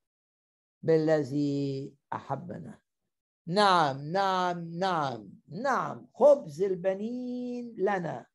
بالذي 0.83 1.93
أحبنا. 2.13 2.79
نعم 3.47 4.11
نعم 4.11 4.79
نعم 4.79 5.29
نعم. 5.49 6.07
خبز 6.13 6.61
البنين 6.61 7.75
لنا. 7.77 8.25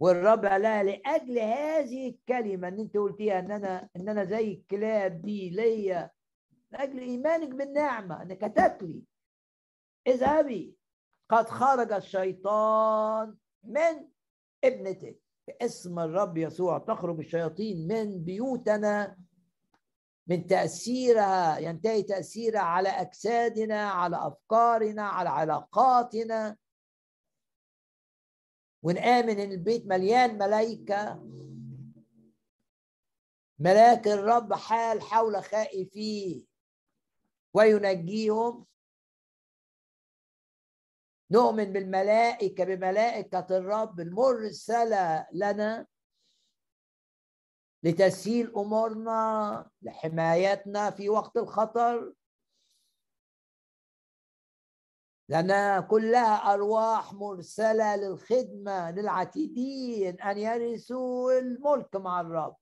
والرب 0.00 0.44
قالها 0.46 0.82
لأجل 0.82 1.38
هذه 1.38 2.08
الكلمة 2.08 2.68
ان 2.68 2.80
أنت 2.80 2.96
قلتيها 2.96 3.38
ان 3.38 3.50
أنا 3.50 3.88
ان 3.96 4.08
أنا 4.08 4.24
زي 4.24 4.52
الكلاب 4.52 5.22
دي 5.22 5.50
ليا. 5.50 6.10
لأجل 6.70 6.98
إيمانك 6.98 7.48
بالنعمة. 7.48 8.22
انك 8.22 8.44
هتاكلي 8.44 9.02
اذهبي. 10.06 10.77
قد 11.28 11.48
خرج 11.48 11.92
الشيطان 11.92 13.36
من 13.64 14.08
ابنتك 14.64 15.20
باسم 15.48 15.98
الرب 15.98 16.36
يسوع 16.36 16.78
تخرج 16.78 17.18
الشياطين 17.18 17.88
من 17.88 18.24
بيوتنا 18.24 19.16
من 20.28 20.46
تأثيرها 20.46 21.58
ينتهي 21.58 22.02
تأثيرها 22.02 22.60
على 22.60 22.88
أجسادنا 22.88 23.90
على 23.90 24.26
أفكارنا 24.26 25.02
على 25.02 25.28
علاقاتنا. 25.28 26.56
ونآمن 28.82 29.38
إن 29.38 29.52
البيت 29.52 29.86
مليان 29.86 30.38
ملائكة. 30.38 31.24
ملاك 33.58 34.08
الرب 34.08 34.54
حال 34.54 35.02
حول 35.02 35.44
خائفيه 35.44 36.44
وينجيهم. 37.54 38.66
نؤمن 41.30 41.72
بالملائكة 41.72 42.64
بملائكة 42.64 43.46
الرب 43.50 44.00
المرسلة 44.00 45.26
لنا 45.32 45.86
لتسهيل 47.82 48.56
أمورنا 48.56 49.70
لحمايتنا 49.82 50.90
في 50.90 51.08
وقت 51.08 51.36
الخطر. 51.36 52.12
لأنها 55.28 55.80
كلها 55.80 56.54
أرواح 56.54 57.12
مرسلة 57.12 57.96
للخدمة 57.96 58.90
للعتيدين 58.90 60.20
أن 60.20 60.38
يرثوا 60.38 61.32
الملك 61.32 61.96
مع 61.96 62.20
الرب. 62.20 62.56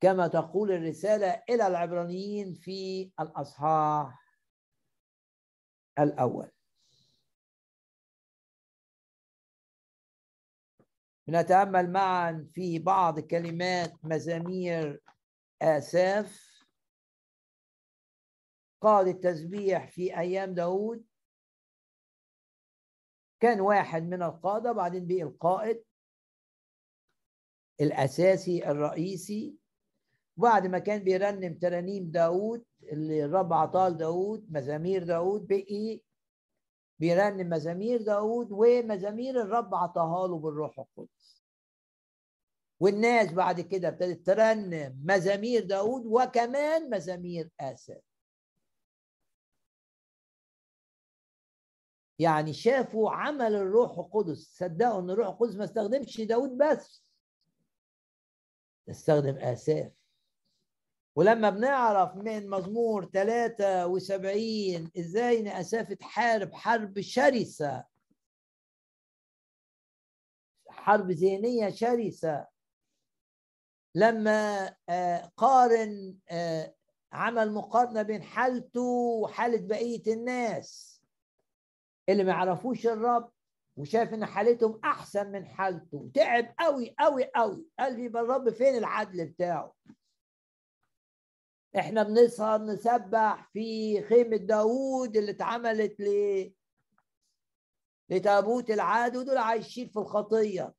كما 0.00 0.28
تقول 0.28 0.72
الرسالة 0.72 1.42
إلى 1.48 1.66
العبرانيين 1.66 2.54
في 2.54 3.12
الأصحاح. 3.20 4.25
الأول. 5.98 6.50
نتأمل 11.28 11.92
معا 11.92 12.48
في 12.52 12.78
بعض 12.78 13.20
كلمات 13.20 14.04
مزامير 14.04 15.02
آساف 15.62 16.56
قاد 18.80 19.06
التسبيح 19.08 19.90
في 19.90 20.18
أيام 20.18 20.54
داود. 20.54 21.04
كان 23.40 23.60
واحد 23.60 24.02
من 24.02 24.22
القادة 24.22 24.72
بعدين 24.72 25.06
بقي 25.06 25.22
القائد 25.22 25.84
الأساسي 27.80 28.70
الرئيسي. 28.70 29.58
بعد 30.36 30.66
ما 30.66 30.78
كان 30.78 31.04
بيرنم 31.04 31.54
ترانيم 31.58 32.10
داود 32.10 32.64
اللي 32.82 33.24
الرب 33.24 33.52
عطاه 33.52 33.88
لداود 33.88 34.46
مزامير 34.52 35.04
داود 35.04 35.46
بقي 35.46 36.00
بيرنم 36.98 37.50
مزامير 37.50 38.02
داود 38.02 38.48
ومزامير 38.50 39.42
الرب 39.42 39.74
عطاها 39.74 40.28
له 40.28 40.38
بالروح 40.38 40.78
القدس. 40.78 41.44
والناس 42.80 43.32
بعد 43.32 43.60
كده 43.60 43.88
ابتدت 43.88 44.26
ترنم 44.26 45.02
مزامير 45.04 45.64
داود 45.66 46.06
وكمان 46.06 46.90
مزامير 46.90 47.50
آسف 47.60 48.02
يعني 52.18 52.52
شافوا 52.52 53.10
عمل 53.10 53.54
الروح 53.54 53.98
القدس. 53.98 54.56
صدقوا 54.58 55.00
إن 55.00 55.10
الروح 55.10 55.28
القدس 55.28 55.54
ما 55.56 55.64
استخدمش 55.64 56.20
داود 56.20 56.58
بس 56.58 57.02
استخدم 58.90 59.36
آساف 59.36 59.95
ولما 61.16 61.50
بنعرف 61.50 62.16
من 62.16 62.50
مزمور 62.50 63.04
73 63.04 64.90
إزاي 64.98 65.40
ان 65.40 65.46
اساف 65.48 65.92
تحارب 65.92 66.54
حرب 66.54 67.00
شرسة. 67.00 67.84
حرب 70.68 71.10
ذهنية 71.10 71.70
شرسة. 71.70 72.46
لما 73.94 74.66
آه، 74.88 75.32
قارن 75.36 76.16
آه، 76.30 76.74
عمل 77.12 77.52
مقارنة 77.52 78.02
بين 78.02 78.22
حالته 78.22 78.82
وحالة 79.22 79.66
بقية 79.66 80.12
الناس. 80.14 81.00
اللي 82.08 82.24
ما 82.24 82.30
يعرفوش 82.30 82.86
الرب 82.86 83.30
وشاف 83.76 84.14
إن 84.14 84.26
حالتهم 84.26 84.80
أحسن 84.84 85.32
من 85.32 85.46
حالته. 85.46 86.10
تعب 86.14 86.54
قوي 86.58 86.94
قوي 86.98 87.24
قوي 87.24 87.66
قال 87.78 87.96
لي 88.00 88.06
الرب 88.06 88.50
فين 88.50 88.74
العدل 88.76 89.26
بتاعه؟ 89.26 89.74
إحنا 91.78 92.02
بنسهر 92.02 92.62
نسبح 92.62 93.50
في 93.52 94.02
خيمة 94.02 94.36
داوود 94.36 95.16
اللي 95.16 95.30
اتعملت 95.30 96.00
ل 96.00 96.06
لتابوت 98.10 98.70
العدل 98.70 99.18
ودول 99.18 99.36
عايشين 99.38 99.88
في 99.88 99.98
الخطية. 99.98 100.74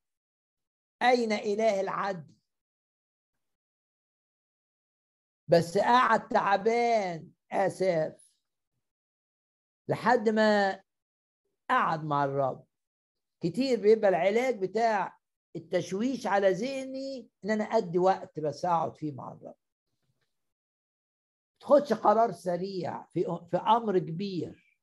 أين 1.01 1.31
إله 1.31 1.81
العدل؟ 1.81 2.33
بس 5.47 5.77
قعد 5.77 6.27
تعبان 6.27 7.31
آساف 7.51 8.31
لحد 9.87 10.29
ما 10.29 10.81
قعد 11.69 12.03
مع 12.03 12.23
الرب. 12.23 12.65
كتير 13.43 13.81
بيبقى 13.81 14.09
العلاج 14.09 14.61
بتاع 14.61 15.17
التشويش 15.55 16.27
على 16.27 16.51
ذهني 16.51 17.29
إن 17.45 17.51
أنا 17.51 17.63
أدي 17.63 17.97
وقت 17.99 18.39
بس 18.39 18.65
أقعد 18.65 18.95
فيه 18.95 19.11
مع 19.11 19.31
الرب. 19.31 19.55
تاخدش 21.67 21.93
قرار 21.93 22.31
سريع 22.31 23.03
في 23.03 23.39
في 23.51 23.57
أمر 23.57 23.99
كبير. 23.99 24.79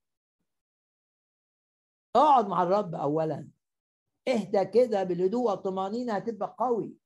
اقعد 2.17 2.49
مع 2.49 2.63
الرب 2.63 2.95
اولا. 2.95 3.49
اهدى 4.29 4.65
كده 4.65 5.03
بالهدوء 5.05 5.51
والطمأنينة 5.51 6.13
هتبقى 6.13 6.57
قوي. 6.59 6.97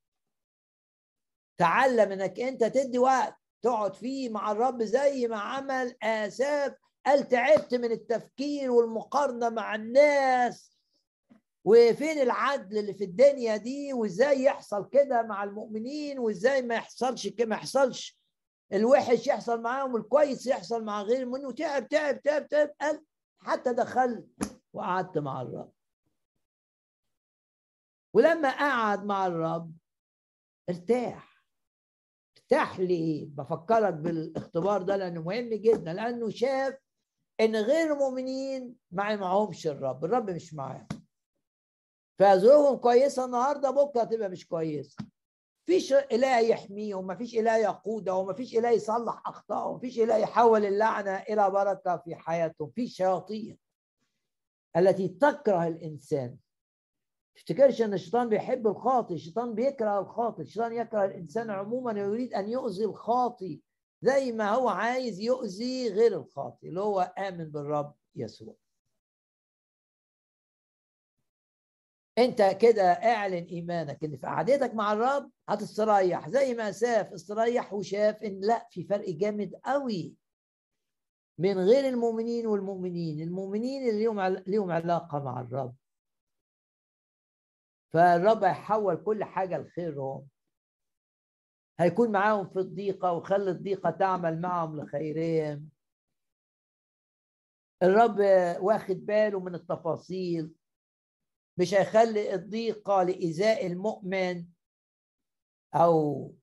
تعلم 1.59 2.13
إنك 2.13 2.41
أنت 2.41 2.65
تدي 2.65 2.99
وقت. 2.99 3.37
تقعد 3.63 3.95
فيه 3.95 4.31
مع 4.31 4.53
الرب 4.53 4.83
زي 4.83 5.27
ما 5.29 5.37
عمل 5.39 5.97
اساف 6.03 6.75
قال 7.07 7.29
تعبت 7.29 7.75
من 7.75 7.93
التفكير 7.93 8.71
والمقارنة 8.71 9.49
مع 9.49 9.75
الناس. 9.75 10.79
وفين 11.65 12.19
العدل 12.23 12.79
اللي 12.79 12.95
في 12.95 13.05
الدنيا 13.05 13.57
دي؟ 13.57 13.93
وإزاي 13.93 14.43
يحصل 14.43 14.89
كده 14.89 15.23
مع 15.23 15.45
المؤمنين؟ 15.45 16.19
وإزاي 16.19 16.63
ما 16.63 16.75
يحصلش 16.75 17.29
كده 17.29 17.47
ما 17.49 17.57
يحصلش 17.57 18.18
الوحش 18.73 19.27
يحصل 19.27 19.63
معاهم 19.63 19.97
الكويس 19.97 20.47
يحصل 20.47 20.85
مع 20.85 21.03
غير 21.03 21.27
منه. 21.27 21.53
تعب 21.53 21.89
تعب 21.89 22.23
تعب 22.23 22.49
تعب 22.49 22.71
قال 22.81 23.05
حتى 23.39 23.73
دخلت 23.73 24.27
وقعدت 24.73 25.19
مع 25.19 25.43
الرب. 25.43 25.73
ولما 28.15 28.51
قعد 28.51 29.05
مع 29.05 29.27
الرب 29.27 29.73
ارتاح. 30.69 31.45
ارتاح 32.39 32.81
ليه؟ 32.81 33.27
بفكرك 33.27 33.95
بالاختبار 33.95 34.83
ده 34.83 34.97
لأنه 34.97 35.23
مهم 35.23 35.49
جدا 35.49 35.93
لأنه 35.93 36.31
شاف 36.31 36.75
إن 37.41 37.57
غير 37.57 37.93
المؤمنين 37.93 38.77
ما 38.91 39.17
معهمش 39.17 39.67
الرب. 39.67 40.05
الرب 40.05 40.31
مش 40.31 40.55
معاهم. 40.55 40.89
فظروفهم 42.19 42.77
كويسة 42.77 43.25
النهارده 43.25 43.71
بكرة 43.71 44.05
تبقى 44.05 44.29
مش 44.29 44.47
كويسة. 44.49 44.97
فيش 45.69 45.93
إله 45.93 46.39
يحميهم 46.39 47.07
ما 47.07 47.15
فيش 47.15 47.35
إله 47.35 47.57
يقودهم 47.57 48.27
ما 48.27 48.33
فيش 48.33 48.57
إله 48.57 48.71
يصلح 48.71 49.23
اخطائهم 49.27 49.73
ما 49.73 49.79
فيش 49.79 49.99
إله 49.99 50.17
يحول 50.17 50.65
اللعنة 50.65 51.17
إلى 51.17 51.51
بركة 51.51 51.97
في 51.97 52.17
حياتهم 52.17 52.71
في 52.71 52.89
شياطين 52.89 53.59
التي 54.77 55.09
تكره 55.09 55.67
الإنسان. 55.67 56.37
تفتكرش 57.35 57.83
إن 57.83 57.95
الشيطان 57.95 58.29
بيحب 58.29 58.67
الخاطئ 58.67 59.15
الشيطان 59.15 59.55
بيكره 59.55 59.99
الخاطئ 59.99 60.43
الشيطان 60.43 60.73
يكره 60.73 61.05
الإنسان 61.05 61.51
عموما 61.51 61.93
ويريد 61.93 62.35
أن 62.35 62.49
يؤذي 62.49 62.85
الخاطئ 62.85 63.59
زي 64.03 64.33
ما 64.33 64.51
هو 64.51 64.69
عايز 64.69 65.21
يؤذي 65.21 65.89
غير 65.89 66.17
الخاطئ 66.17 66.69
اللي 66.69 66.81
هو 66.81 67.01
آمن 67.01 67.51
بالرب 67.51 67.95
يسوع. 68.17 68.55
انت 72.19 72.43
كده 72.61 72.83
اعلن 72.83 73.45
ايمانك 73.45 74.05
ان 74.05 74.17
في 74.17 74.27
قعدتك 74.27 74.75
مع 74.75 74.93
الرب 74.93 75.31
هتستريح. 75.49 76.29
زي 76.29 76.55
ما 76.55 76.73
ساف 76.73 77.13
استريح 77.13 77.73
وشاف 77.73 78.23
إن 78.23 78.41
لا 78.41 78.69
في 78.71 78.85
فرق 78.85 79.09
جامد 79.11 79.55
قوي 79.65 80.15
من 81.39 81.59
غير 81.59 81.89
المؤمنين 81.89 82.47
والمؤمنين. 82.47 83.21
المؤمنين 83.21 83.89
اللي 83.89 83.99
ليهم 84.01 84.21
ليهم 84.47 84.71
علاقة 84.71 85.19
مع 85.25 85.41
الرب. 85.41 85.75
فالرب 87.93 88.45
هيحول 88.45 88.97
كل 88.97 89.25
حاجة 89.25 89.59
لخيرهم. 89.59 90.29
هيكون 91.81 92.13
معاهم 92.13 92.49
في 92.49 92.59
الضيقة 92.59 93.13
وخلي 93.13 93.51
الضيقة 93.51 93.91
تعمل 93.91 94.41
معهم 94.41 94.81
لخيرهم. 94.81 95.69
الرب 97.83 98.19
واخد 98.63 99.07
باله 99.07 99.41
من 99.41 99.55
التفاصيل. 99.55 100.58
مش 101.59 101.75
هيخلي 101.75 102.35
الضيقة 102.35 103.03
لإيذاء 103.03 103.67
المؤمن 103.67 104.45
أو 105.75 106.35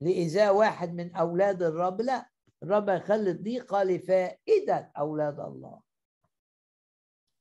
لإيذاء 0.00 0.54
واحد 0.56 0.94
من 0.94 1.14
أولاد 1.14 1.62
الرب 1.62 2.00
لا 2.00 2.30
الرب 2.62 2.88
هيخلي 2.90 3.30
الضيقة 3.30 3.82
لفائدة 3.82 4.92
أولاد 4.98 5.40
الله. 5.40 5.80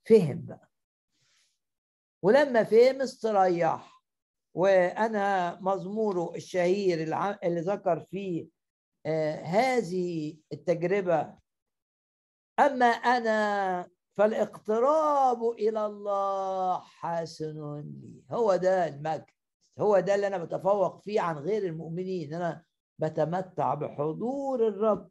فهم 0.09 0.45
بقى. 0.45 0.69
ولما 2.23 2.63
فهم 2.63 3.01
استريح 3.01 4.03
وأنا 4.53 5.57
مزموره 5.61 6.35
الشهير 6.35 7.01
اللي 7.43 7.61
ذكر 7.61 7.99
فيه 7.99 8.47
آه 9.05 9.35
هذه 9.41 10.37
التجربة 10.53 11.37
أما 12.59 12.85
أنا 12.85 13.89
فالاقتراب 14.17 15.43
إلى 15.43 15.85
الله 15.85 16.79
حسن 16.79 17.79
لي. 17.79 18.23
هو 18.31 18.55
ده 18.55 18.87
المجد 18.87 19.25
هو 19.79 19.99
ده 19.99 20.15
اللي 20.15 20.27
أنا 20.27 20.37
بتفوق 20.37 21.01
فيه 21.01 21.21
عن 21.21 21.37
غير 21.37 21.63
المؤمنين. 21.65 22.33
أنا 22.33 22.63
بتمتع 22.99 23.73
بحضور 23.73 24.67
الرب. 24.67 25.09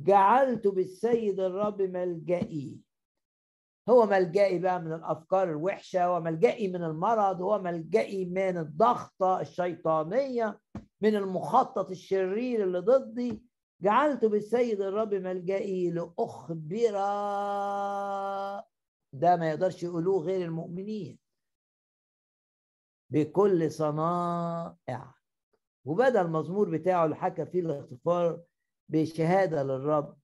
جعلت 0.00 0.66
بالسيد 0.66 1.40
الرب 1.40 1.82
ملجئي. 1.82 2.80
هو 3.88 4.06
ملجئي 4.06 4.58
بقى 4.58 4.80
من 4.82 4.92
الأفكار 4.92 5.50
الوحشة 5.50 6.04
هو 6.04 6.20
ملجئي 6.20 6.68
من 6.68 6.84
المرض 6.84 7.42
هو 7.42 7.58
ملجئي 7.58 8.24
من 8.24 8.58
الضغطة 8.58 9.40
الشيطانية 9.40 10.60
من 11.00 11.16
المخطط 11.16 11.90
الشرير 11.90 12.64
اللي 12.64 12.78
ضدي. 12.78 13.47
جعلت 13.80 14.24
بالسيد 14.24 14.80
الرب 14.80 15.14
ملجئي 15.14 15.90
لأخبر 15.90 16.92
ده 19.12 19.36
ما 19.36 19.48
يقدرش 19.50 19.82
يقولوه 19.82 20.22
غير 20.24 20.42
المؤمنين 20.44 21.18
بكل 23.10 23.70
صنائع. 23.70 25.14
وبدا 25.84 26.20
المزمور 26.20 26.70
بتاعه 26.70 27.04
اللي 27.04 27.16
حكى 27.16 27.46
فيه 27.46 27.60
الاغتفار 27.60 28.42
بشهادة 28.88 29.62
للرب 29.62 30.18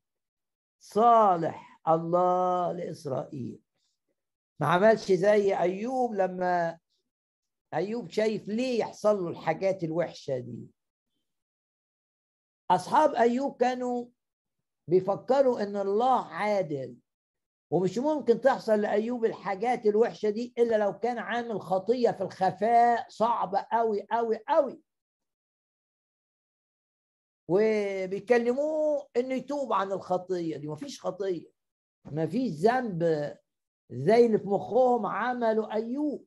صالح 0.80 1.80
الله 1.88 2.72
لإسرائيل. 2.72 3.60
ما 4.60 4.66
عملش 4.66 5.12
زي 5.12 5.58
أيوب 5.58 6.14
لما 6.14 6.78
أيوب 7.74 8.08
شايف 8.10 8.48
ليه 8.48 8.78
يحصل 8.80 9.22
له 9.24 9.28
الحاجات 9.28 9.84
الوحشة 9.84 10.38
دي. 10.38 10.66
أصحاب 12.70 13.14
أيوب 13.14 13.56
كانوا 13.56 14.06
بيفكروا 14.90 15.62
إن 15.62 15.76
الله 15.76 16.24
عادل 16.24 16.96
ومش 17.72 17.98
ممكن 17.98 18.40
تحصل 18.40 18.80
لأيوب 18.80 19.24
الحاجات 19.24 19.86
الوحشة 19.86 20.30
دي 20.30 20.54
إلا 20.58 20.76
لو 20.76 20.98
كان 20.98 21.18
عامل 21.18 21.60
خطية 21.60 22.10
في 22.10 22.20
الخفاء 22.22 23.06
صعبه 23.08 23.66
قوي 23.72 24.06
قوي 24.10 24.38
قوي 24.48 24.82
وبيكلموه 27.50 29.08
إنه 29.16 29.34
يتوب 29.34 29.72
عن 29.72 29.92
الخطية 29.92 30.56
دي. 30.56 30.68
مفيش 30.68 31.00
خطية. 31.00 31.50
مفيش 32.04 32.50
ذنب 32.52 33.02
زي 33.90 34.26
اللي 34.26 34.38
في 34.38 34.46
مخهم 34.48 35.06
عملوا 35.06 35.72
أيوب. 35.72 36.26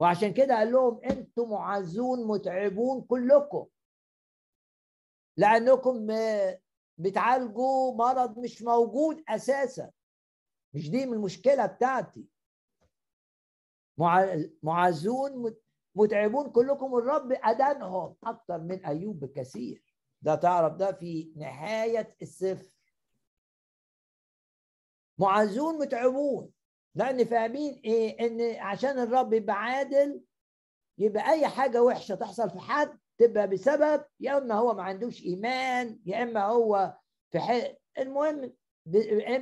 وعشان 0.00 0.32
كده 0.32 0.54
قال 0.54 0.72
لهم 0.72 1.00
أنتم 1.04 1.50
معزون 1.50 2.26
متعبون 2.26 3.00
كلكم. 3.02 3.66
لأنكم 5.40 6.06
بتعالجوا 6.98 7.94
مرض 7.94 8.38
مش 8.38 8.62
موجود 8.62 9.24
أساسا. 9.28 9.90
مش 10.74 10.90
دي 10.90 11.06
من 11.06 11.12
المشكلة 11.12 11.66
بتاعتي. 11.66 12.24
معزون 14.62 15.54
متعبون 15.94 16.50
كلكم 16.50 16.94
الرب 16.94 17.32
أدانهم 17.32 18.16
أكثر 18.24 18.58
من 18.58 18.84
أيوب 18.86 19.20
بكثير 19.20 19.84
ده 20.22 20.34
تعرف 20.34 20.76
ده 20.76 20.92
في 20.92 21.32
نهاية 21.36 22.16
السفر. 22.22 22.72
معزون 25.18 25.78
متعبون. 25.78 26.50
لأن 26.94 27.24
فاهمين 27.24 27.80
إيه؟ 27.84 28.26
إن 28.26 28.60
عشان 28.60 28.98
الرب 28.98 29.32
يبقى 29.32 29.56
عادل 29.56 30.24
يبقى 30.98 31.30
أي 31.30 31.48
حاجة 31.48 31.82
وحشة 31.82 32.14
تحصل 32.14 32.50
في 32.50 32.58
حد 32.58 32.98
تبقى 33.20 33.48
بسبب 33.48 34.04
يا 34.20 34.38
إما 34.38 34.54
هو 34.54 34.74
ما 34.74 34.82
عندوش 34.82 35.22
إيمان 35.22 36.00
يا 36.06 36.22
إما 36.22 36.44
هو 36.44 36.96
في 37.32 37.38
حق 37.40 37.76
المهم 37.98 38.56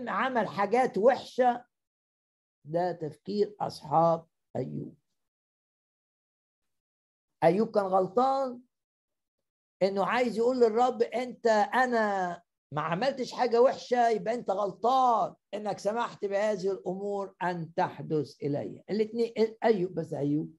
عمل 0.09 0.49
حاجات 0.49 0.99
وحشة. 0.99 1.64
ده 2.64 2.93
تفكير 2.93 3.57
أصحاب 3.61 4.26
أيوب. 4.57 4.95
أيوب 7.45 7.70
كان 7.70 7.85
غلطان 7.85 8.61
إنه 9.83 10.05
عايز 10.05 10.39
يقول 10.39 10.61
للرب 10.61 11.03
أنت 11.03 11.47
أنا 11.47 12.43
ما 12.72 12.83
عملتش 12.83 13.33
حاجة 13.33 13.62
وحشة 13.62 14.09
يبقى 14.09 14.35
أنت 14.35 14.51
غلطان. 14.51 15.35
إنك 15.55 15.79
سمحت 15.79 16.24
بهذه 16.24 16.70
الأمور 16.72 17.35
أن 17.43 17.74
تحدث 17.74 18.43
إلي. 18.43 18.85
الاثنين 18.91 19.33
أيوب 19.64 19.95
بس 19.95 20.12
أيوب. 20.12 20.57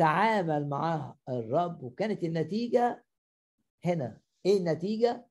تعامل 0.00 0.68
معها 0.68 1.18
الرب 1.28 1.82
وكانت 1.82 2.24
النتيجة 2.24 3.04
هنا. 3.84 4.20
إيه 4.46 4.58
النتيجة؟ 4.58 5.26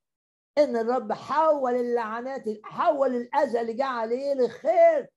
إن 0.58 0.76
الرب 0.76 1.12
حول 1.12 1.74
اللعنات 1.74 2.44
حول 2.64 3.16
الأذى 3.16 3.60
اللي 3.60 3.72
جه 3.72 3.84
عليه 3.84 4.34
لخير 4.34 5.10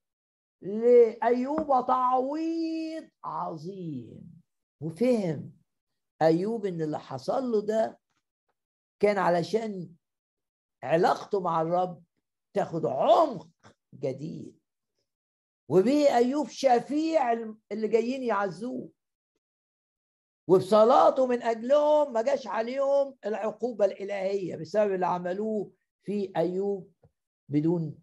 لأيوب 0.61 1.87
تعويض 1.87 3.09
عظيم. 3.23 4.41
وفهم 4.81 5.53
أيوب 6.21 6.65
إن 6.65 6.81
اللي 6.81 6.99
حصل 6.99 7.43
له 7.51 7.61
ده 7.61 7.99
كان 8.99 9.17
علشان 9.17 9.89
علاقته 10.83 11.39
مع 11.39 11.61
الرب 11.61 12.03
تاخد 12.55 12.85
عمق 12.85 13.47
جديد. 13.93 14.59
وبيه 15.69 16.15
أيوب 16.15 16.47
شفيع 16.49 17.33
اللي 17.71 17.87
جايين 17.87 18.23
يعزوه. 18.23 18.89
وبصلاته 20.47 21.27
من 21.27 21.41
أجلهم 21.41 22.13
ما 22.13 22.21
جاش 22.21 22.47
عليهم 22.47 23.15
العقوبة 23.25 23.85
الإلهية 23.85 24.55
بسبب 24.55 24.93
اللي 24.93 25.05
عملوه 25.05 25.71
في 26.03 26.31
أيوب 26.37 26.91
بدون 27.49 27.97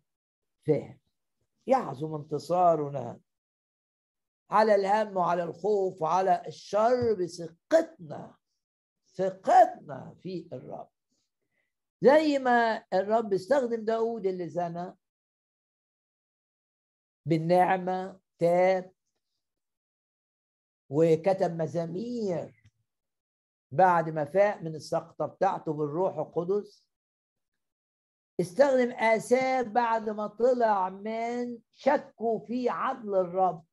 فهم. 0.66 0.98
يعظم 1.66 2.14
انتصارنا 2.14 3.20
على 4.50 4.74
الهم 4.74 5.16
وعلى 5.16 5.42
الخوف 5.42 6.02
وعلى 6.02 6.42
الشر 6.46 7.14
بثقتنا 7.14 8.36
ثقتنا 9.14 10.14
في 10.22 10.48
الرب. 10.52 10.88
زي 12.00 12.38
ما 12.38 12.84
الرب 12.92 13.32
استخدم 13.32 13.84
داود 13.84 14.26
اللي 14.26 14.48
زنى 14.48 14.96
بالنعمة 17.26 18.20
تاب 18.38 18.92
وكتب 20.90 21.62
مزامير 21.62 22.72
بعد 23.72 24.10
ما 24.10 24.24
فاق 24.24 24.62
من 24.62 24.74
السقطة 24.74 25.26
بتاعته 25.26 25.72
بالروح 25.72 26.18
القدس. 26.18 26.86
استخدم 28.40 28.90
آساب 28.90 29.72
بعد 29.72 30.10
ما 30.10 30.26
طلع 30.26 30.88
من 30.88 31.58
شكوا 31.72 32.38
في 32.38 32.68
عدل 32.68 33.14
الرب 33.14 33.64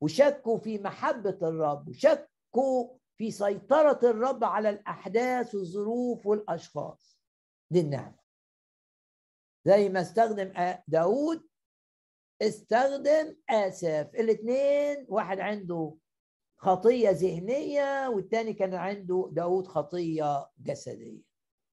وشكوا 0.00 0.58
في 0.58 0.78
محبة 0.78 1.38
الرب 1.42 1.88
وشكوا 1.88 2.98
في 3.16 3.30
سيطرة 3.30 4.00
الرب 4.02 4.44
على 4.44 4.70
الأحداث 4.70 5.54
والظروف 5.54 6.26
والأشخاص. 6.26 7.18
دي 7.70 7.80
النعمة. 7.80 8.18
زي 9.64 9.88
ما 9.88 10.00
استخدم 10.00 10.52
داود 10.88 11.48
استخدم 12.42 13.36
آسف 13.50 14.10
الاثنين 14.14 15.06
واحد 15.08 15.40
عنده 15.40 15.94
خطية 16.58 17.10
ذهنية 17.10 18.08
والتاني 18.08 18.52
كان 18.52 18.74
عنده 18.74 19.28
داود 19.32 19.66
خطية 19.66 20.50
جسدية. 20.58 21.22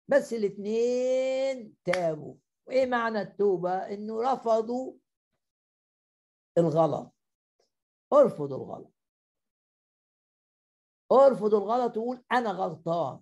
بس 0.08 0.34
الاثنين 0.34 1.76
تابوا. 1.84 2.36
وايه 2.68 2.86
معنى 2.86 3.22
التوبة؟ 3.22 3.74
إنه 3.74 4.22
رفضوا 4.22 4.94
الغلط. 6.58 7.14
ارفض 8.14 8.54
الغلط. 8.54 8.92
ارفض 11.12 11.56
الغلط 11.56 11.98
وقول 11.98 12.24
أنا 12.32 12.52
غلطان. 12.52 13.20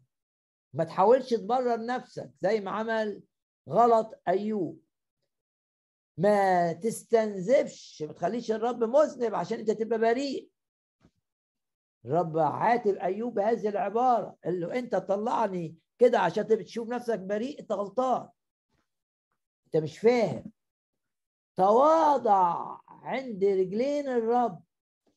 ما 0.73 0.83
تحاولش 0.83 1.33
تبرر 1.33 1.85
نفسك 1.85 2.31
زي 2.41 2.61
ما 2.61 2.71
عمل 2.71 3.23
غلط 3.69 4.21
أيوب. 4.27 4.83
ما 6.17 6.73
تستنزفش 6.73 8.01
ما 8.01 8.13
تخليش 8.13 8.51
الرب 8.51 8.83
مذنب 8.83 9.35
عشان 9.35 9.59
أنت 9.59 9.71
تبقى 9.71 9.99
بريء. 9.99 10.52
الرب 12.05 12.37
عاتب 12.37 12.95
أيوب 12.95 13.33
بهذه 13.33 13.69
العبارة. 13.69 14.35
قال 14.43 14.59
له 14.59 14.79
أنت 14.79 14.95
طلعني 14.95 15.75
كده 15.97 16.19
عشان 16.19 16.47
تشوف 16.47 16.89
نفسك 16.89 17.19
بريء 17.19 17.59
أنت 17.59 17.71
غلطان. 17.71 18.29
أنت 19.65 19.83
مش 19.83 19.99
فاهم. 19.99 20.51
تواضع 21.55 22.77
عند 22.89 23.43
رجلين 23.43 24.09
الرب. 24.09 24.63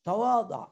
تواضع. 0.05 0.67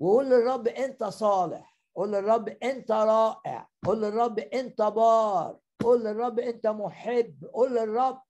وقول 0.00 0.26
للرب 0.26 0.68
أنت 0.68 1.04
صالح. 1.04 1.78
قول 1.94 2.12
للرب 2.12 2.48
أنت 2.48 2.90
رائع. 2.92 3.68
قول 3.84 4.02
للرب 4.02 4.38
أنت 4.38 4.82
بار. 4.82 5.58
قول 5.80 6.04
للرب 6.04 6.38
أنت 6.40 6.66
محب. 6.66 7.44
قول 7.52 7.74
للرب 7.74 8.22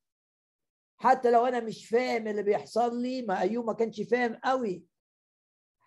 حتى 0.96 1.30
لو 1.30 1.46
أنا 1.46 1.60
مش 1.60 1.88
فاهم 1.88 2.28
اللي 2.28 2.42
بيحصل 2.42 3.02
لي 3.02 3.22
ما 3.22 3.40
أيوب 3.40 3.66
ما 3.66 3.72
كانش 3.72 4.00
فاهم 4.00 4.34
قوي. 4.44 4.84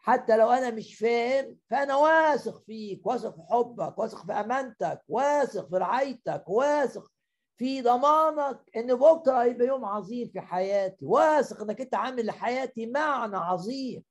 حتى 0.08 0.38
لو 0.38 0.50
أنا 0.52 0.70
مش 0.72 0.96
فاهم 0.96 1.58
فأنا 1.70 1.96
واثق 1.96 2.62
فيك 2.66 3.06
واثق 3.08 3.36
في 3.36 3.42
حبك 3.50 3.98
واثق 3.98 4.26
في 4.26 4.32
أمانتك 4.34 5.02
واثق 5.08 5.70
في 5.70 5.76
رعايتك 5.78 6.44
واثق 6.50 7.12
في 7.58 7.82
ضمانك 7.82 8.60
إن 8.76 8.96
بكرة 8.96 9.44
هيبقى 9.44 9.68
يوم 9.68 9.86
عظيم 9.86 10.30
في 10.30 10.42
حياتي. 10.42 11.06
واثق 11.06 11.62
إنك 11.62 11.82
أنت 11.82 11.96
عامل 11.96 12.26
لحياتي 12.26 12.86
معنى 12.86 13.38
عظيم. 13.38 14.04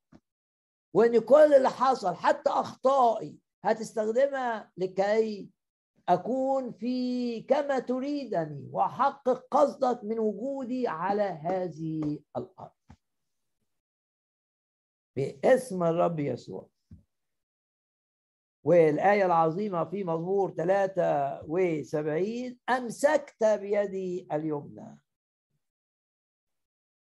وإن 0.95 1.19
كل 1.19 1.55
اللي 1.55 1.71
حصل 1.71 2.15
حتى 2.15 2.51
أخطائي 2.51 3.37
هتستخدمها 3.65 4.71
لكي 4.77 5.51
أكون 6.09 6.73
في 6.73 7.41
كما 7.43 7.79
تريدني 7.79 8.69
وأحقق 8.73 9.47
قصدك 9.51 10.01
من 10.05 10.19
وجودي 10.19 10.89
على 10.89 11.23
هذه 11.23 12.19
الأرض. 12.37 12.71
باسم 15.17 15.83
الرب 15.83 16.21
يسوع. 16.21 16.69
والآية 18.65 19.27
العظيمة 19.27 19.85
في 19.85 20.05
مزمور 20.05 20.51
73 20.51 22.59
أمسكت 22.69 23.45
بيدي 23.45 24.29
اليمنى. 24.33 24.99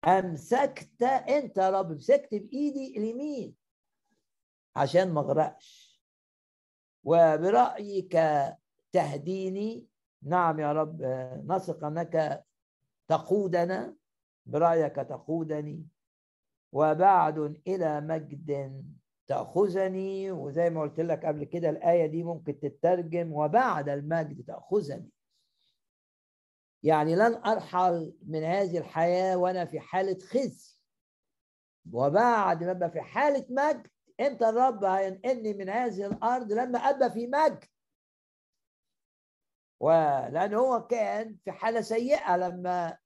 أمسكت 0.06 1.04
أنت 1.04 1.58
يا 1.58 1.70
رب 1.70 1.92
مسكت 1.92 2.36
بإيدي 2.36 2.98
اليمين 2.98 3.56
عشان 4.76 5.14
ما 5.14 5.22
أغرقش. 5.22 6.02
وبرأيك 7.04 8.18
تهديني 8.92 9.88
نعم 10.24 10.60
يا 10.60 10.72
رب 10.72 11.02
نثق 11.48 11.84
أنك 11.84 12.46
تقودنا 13.08 13.96
برأيك 14.46 14.96
تقودني. 14.96 15.86
وبعد 16.72 17.38
إلى 17.68 18.02
مجد 18.02 18.84
تأخذني. 19.28 20.32
وزي 20.32 20.70
ما 20.70 20.82
قلت 20.82 21.00
لك 21.00 21.26
قبل 21.26 21.44
كده 21.44 21.70
الآية 21.70 22.06
دي 22.06 22.24
ممكن 22.24 22.60
تترجم 22.60 23.34
وبعد 23.34 23.90
المجد 23.90 24.46
تأخذني. 24.46 25.10
يعني 26.84 27.16
لن 27.16 27.36
أرحل 27.46 28.14
من 28.28 28.44
هذه 28.44 28.78
الحياة 28.78 29.38
وأنا 29.38 29.66
في 29.66 29.80
حالة 29.80 30.20
خزي. 30.20 30.80
وبعد 31.92 32.64
ما 32.64 32.72
أبقى 32.72 32.92
في 32.92 33.02
حالة 33.02 33.46
مجد 33.50 33.88
إمتى 34.22 34.50
الرب 34.50 34.84
هينقلني 34.84 35.54
من 35.54 35.70
هذه 35.70 36.06
الأرض 36.06 36.52
لما 36.52 36.80
أبقى 36.80 37.12
في 37.12 37.28
مجد. 37.28 37.64
ولأن 39.80 40.54
هو 40.54 40.88
كان 40.88 41.38
في 41.44 41.52
حالة 41.52 41.82
سيئة 41.82 42.38
لما 42.38 42.98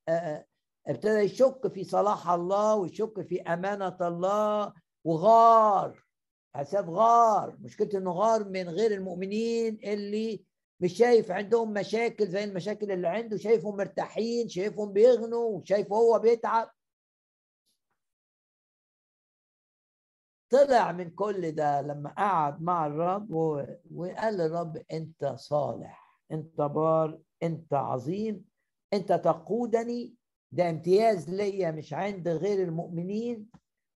ابتدى 0.88 1.19
يشك 1.19 1.67
في 1.67 1.84
صلاح 1.84 2.29
الله 2.29 2.75
ويشك 2.75 3.21
في 3.21 3.41
أمانة 3.41 3.97
الله 4.01 4.73
وغار. 5.03 6.03
حساب 6.55 6.89
غار. 6.89 7.57
مشكلته 7.61 7.97
إنه 7.97 8.11
غار 8.11 8.49
من 8.49 8.69
غير 8.69 8.91
المؤمنين 8.91 9.79
اللي 9.84 10.45
مش 10.79 10.93
شايف 10.93 11.31
عندهم 11.31 11.73
مشاكل 11.73 12.27
زي 12.27 12.43
المشاكل 12.43 12.91
اللي 12.91 13.07
عنده 13.07 13.38
شايفهم 13.38 13.75
مرتاحين 13.77 14.49
شايفهم 14.49 14.93
بيغنوا 14.93 15.49
وشايفه 15.57 15.95
هو 15.95 16.19
بيتعب. 16.19 16.69
طلع 20.49 20.91
من 20.91 21.09
كل 21.09 21.51
ده 21.51 21.81
لما 21.81 22.09
قعد 22.09 22.61
مع 22.61 22.88
الرب 22.88 23.31
وقال 23.95 24.38
للرب 24.38 24.84
أنت 24.91 25.25
صالح 25.25 26.19
أنت 26.31 26.61
بار 26.61 27.19
أنت 27.43 27.73
عظيم 27.73 28.45
أنت 28.93 29.13
تقودني 29.13 30.13
ده 30.54 30.70
امتياز 30.70 31.30
ليا 31.30 31.72
مش 31.72 31.93
عند 31.93 32.28
غير 32.28 32.64
المؤمنين 32.64 33.49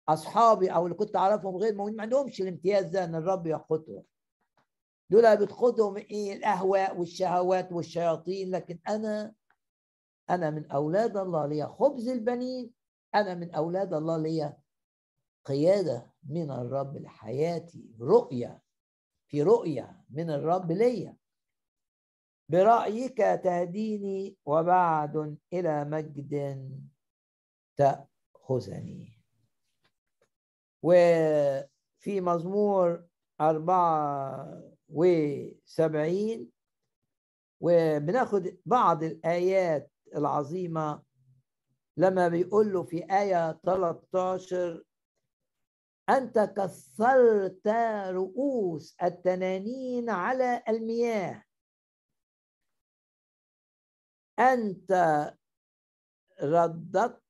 أصحابي 0.10 0.70
أو 0.70 0.86
اللي 0.86 0.98
كنت 0.98 1.16
أعرفهم 1.16 1.56
غير 1.58 1.72
المؤمنين 1.72 1.98
ما 1.98 2.04
عندهمش 2.04 2.42
الامتياز 2.42 2.86
ده 2.86 3.04
إن 3.04 3.16
الرب 3.16 3.48
يقودهم 3.48 4.04
دول 5.10 5.38
بتقودهم 5.38 5.98
إيه؟ 5.98 6.34
الاهواء 6.34 6.98
والشهوات 6.98 7.72
والشياطين 7.72 8.52
لكن 8.52 8.80
أنا 8.88 9.34
أنا 10.30 10.50
من 10.50 10.72
أولاد 10.72 11.18
الله 11.18 11.46
ليا 11.48 11.66
خبز 11.66 12.08
البنين 12.08 12.72
أنا 13.16 13.36
من 13.36 13.52
أولاد 13.52 13.94
الله 13.94 14.18
ليا 14.18 14.58
قيادة 15.46 16.12
من 16.30 16.52
الرب 16.52 16.98
لحياتي 16.98 17.96
رؤية 18.02 18.62
في 19.28 19.44
رؤية 19.44 20.02
من 20.10 20.30
الرب 20.30 20.72
ليا. 20.72 21.18
برأيك 22.50 23.18
تهديني 23.18 24.38
وبعد 24.46 25.38
إلى 25.54 25.86
مجد 25.86 26.72
تأخذني. 27.78 29.14
وفي 30.84 32.22
مزمور 32.22 33.06
أربعة 33.42 34.64
وسبعين 34.90 36.52
وبناخد 37.62 38.58
بعض 38.66 39.04
الآيات 39.04 39.92
العظيمة. 40.16 41.04
لما 41.98 42.28
بيقول 42.28 42.74
له 42.74 42.84
في 42.84 43.06
آية 43.12 43.52
13 43.52 44.84
أنت 46.10 46.40
كسرت 46.40 47.68
رؤوس 48.08 48.96
التنانين 49.04 50.10
على 50.10 50.64
المياه. 50.70 51.44
أنت 54.40 54.92
رددت 56.42 57.22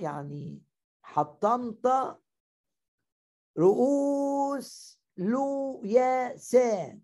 يعني 0.00 0.62
حطمت 1.02 1.86
رؤوس 3.58 5.00
لوياسان 5.16 7.00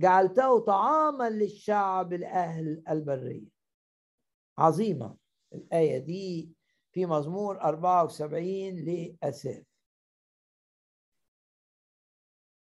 جعلته 0.00 0.60
طعاما 0.60 1.30
للشعب 1.30 2.12
الأهل 2.12 2.82
البرية. 2.88 3.48
عظيمة. 4.58 5.16
الآية 5.54 5.98
دي 5.98 6.52
في 6.92 7.06
مزمور 7.06 7.60
74 7.60 8.76
لأساف 8.84 9.64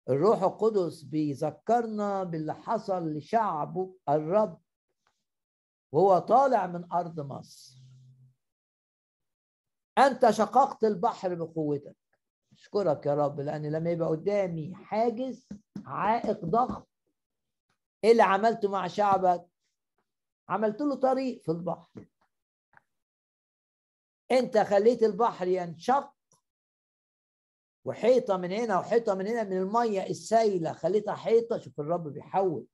الروح 0.08 0.42
القدس 0.42 1.02
بيذكرنا 1.02 2.24
باللي 2.24 2.54
حصل 2.54 3.12
لشعبه 3.12 3.96
الرب 4.08 4.60
وهو 5.92 6.18
طالع 6.18 6.66
من 6.66 6.92
أرض 6.92 7.20
مصر. 7.20 7.76
أنت 9.98 10.30
شققت 10.30 10.84
البحر 10.84 11.34
بقوتك. 11.34 11.96
أشكرك 12.52 13.06
يا 13.06 13.14
رب 13.14 13.40
لأن 13.40 13.66
لما 13.72 13.90
يبقى 13.90 14.08
قدامي 14.08 14.74
حاجز 14.74 15.48
عائق 15.86 16.44
ضخم 16.44 16.82
إيه 18.04 18.12
اللي 18.12 18.22
عملته 18.22 18.68
مع 18.70 18.86
شعبك؟ 18.86 19.46
عملت 20.48 20.80
له 20.80 20.94
طريق 20.94 21.42
في 21.42 21.50
البحر. 21.50 22.06
أنت 24.30 24.58
خليت 24.58 25.02
البحر 25.02 25.46
ينشق 25.48 26.12
وحيطة 27.84 28.36
من 28.36 28.52
هنا 28.52 28.78
وحيطة 28.78 29.14
من 29.14 29.26
هنا 29.26 29.44
من 29.44 29.56
المية 29.56 30.06
السايلة. 30.06 30.72
خليتها 30.72 31.14
حيطة 31.14 31.58
شوف 31.58 31.80
الرب 31.80 32.08
بيحول. 32.08 32.66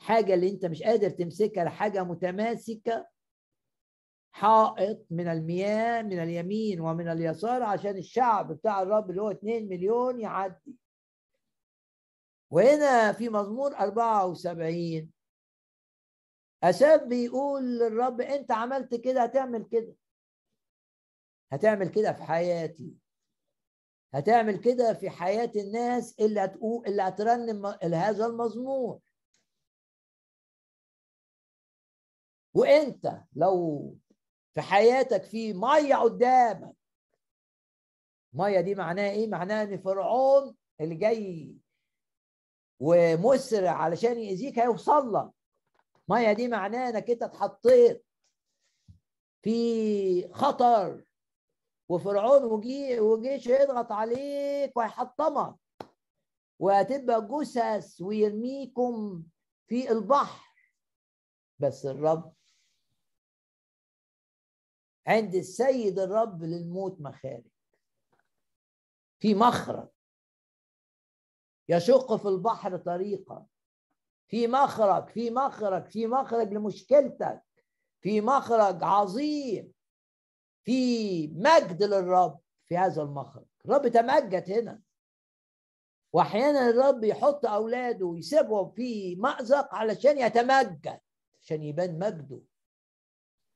حاجة 0.00 0.34
اللي 0.34 0.50
انت 0.50 0.66
مش 0.66 0.82
قادر 0.82 1.10
تمسكها 1.10 1.64
لحاجة 1.64 2.04
متماسكة 2.04 3.06
حائط 4.32 5.06
من 5.10 5.28
المياه 5.28 6.02
من 6.02 6.18
اليمين 6.22 6.80
ومن 6.80 7.08
اليسار 7.08 7.62
عشان 7.62 7.96
الشعب 7.96 8.52
بتاع 8.52 8.82
الرب 8.82 9.10
اللي 9.10 9.22
هو 9.22 9.30
2 9.30 9.68
مليون 9.68 10.20
يعدي. 10.20 10.76
وهنا 12.50 13.12
في 13.12 13.28
مزمور 13.28 13.76
74 13.76 15.12
أساف 16.62 17.02
بيقول 17.02 17.78
للرب 17.78 18.20
أنت 18.20 18.50
عملت 18.52 18.94
كده 18.94 19.22
هتعمل 19.22 19.64
كده. 19.64 19.94
هتعمل 21.52 21.88
كده 21.88 22.12
في 22.12 22.22
حياتي. 22.22 22.94
هتعمل 24.14 24.56
كده 24.60 24.94
في 24.94 25.10
حياة 25.10 25.52
الناس 25.56 26.20
اللي 26.20 26.40
هتقول 26.40 26.86
اللي 26.86 27.02
هترنم 27.02 27.66
هذا 27.94 28.26
المزمور. 28.26 29.00
وانت 32.54 33.20
لو 33.36 33.96
في 34.54 34.60
حياتك 34.60 35.24
في 35.24 35.52
مية 35.52 35.94
قدامك 35.96 36.74
مية 38.32 38.60
دي 38.60 38.74
معناها 38.74 39.10
إيه؟ 39.10 39.28
معناها 39.28 39.62
ان 39.62 39.78
فرعون 39.78 40.56
اللي 40.80 40.94
جاي 40.94 41.54
ومسرع 42.80 43.70
علشان 43.70 44.18
يأذيك 44.18 44.58
هيوصل 44.58 45.14
لك. 45.14 45.30
مية 46.08 46.32
دي 46.32 46.48
معناها 46.48 46.88
انك 46.90 47.10
انت 47.10 47.22
اتحطيت 47.22 48.04
في 49.42 50.32
خطر 50.32 51.04
وفرعون 51.88 52.44
وجي 52.44 53.00
وجيش 53.00 53.46
يضغط 53.46 53.92
عليك 53.92 54.76
ويحطمك 54.76 55.56
وهتبقى 56.58 57.28
جثث 57.28 58.00
ويرميكم 58.00 59.22
في 59.66 59.90
البحر. 59.92 60.50
بس 61.58 61.86
الرب 61.86 62.34
عند 65.06 65.34
السيد 65.34 65.98
الرب 65.98 66.42
للموت 66.44 67.00
مخارج. 67.00 67.44
في 69.18 69.34
مخرج. 69.34 69.88
يشق 71.68 72.16
في 72.16 72.28
البحر 72.28 72.76
طريقا. 72.76 73.46
في 74.28 74.46
مخرج 74.46 75.08
في 75.08 75.30
مخرج 75.30 75.86
في 75.86 76.06
مخرج 76.06 76.52
لمشكلتك. 76.52 77.42
في 78.00 78.20
مخرج 78.20 78.84
عظيم. 78.84 79.72
في 80.64 81.26
مجد 81.28 81.82
للرب 81.82 82.40
في 82.68 82.76
هذا 82.76 83.02
المخرج. 83.02 83.44
الرب 83.64 83.88
تمجد 83.88 84.50
هنا. 84.50 84.80
واحيانا 86.12 86.70
الرب 86.70 87.04
يحط 87.04 87.46
أولاده 87.46 88.06
ويسيبهم 88.06 88.70
في 88.70 89.16
مأزق 89.16 89.74
علشان 89.74 90.18
يتمجد 90.18 91.00
عشان 91.40 91.62
يبان 91.62 91.98
مجده. 91.98 92.40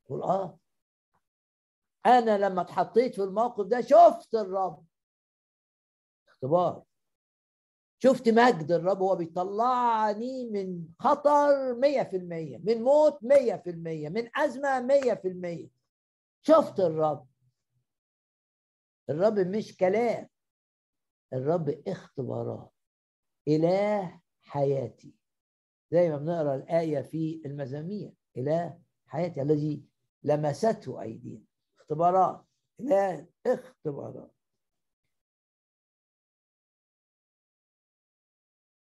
يقول 0.07 0.23
آه 0.23 0.59
أنا 2.07 2.39
لما 2.39 2.63
اتحطيت 2.63 3.15
في 3.15 3.23
الموقف 3.23 3.67
ده 3.67 3.81
شفت 3.81 4.35
الرب. 4.35 4.85
اختبار. 6.29 6.83
شفت 7.99 8.29
مجد 8.29 8.73
الرب 8.73 8.99
هو 9.03 9.17
بيطلعني 9.17 10.51
من 10.51 10.89
خطر 10.99 11.75
مية 11.75 12.03
في 12.03 12.17
المية 12.17 12.59
من 12.59 12.83
موت 12.83 13.19
مية 13.23 13.57
في 13.57 13.71
المية 13.71 14.09
من 14.09 14.39
أزمة 14.39 14.81
مية 14.81 15.15
في 15.15 15.29
المية. 15.29 15.69
شفت 16.43 16.81
الرب. 16.81 17.27
الرب 19.11 19.39
مش 19.39 19.77
كلام. 19.77 20.29
الرب 21.33 21.83
اختبارات. 21.87 22.73
إله 23.49 24.21
حياتي. 24.43 25.15
زي 25.91 26.09
ما 26.11 26.17
بنقرأ 26.17 26.55
الآية 26.55 27.01
في 27.03 27.43
المزامير. 27.47 28.13
إله 28.37 28.79
حياتي 29.07 29.43
الذي 29.43 29.85
لمسته 30.23 31.03
أيدينا. 31.03 31.45
اختبارات. 31.85 32.45
إله 32.81 33.27
اختبارات. 33.47 34.31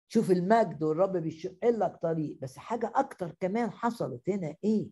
شوف 0.09 0.31
المجد 0.31 0.83
والرب 0.83 1.17
بيشق 1.17 1.65
لك 1.65 1.97
طريق 2.03 2.39
بس 2.43 2.57
حاجة 2.59 2.93
أكتر 2.95 3.31
كمان 3.41 3.71
حصلت 3.71 4.29
هنا 4.31 4.57
إيه؟ 4.65 4.91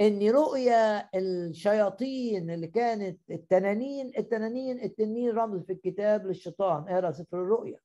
إن 0.00 0.30
رؤيا 0.30 1.10
الشياطين 1.18 2.50
اللي 2.50 2.66
كانت 2.68 3.30
التنانين 3.30 4.12
التنانين 4.18 4.80
التنين 4.80 5.30
رمز 5.30 5.62
في 5.66 5.72
الكتاب 5.72 6.26
للشيطان 6.26 6.88
اقرا 6.88 7.10
سفر 7.10 7.42
الرؤيا؟ 7.42 7.80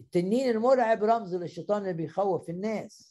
التنين 0.00 0.50
المرعب 0.50 1.04
رمز 1.04 1.34
للشيطان 1.34 1.82
اللي 1.82 1.92
بيخوف 1.92 2.50
الناس. 2.50 3.09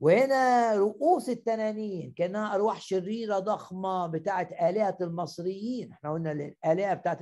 وهنا 0.00 0.74
رؤوس 0.74 1.28
التنانين 1.28 2.12
كأنها 2.12 2.54
أرواح 2.54 2.80
شريرة 2.80 3.38
ضخمة 3.38 4.06
بتاعت 4.06 4.52
آلهة 4.52 4.96
المصريين. 5.00 5.92
إحنا 5.92 6.12
قلنا 6.12 6.32
الآلهة 6.32 6.94
بتاعت 6.94 7.18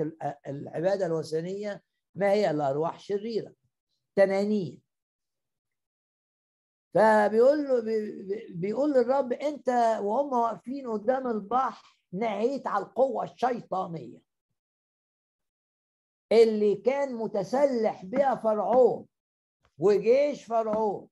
العبادة 0.46 1.06
الوثنية 1.06 1.82
ما 2.14 2.30
هي 2.30 2.50
الارواح 2.50 3.00
شريرة 3.00 3.52
تنانين. 4.16 4.82
فبيقول 6.94 7.64
له 7.64 7.82
بيقول 8.54 8.90
للرب 8.92 9.32
أنت 9.32 9.68
وهم 10.02 10.32
واقفين 10.32 10.90
قدام 10.90 11.26
البحر 11.26 11.98
نهيت 12.12 12.66
على 12.66 12.84
القوة 12.84 13.24
الشيطانية 13.24 14.18
اللي 16.32 16.74
كان 16.74 17.14
متسلح 17.14 18.04
بها 18.04 18.34
فرعون 18.34 19.06
وجيش 19.78 20.44
فرعون 20.44 21.08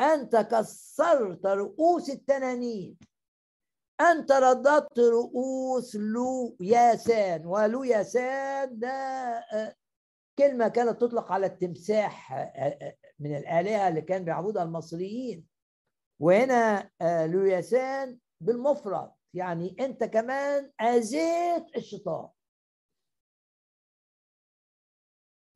أنت 0.00 0.36
كسرت 0.36 1.46
رؤوس 1.46 2.10
التنانين. 2.10 2.96
أنت 4.00 4.32
رددت 4.32 4.98
رؤوس 4.98 5.96
لو 5.96 6.56
ياسان 6.60 7.46
ولو 7.46 7.84
ياسان 7.84 8.78
ده 8.78 8.88
آه، 8.88 9.74
كلمة 10.38 10.68
كانت 10.68 11.00
تطلق 11.00 11.32
على 11.32 11.46
التمساح 11.46 12.32
آه، 12.32 12.36
آه، 12.36 12.96
من 13.18 13.36
الآلهة 13.36 13.88
اللي 13.88 14.02
كان 14.02 14.24
بيعبدها 14.24 14.62
المصريين. 14.62 15.46
وهنا 16.20 16.90
لو 17.02 17.44
ياسان 17.44 18.18
بالمفرد 18.40 19.10
يعني 19.34 19.76
أنت 19.80 20.04
كمان 20.04 20.72
أذيت 20.80 21.76
الشيطان. 21.76 22.28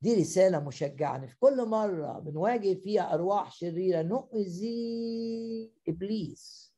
دي 0.01 0.15
رسالة 0.15 0.59
مشجعة 0.59 1.25
في 1.27 1.35
كل 1.39 1.65
مرة 1.65 2.19
بنواجه 2.19 2.73
فيها 2.73 3.13
أرواح 3.13 3.51
شريرة 3.51 4.01
نؤذي 4.01 5.73
إبليس. 5.87 6.75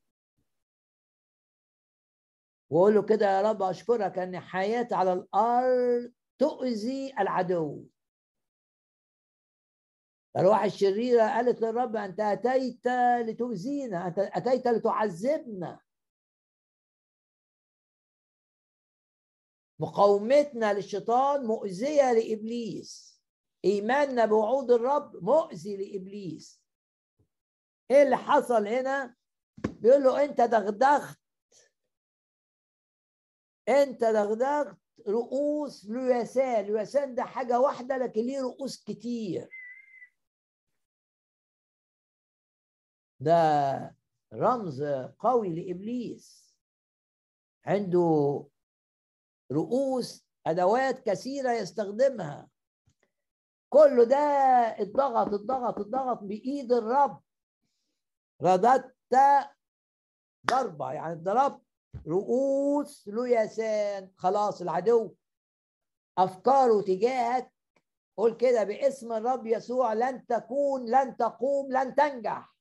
وأقول 2.70 2.94
له 2.94 3.02
كده 3.02 3.26
يا 3.26 3.42
رب 3.42 3.62
أشكرك 3.62 4.18
أن 4.18 4.40
حياتي 4.40 4.94
على 4.94 5.12
الأرض 5.12 6.12
تؤذي 6.38 7.14
العدو. 7.18 7.86
الأرواح 10.36 10.62
الشريرة 10.62 11.22
قالت 11.22 11.60
للرب 11.62 11.96
أنت 11.96 12.20
أتيت 12.20 12.86
لتؤذينا 13.28 14.06
أنت 14.06 14.18
أتيت 14.18 14.66
لتعذبنا. 14.66 15.80
مقاومتنا 19.80 20.74
للشيطان 20.74 21.46
مؤذية 21.46 22.12
لإبليس. 22.12 23.13
ايماننا 23.64 24.26
بوعود 24.26 24.70
الرب 24.70 25.16
مؤذي 25.24 25.76
لإبليس. 25.76 26.62
إيه 27.90 28.02
اللي 28.02 28.16
حصل 28.16 28.66
هنا؟ 28.66 29.16
بيقول 29.68 30.02
له 30.02 30.24
أنت 30.24 30.40
دغدغت. 30.40 31.18
أنت 33.68 34.04
دغدغت 34.04 34.78
رؤوس 35.08 35.84
لياسان 35.84 36.64
لياسان 36.64 37.14
ده 37.14 37.22
حاجة 37.22 37.60
واحدة 37.60 37.96
لكن 37.96 38.20
ليه 38.20 38.40
رؤوس 38.40 38.84
كتير. 38.84 39.48
ده 43.20 43.96
رمز 44.34 44.82
قوي 45.18 45.54
لإبليس. 45.54 46.56
عنده 47.66 48.48
رؤوس 49.52 50.26
أدوات 50.46 51.00
كثيرة 51.10 51.52
يستخدمها. 51.52 52.53
كل 53.74 54.04
ده 54.04 54.16
اتضغط 54.78 55.34
اتضغط 55.34 55.78
اتضغط 55.78 56.18
بإيد 56.22 56.72
الرب. 56.72 57.20
رددت 58.42 58.94
ضربة 60.46 60.92
يعني 60.92 61.14
ضربت 61.14 61.62
رؤوس 62.06 63.08
ليسان 63.08 64.10
خلاص 64.16 64.60
العدو 64.62 65.14
افكاره 66.18 66.82
تجاهك. 66.82 67.52
قول 68.16 68.36
كده 68.36 68.64
باسم 68.64 69.12
الرب 69.12 69.46
يسوع 69.46 69.92
لن 69.92 70.26
تكون 70.26 70.90
لن 70.90 71.16
تقوم 71.16 71.72
لن 71.72 71.94
تنجح. 71.94 72.54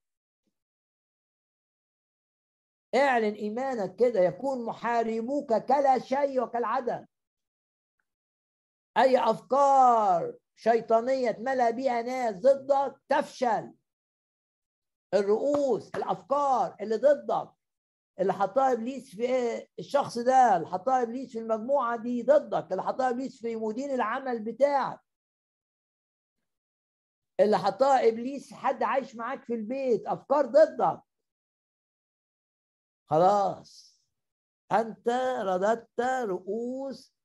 اعلن 2.95 3.33
إيمانك 3.33 3.95
كده 3.95 4.19
يكون 4.19 4.65
محاربوك 4.65 5.53
كلا 5.53 5.99
شيء 5.99 6.41
وكالعدم 6.43 7.05
أي 8.97 9.17
أفكار 9.17 10.42
شيطانية 10.55 11.29
اتملى 11.29 11.71
بيها 11.71 12.01
ناس 12.01 12.35
ضدك 12.35 13.01
تفشل. 13.09 13.73
الرؤوس 15.13 15.95
الأفكار 15.95 16.75
اللي 16.81 16.95
ضدك 16.95 17.51
اللي 18.19 18.33
حطها 18.33 18.71
ابليس 18.73 19.15
في؟ 19.15 19.67
الشخص 19.79 20.17
ده 20.17 20.55
اللي 20.57 20.67
حطها 20.67 21.01
ابليس 21.01 21.31
في 21.31 21.39
المجموعة 21.39 21.97
دي 21.97 22.23
ضدك 22.23 22.71
اللي 22.71 22.83
حطها 22.83 23.09
ابليس 23.09 23.41
في 23.41 23.55
مدير 23.55 23.93
العمل 23.93 24.39
بتاعك. 24.43 24.99
اللي 27.39 27.57
حطها 27.57 28.07
ابليس 28.07 28.53
حد 28.53 28.83
عايش 28.83 29.15
معاك 29.15 29.43
في 29.43 29.53
البيت 29.53 30.07
أفكار 30.07 30.45
ضدك. 30.45 31.01
خلاص. 33.09 34.01
أنت 34.71 35.09
رددت 35.45 36.01
رؤوس 36.01 37.15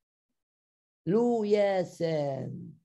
لوياسان 1.06 2.77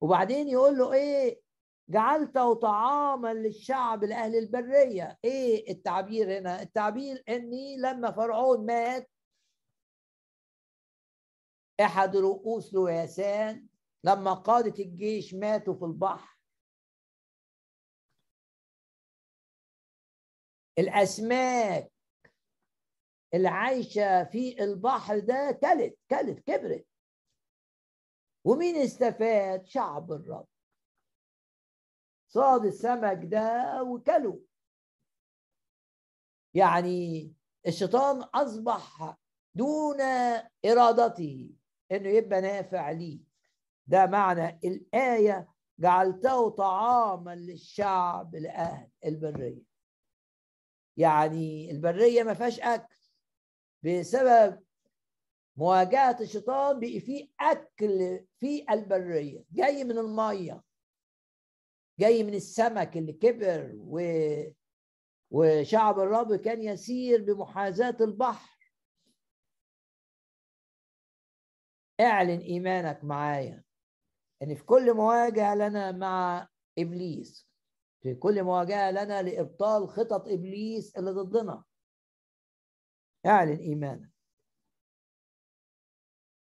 وبعدين 0.00 0.48
يقول 0.48 0.78
له 0.78 0.92
إيه 0.92 1.40
جعلته 1.88 2.54
طعاما 2.54 3.34
للشعب 3.34 4.04
لأهل 4.04 4.36
البرية. 4.36 5.18
إيه 5.24 5.70
التعبير 5.72 6.38
هنا؟ 6.38 6.62
التعبير 6.62 7.24
إني 7.28 7.76
لما 7.76 8.10
فرعون 8.12 8.66
مات 8.66 9.10
أحد 11.80 12.16
رؤوس 12.16 12.74
لوياسان 12.74 13.66
لما 14.04 14.34
قادة 14.34 14.84
الجيش 14.84 15.34
ماتوا 15.34 15.74
في 15.74 15.84
البحر. 15.84 16.36
الأسماك 20.78 21.92
اللي 23.34 23.48
عايشة 23.48 24.24
في 24.24 24.64
البحر 24.64 25.18
ده 25.18 25.58
كلت 25.62 25.98
كلت 26.10 26.40
كبرت. 26.40 26.86
ومين 28.46 28.76
استفاد؟ 28.76 29.66
شعب 29.66 30.12
الرب. 30.12 30.46
صاد 32.28 32.64
السمك 32.64 33.20
ده 33.24 33.82
وكلوا 33.82 34.38
يعني 36.54 37.32
الشيطان 37.66 38.22
أصبح 38.22 39.16
دون 39.54 40.00
إرادته 40.66 41.50
إنه 41.92 42.08
يبقى 42.08 42.40
نافع 42.40 42.90
ليه. 42.90 43.20
ده 43.86 44.06
معنى 44.06 44.60
الآية 44.64 45.48
جعلته 45.78 46.50
طعاما 46.50 47.34
للشعب 47.34 48.34
لأهل 48.34 48.90
البرية. 49.04 49.62
يعني 50.96 51.70
البرية 51.70 52.22
ما 52.22 52.34
فيهاش 52.34 52.60
أكل 52.60 52.96
بسبب 53.82 54.65
مواجهة 55.56 56.16
الشيطان 56.20 56.80
بقي 56.80 57.00
في 57.00 57.30
أكل 57.40 58.24
في 58.40 58.66
البرية. 58.70 59.44
جاي 59.50 59.84
من 59.84 59.98
المية. 59.98 60.62
جاي 62.00 62.24
من 62.24 62.34
السمك 62.34 62.96
اللي 62.96 63.12
كبر 63.12 63.72
و... 63.76 64.00
وشعب 65.30 65.98
الرب 65.98 66.34
كان 66.34 66.62
يسير 66.62 67.24
بمحاذاة 67.24 67.96
البحر. 68.00 68.56
اعلن 72.00 72.40
إيمانك 72.40 73.04
معايا 73.04 73.64
إن 74.42 74.54
في 74.54 74.64
كل 74.64 74.94
مواجهة 74.94 75.54
لنا 75.54 75.92
مع 75.92 76.48
إبليس 76.78 77.48
في 78.02 78.14
كل 78.14 78.42
مواجهة 78.42 78.90
لنا 78.90 79.22
لإبطال 79.22 79.88
خطط 79.88 80.28
إبليس 80.28 80.96
اللي 80.96 81.10
ضدنا. 81.10 81.64
اعلن 83.26 83.56
إيمانك. 83.56 84.15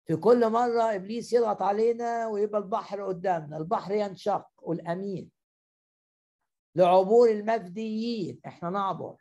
في 0.06 0.16
كل 0.16 0.50
مرة 0.50 0.94
إبليس 0.94 1.32
يضغط 1.32 1.62
علينا 1.62 2.26
ويبقى 2.26 2.60
البحر 2.60 3.06
قدامنا 3.06 3.56
البحر 3.56 3.92
ينشق 3.92 4.48
والأمين. 4.58 5.30
لعبور 6.74 7.30
المفديين 7.30 8.40
إحنا 8.46 8.70
نعبر. 8.70 9.16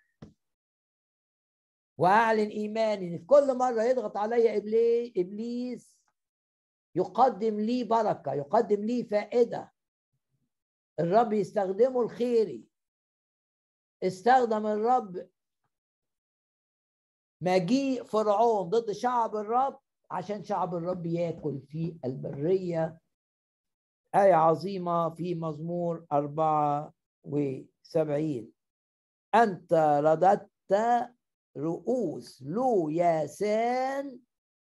وأعلن 1.97 2.49
إيماني 2.49 3.07
إن 3.07 3.17
في 3.17 3.25
كل 3.25 3.57
مرة 3.57 3.83
يضغط 3.83 4.17
عليا 4.17 4.57
إبليس 5.17 5.97
يقدم 6.95 7.59
لي 7.59 7.83
بركة 7.83 8.33
يقدم 8.33 8.85
لي 8.85 9.03
فائدة. 9.03 9.73
الرب 10.99 11.33
يستخدمه 11.33 12.01
الخيري 12.01 12.63
استخدم 14.03 14.67
الرب 14.67 15.29
مجيء 17.41 18.03
فرعون 18.03 18.69
ضد 18.69 18.91
شعب 18.91 19.35
الرب. 19.35 19.80
عشان 20.11 20.43
شعب 20.43 20.75
الرب 20.75 21.05
ياكل 21.05 21.61
في 21.67 21.97
البرية. 22.05 22.99
آية 24.15 24.33
عظيمة 24.33 25.09
في 25.09 25.35
مزمور 25.35 26.05
أربعة 26.11 26.93
وسبعين. 27.23 28.51
أنت 29.35 29.73
رددت 30.03 30.49
رؤوس 31.57 32.43
لو 32.43 32.89
ياسان 32.89 34.19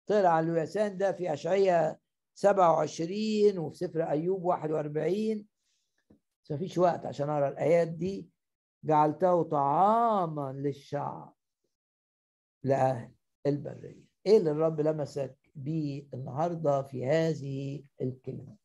طلع 0.07 0.41
لو 0.41 0.55
ياسان 0.55 0.97
ده 0.99 1.13
في 1.13 1.33
أشعية 1.33 2.01
27 2.35 3.59
وفي 3.59 3.77
سفر 3.77 4.03
أيوب 4.03 4.45
41 4.45 5.47
بس 6.45 6.53
مفيش 6.53 6.79
وقت 6.79 7.07
عشان 7.07 7.31
أقرأ 7.31 7.49
الآيات 7.49 7.89
دي. 7.89 8.29
جعلته 8.85 9.43
طعاما 9.43 10.53
للشعب 10.53 11.35
لأهل 12.65 13.13
البرية. 13.47 14.06
إيه 14.27 14.37
اللي 14.39 14.51
الرب 14.51 14.81
لمسك 14.81 15.37
بيه 15.55 16.09
النهاردة 16.15 16.83
في 16.83 17.07
هذه 17.07 17.83
الكلمة؟ 18.03 18.57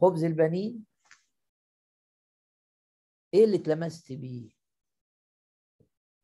خبز 0.00 0.24
البنين؟ 0.24 0.86
إيه 3.34 3.44
اللي 3.44 3.56
اتلمست 3.56 4.12
بيه؟ 4.12 4.50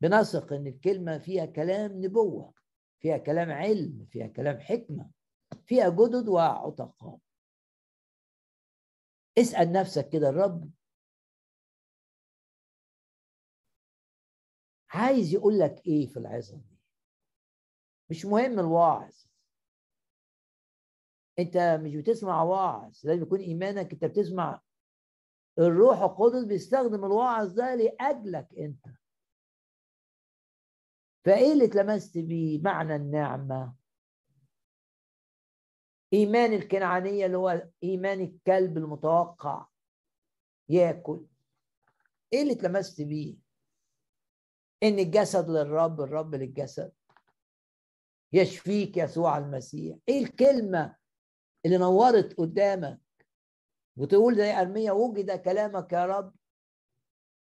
بنثق 0.01 0.53
إن 0.53 0.67
الكلمة 0.67 1.17
فيها 1.17 1.45
كلام 1.45 2.05
نبوة 2.05 2.53
فيها 2.99 3.17
كلام 3.17 3.51
علم 3.51 4.05
فيها 4.05 4.27
كلام 4.27 4.59
حكمة 4.59 5.11
فيها 5.65 5.89
جدد 5.89 6.27
وعتقاء 6.27 7.19
اسأل 9.37 9.71
نفسك 9.71 10.09
كده 10.09 10.29
الرب 10.29 10.71
عايز 14.89 15.33
يقول 15.33 15.59
لك 15.59 15.81
إيه 15.87 16.07
في 16.07 16.17
العظة 16.17 16.57
دي؟ 16.57 16.74
مش 18.09 18.25
مهم 18.25 18.59
الواعظ 18.59 19.25
انت 21.39 21.57
مش 21.83 21.95
بتسمع 21.95 22.43
واعظ 22.43 22.99
لازم 23.03 23.21
يكون 23.21 23.39
إيمانك 23.39 23.91
انت 23.93 24.05
بتسمع. 24.05 24.61
الروح 25.59 26.01
القدس 26.01 26.43
بيستخدم 26.43 27.05
الواعظ 27.05 27.53
ده 27.53 27.75
لأجلك 27.75 28.47
انت. 28.57 28.85
فإيه 31.25 31.53
اللي 31.53 31.65
اتلمست 31.65 32.17
بيه؟ 32.17 32.61
معنى 32.61 32.95
النعمة. 32.95 33.75
إيمان 36.13 36.53
الكنعانية 36.53 37.25
اللي 37.25 37.37
هو 37.37 37.67
إيمان 37.83 38.21
الكلب 38.21 38.77
المتوقع. 38.77 39.65
ياكل. 40.69 41.25
إيه 42.33 42.41
اللي 42.41 42.53
اتلمست 42.53 43.01
بيه؟ 43.01 43.37
إن 44.83 44.99
الجسد 44.99 45.49
للرب 45.49 46.01
الرب 46.01 46.35
للجسد. 46.35 46.91
يشفيك 48.35 48.97
يسوع 48.97 49.37
المسيح. 49.37 49.97
إيه 50.09 50.23
الكلمة 50.23 50.95
اللي 51.65 51.77
نورت 51.77 52.33
قدامك؟ 52.37 53.01
وتقول 53.97 54.35
زي 54.35 54.51
أرمية 54.61 54.91
وجد 54.91 55.31
كلامك 55.31 55.93
يا 55.93 56.05
رب 56.05 56.35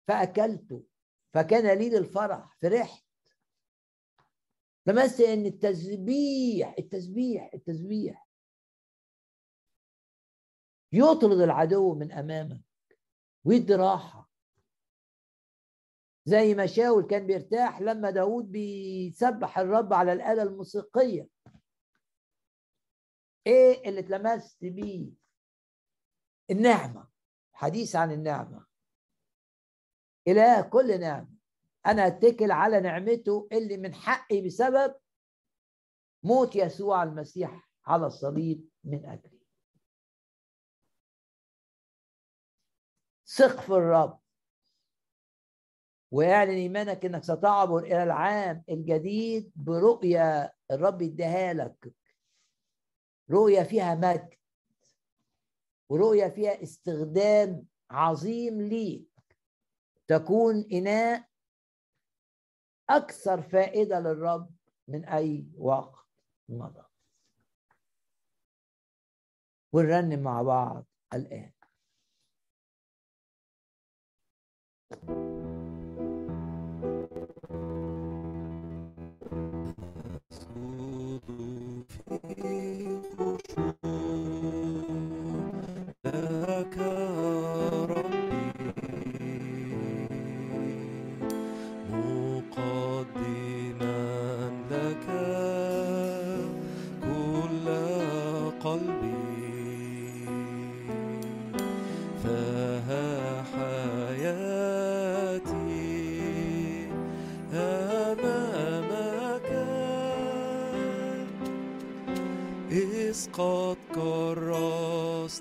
فأكلته 0.07 0.83
فكان 1.33 1.77
لي 1.77 1.89
للفرح 1.89 2.57
فرحت. 2.61 3.05
لمست 4.85 5.21
إن 5.21 5.45
التسبيح 5.45 6.75
التسبيح 6.79 7.51
التسبيح. 7.53 8.27
يطرد 10.91 11.39
العدو 11.39 11.95
من 11.95 12.11
أمامك 12.11 12.61
ويدي 13.43 13.75
راحة. 13.75 14.28
زي 16.29 16.55
ما 16.55 16.65
شاول 16.65 17.07
كان 17.07 17.27
بيرتاح 17.27 17.81
لما 17.81 18.11
داود 18.11 18.51
بيسبح 18.51 19.59
الرب 19.59 19.93
على 19.93 20.13
الآلة 20.13 20.43
الموسيقية. 20.43 21.29
إيه 23.47 23.89
اللي 23.89 23.99
اتلمست 23.99 24.57
بيه؟ 24.61 25.11
النعمة 26.51 27.09
حديث 27.53 27.95
عن 27.95 28.11
النعمة. 28.11 28.65
إله 30.27 30.61
كل 30.61 30.99
نعمة. 30.99 31.29
أنا 31.85 32.07
أتكل 32.07 32.51
على 32.51 32.79
نعمته 32.79 33.47
اللي 33.51 33.77
من 33.77 33.93
حقي 33.93 34.41
بسبب 34.41 34.95
موت 36.23 36.55
يسوع 36.55 37.03
المسيح 37.03 37.69
على 37.85 38.05
الصليب 38.05 38.69
من 38.83 39.05
أجلي. 39.05 39.39
ثق 43.25 43.61
في 43.61 43.69
الرب. 43.73 44.19
واعلن 46.11 46.51
إيمانك 46.51 47.05
إنك 47.05 47.23
ستعبر 47.23 47.79
إلى 47.79 48.03
العام 48.03 48.63
الجديد 48.69 49.51
برؤيه 49.55 50.53
الرب 50.71 51.01
اداها 51.01 51.53
لك. 51.53 51.93
رؤيه 53.31 53.63
فيها 53.63 53.95
مجد. 53.95 54.33
ورؤيه 55.89 56.27
فيها 56.27 56.63
استخدام 56.63 57.65
عظيم 57.91 58.61
ليك. 58.61 59.09
تكون 60.07 60.67
إناء 60.73 61.29
أكثر 62.89 63.41
فائدة 63.41 63.99
للرب 63.99 64.51
من 64.87 65.05
أي 65.05 65.45
وقت 65.57 66.05
مضى. 66.49 66.83
ونرنم 69.73 70.19
مع 70.19 70.41
بعض 70.41 70.85
الآن. 71.13 71.51
إذ 74.93 75.28
قد 113.39 113.77
كرستها 113.95 115.39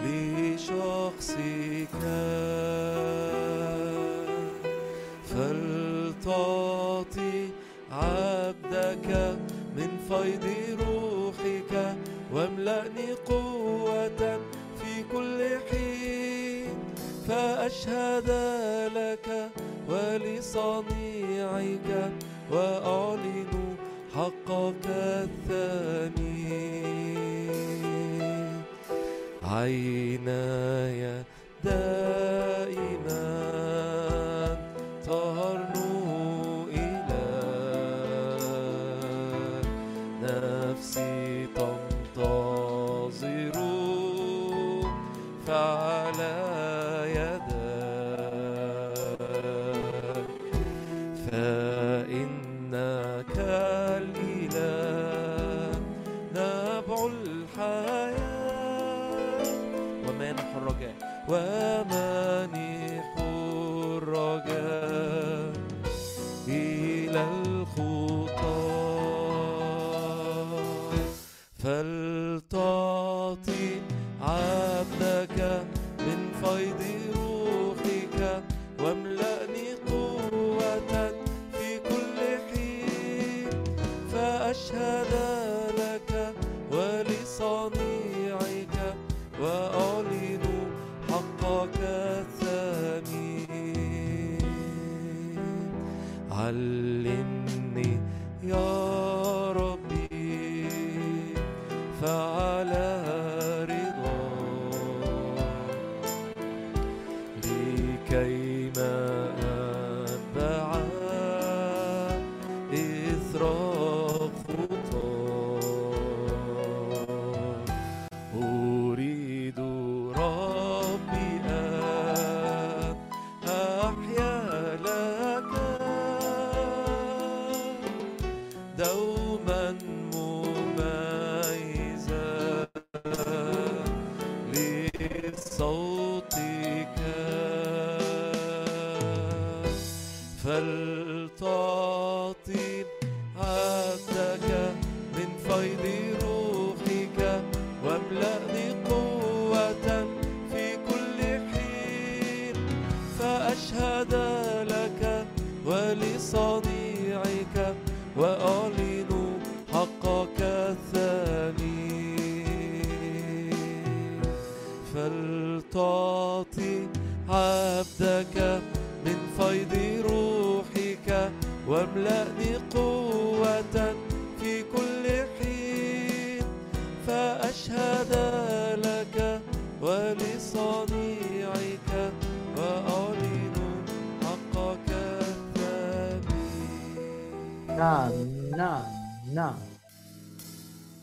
لشخصك 0.00 1.94
فلتعطي 6.22 7.48
عبدك 7.92 9.08
من 9.76 9.90
فيض 10.08 10.44
روحك 10.80 11.94
واملأني 12.34 13.12
قوة 13.26 14.38
في 14.80 14.92
كل 15.12 15.58
حين 15.70 16.74
فأشهد 17.28 18.30
لك 18.94 19.48
ولصنيعك 19.88 21.88
وأعلن 22.52 23.46
حقك 24.14 24.86
الثاني. 24.86 26.42
عيناي 29.42 31.22
دائما 31.64 32.51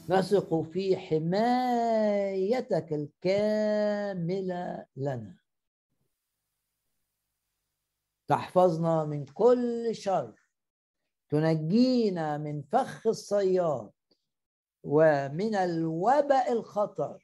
نثق 0.10 0.62
في 0.62 0.98
حمايتك 0.98 2.94
الكاملة 2.94 4.86
لنا. 4.96 5.36
تحفظنا 8.28 9.06
من 9.06 9.26
كل 9.26 9.96
شر. 9.96 10.34
تنجينا 11.30 12.38
من 12.38 12.62
فخ 12.62 13.08
الصياد 13.08 13.92
ومن 14.84 15.56
الوباء 15.56 16.52
الخطر. 16.52 17.24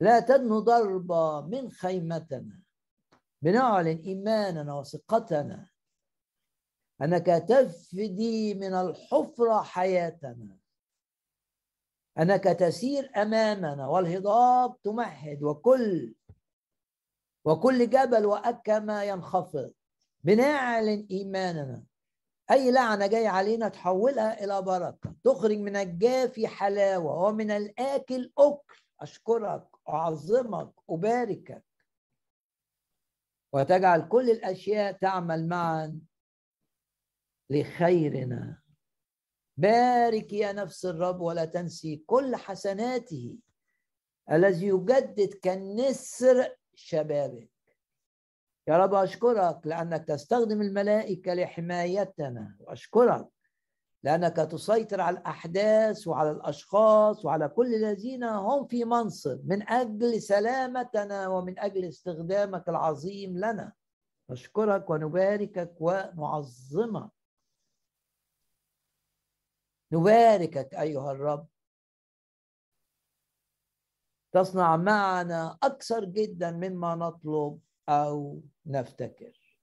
لا 0.00 0.20
تدنو 0.20 0.58
ضربة 0.58 1.40
من 1.40 1.70
خيمتنا. 1.70 2.60
بنعلن 3.42 4.02
إيماننا 4.06 4.74
وثقتنا. 4.74 5.71
أنك 7.02 7.26
تفدي 7.26 8.54
من 8.54 8.74
الحفرة 8.74 9.62
حياتنا. 9.62 10.56
أنك 12.18 12.44
تسير 12.44 13.10
أمامنا 13.16 13.86
والهضاب 13.88 14.80
تمهد 14.82 15.42
وكل 15.42 16.14
وكل 17.44 17.90
جبل 17.90 18.26
وأكما 18.26 19.04
ينخفض. 19.04 19.72
بنعلن 20.24 21.06
إيماننا. 21.10 21.84
أي 22.50 22.70
لعنة 22.70 23.06
جاية 23.06 23.28
علينا 23.28 23.68
تحولها 23.68 24.44
إلى 24.44 24.62
بركة. 24.62 25.14
تخرج 25.24 25.58
من 25.58 25.76
الجافي 25.76 26.48
حلاوة 26.48 27.24
ومن 27.24 27.50
الآكل 27.50 28.32
أكل. 28.38 28.82
أشكرك 29.00 29.68
أعظمك 29.88 30.72
أباركك. 30.90 31.64
وتجعل 33.52 34.08
كل 34.08 34.30
الأشياء 34.30 34.92
تعمل 34.92 35.48
معا. 35.48 36.00
لخيرنا. 37.52 38.58
بارك 39.56 40.32
يا 40.32 40.52
نفس 40.52 40.86
الرب 40.86 41.20
ولا 41.20 41.44
تنسي 41.44 42.04
كل 42.06 42.36
حسناته 42.36 43.38
الذي 44.32 44.66
يجدد 44.66 45.34
كالنسر 45.42 46.56
شبابك. 46.74 47.50
يا 48.68 48.78
رب 48.78 48.94
أشكرك 48.94 49.60
لأنك 49.64 50.04
تستخدم 50.04 50.62
الملائكة 50.62 51.34
لحمايتنا. 51.34 52.56
وأشكرك 52.60 53.28
لأنك 54.02 54.36
تسيطر 54.36 55.00
على 55.00 55.18
الأحداث 55.18 56.08
وعلى 56.08 56.30
الأشخاص 56.30 57.24
وعلى 57.24 57.48
كل 57.48 57.74
الذين 57.74 58.24
هم 58.24 58.66
في 58.66 58.84
منصب 58.84 59.40
من 59.44 59.68
أجل 59.68 60.22
سلامتنا 60.22 61.28
ومن 61.28 61.58
أجل 61.58 61.84
استخدامك 61.84 62.68
العظيم 62.68 63.36
لنا. 63.36 63.72
نشكرك 64.30 64.90
ونباركك 64.90 65.74
ونعظمك. 65.80 67.10
نباركك 69.92 70.74
أيها 70.74 71.12
الرب. 71.12 71.48
تصنع 74.32 74.76
معنا 74.76 75.58
أكثر 75.62 76.04
جدا 76.04 76.50
مما 76.50 76.94
نطلب 76.94 77.60
أو 77.88 78.42
نفتكر. 78.66 79.58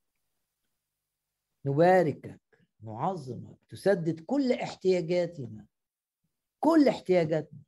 نباركك 1.66 2.40
نعظمك 2.82 3.58
تسدد 3.68 4.20
كل 4.20 4.52
احتياجاتنا 4.52 5.66
كل 6.60 6.88
احتياجاتنا 6.88 7.60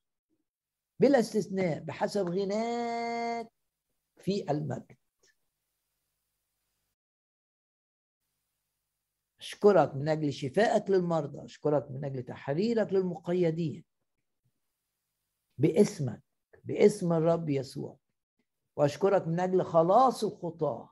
بلا 1.00 1.18
استثناء 1.18 1.78
بحسب 1.78 2.28
غناك 2.28 3.52
في 4.18 4.50
المجد. 4.50 4.96
أشكرك 9.42 9.94
من 9.94 10.08
أجل 10.08 10.32
شفائك 10.32 10.90
للمرضى 10.90 11.44
أشكرك 11.44 11.90
من 11.90 12.04
أجل 12.04 12.22
تحريرك 12.22 12.92
للمقيدين. 12.92 13.84
باسمك 15.58 16.22
باسم 16.64 17.12
الرب 17.12 17.48
يسوع. 17.50 17.96
وأشكرك 18.76 19.26
من 19.26 19.40
أجل 19.40 19.64
خلاص 19.64 20.24
الخطاة. 20.24 20.90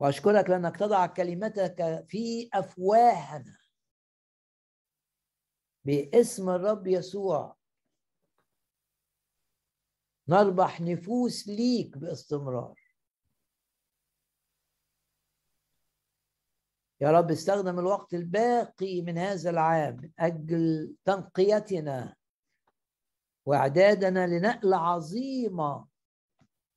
وأشكرك 0.00 0.50
لأنك 0.50 0.76
تضع 0.76 1.06
كلمتك 1.06 2.04
في 2.08 2.48
أفواهنا. 2.52 3.58
باسم 5.84 6.50
الرب 6.50 6.86
يسوع. 6.86 7.56
نربح 10.28 10.80
نفوس 10.80 11.48
ليك 11.48 11.98
باستمرار. 11.98 12.85
يا 17.00 17.10
رب 17.10 17.30
استخدم 17.30 17.78
الوقت 17.78 18.14
الباقي 18.14 19.02
من 19.02 19.18
هذا 19.18 19.50
العام 19.50 19.96
من 19.96 20.10
أجل 20.18 20.94
تنقيتنا 21.04 22.16
وإعدادنا 23.46 24.26
لنقله 24.26 24.76
عظيمه 24.76 25.86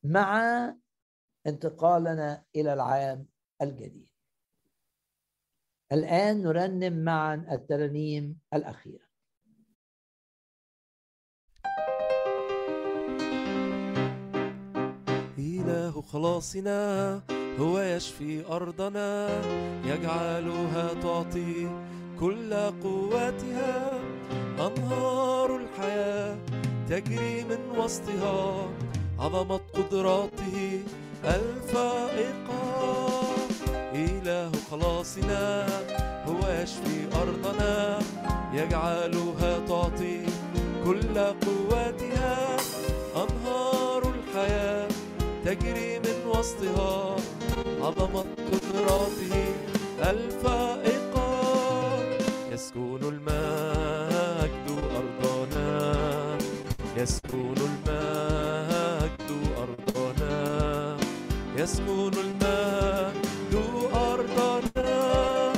مع 0.04 0.40
انتقالنا 1.48 2.44
إلى 2.56 2.74
العام 2.74 3.26
الجديد. 3.62 4.10
الآن 5.91 6.44
نرنم 6.44 7.04
معا 7.04 7.36
الترانيم 7.52 8.40
الاخيره 8.54 9.10
إله 15.40 16.02
خلاصنا 16.02 17.22
هو 17.60 17.80
يشفي 17.80 18.45
أرضنا 18.52 19.30
يجعلها 19.86 20.94
تعطي 21.03 21.68
كل 22.19 22.53
قوتها 22.53 23.91
أنهار 24.60 25.56
الحياة 25.56 26.38
تجري 26.90 27.44
من 27.44 27.80
وسطها 27.80 28.69
عظمة 29.19 29.60
قدراته 29.73 30.84
الفائقة. 31.26 32.69
إله 33.94 34.52
خلاصنا 34.72 35.68
هو 36.27 36.61
يشفي 36.61 37.07
أرضنا 37.22 37.99
يجعلها 38.53 39.60
تعطي 39.68 40.26
كل 40.86 41.19
قوتها 41.19 42.57
أنهار 43.15 44.14
الحياة 44.15 44.88
تجري 45.45 45.99
من 45.99 46.27
وسطها 46.36 47.15
عظمة 47.82 48.26
قدراته 48.52 49.34
الفائقة 50.10 51.30
يسكن 52.52 53.00
المجد 53.04 54.68
أرضنا 54.96 56.38
يسكن 56.98 57.54
المجد 57.58 59.32
أرضنا 59.58 60.98
يسكن 61.58 62.12
المجد 62.24 63.54
أرضنا 63.94 65.54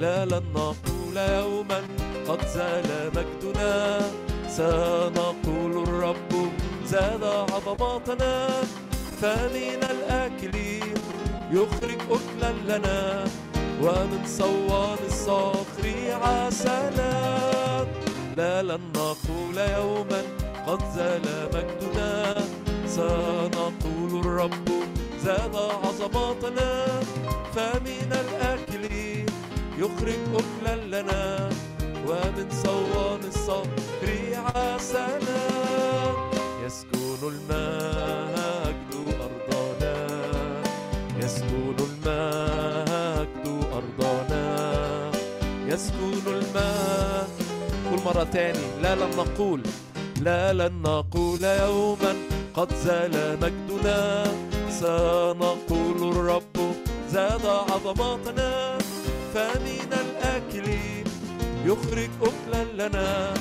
لا 0.00 0.24
لن 0.24 0.42
نقول 0.54 1.16
يوما 1.16 1.80
قد 2.28 2.46
زال 2.54 3.10
مجدنا 3.16 4.00
سنقول 4.48 5.82
الرب 5.82 6.32
زاد 6.86 7.24
عظماتنا 7.24 8.48
فمن 9.22 9.80
الآكلين 9.90 10.94
يخرج 11.52 12.00
أكلا 12.10 12.52
لنا 12.78 13.24
ومن 13.82 14.22
صوان 14.26 14.98
الصخر 15.06 15.84
عسلا 16.22 17.86
لا 18.36 18.62
لن 18.62 18.80
نقول 18.96 19.58
يوما 19.58 20.22
قد 20.66 20.80
زال 20.96 21.26
مجدنا. 21.54 22.34
سنقول 22.86 24.20
الرب 24.20 24.68
زاد 25.24 25.56
عظماتنا. 25.56 26.86
فمن 27.54 28.12
الآكلين 28.12 29.26
يخرج 29.78 30.18
أكلا 30.34 31.02
لنا 31.02 31.48
ومن 32.06 32.48
صوان 32.64 33.20
الصخر 33.28 34.08
عسلا 34.54 35.42
يسكن 36.66 37.18
المجد 37.22 38.19
يسكن 41.30 41.76
المجد 41.78 43.46
أرضنا 43.72 45.10
يسكن 45.66 46.26
المجد. 46.26 47.28
قول 47.90 48.00
مرة 48.04 48.24
تاني. 48.32 48.58
لا 48.82 48.94
لن 48.94 49.16
نقول. 49.16 49.62
لا 50.20 50.52
لن 50.52 50.82
نقول 50.82 51.44
يوما 51.44 52.14
قد 52.54 52.74
زال 52.74 53.38
مجدنا. 53.42 54.24
سنقول 54.70 56.10
الرب 56.12 56.56
زاد 57.12 57.46
عظماتنا. 57.46 58.78
فمن 59.34 59.92
الآكلين 59.92 61.04
يخرج 61.66 62.10
أكلا 62.22 62.88
لنا. 62.88 63.34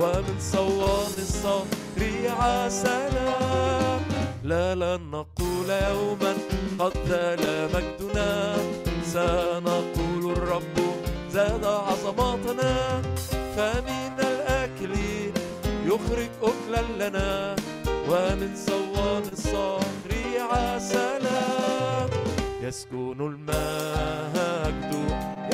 ومن 0.00 0.36
صوان 0.40 1.14
الصخر 1.18 2.02
عسلا 2.40 3.30
لا 4.44 4.74
لن 4.74 5.10
نقول 5.10 5.70
يوما 5.70 6.34
قد 6.80 6.92
زال 7.08 7.68
مجدنا. 7.74 8.56
سنقول 9.04 10.32
الرب 10.32 10.76
زاد 11.32 11.64
عظماتنا 11.64 13.02
فمن 13.56 14.16
الآكلين 14.18 15.32
يخرج 15.86 16.30
أكلا 16.42 17.08
لنا. 17.08 17.56
ومن 18.08 18.56
صوان 18.66 19.22
الصخر 19.32 20.10
عسلا. 20.50 21.40
يسكن 22.62 23.20
المجد. 23.20 24.92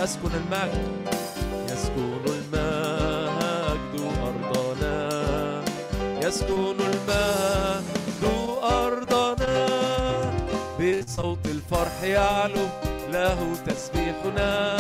يسكن 0.01 0.31
المجد. 0.43 1.09
يسكن 1.71 2.25
المجد 2.27 3.95
أرضنا. 4.23 4.99
يسكن 6.23 6.77
المجد. 6.81 7.96
بصوت 11.17 11.47
الفرح 11.47 12.03
يعلو 12.03 12.67
له 13.13 13.57
تسبيحنا. 13.67 14.77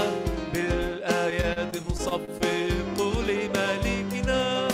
بالآيات 0.52 1.76
نصفق 1.90 2.98
لملكنا 3.28 4.68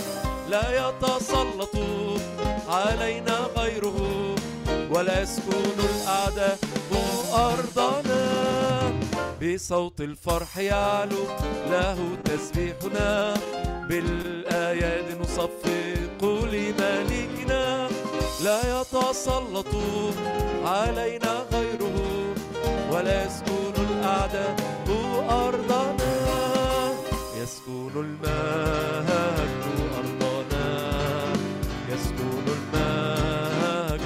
لا 0.49 0.65
يتسلط 0.81 1.75
علينا 2.67 3.37
غيره 3.57 3.99
ولا 4.91 5.21
يسكن 5.21 5.77
الأعداء 5.79 6.57
أرضنا 7.33 8.23
بصوت 9.41 10.01
الفرح 10.01 10.57
يعلو 10.57 11.23
له 11.71 11.97
تسبيحنا. 12.25 13.33
بالآيات 13.89 15.21
نصفق 15.21 16.21
لملكنا 16.23 17.87
لا 18.41 18.81
يتسلط 18.81 19.67
علينا 20.65 21.45
غيره 21.53 21.97
ولا 22.91 23.25
يسكن 23.25 23.73
الأعداء 23.77 24.55
أرضنا. 25.29 26.13
يسكن 27.41 27.91
المجد 27.95 29.63
أرضنا. 29.97 30.65
يسكن 31.89 32.45
المجد 32.57 34.01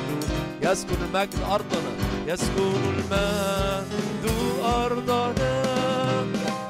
يسكن 0.62 1.00
المجد 1.04 1.40
أرضنا. 1.52 1.92
يسكن 2.28 2.82
المجد 2.98 4.26
أرضنا. 4.64 5.54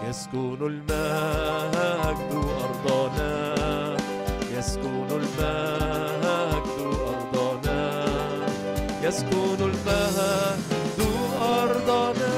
يسكن 0.09 0.59
المجد 0.61 2.31
أرضنا. 2.63 3.97
يسكن 4.57 5.07
المجد 5.11 6.26
يسكن 9.07 9.59
المجد 9.59 10.99
أرضنا. 11.41 12.35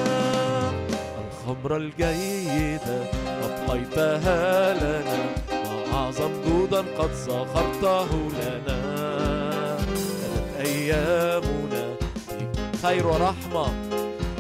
الخمر 1.25 1.77
الجيدة 1.77 2.97
أبقيتها 3.45 4.73
لنا. 4.73 5.19
وأعظم 5.51 6.31
جودا 6.47 6.81
قد 6.97 7.11
سخرته 7.25 8.09
لنا. 8.39 8.79
كانت 10.21 10.67
أيامنا 10.67 11.83
خير 12.83 13.07
ورحمة. 13.07 13.67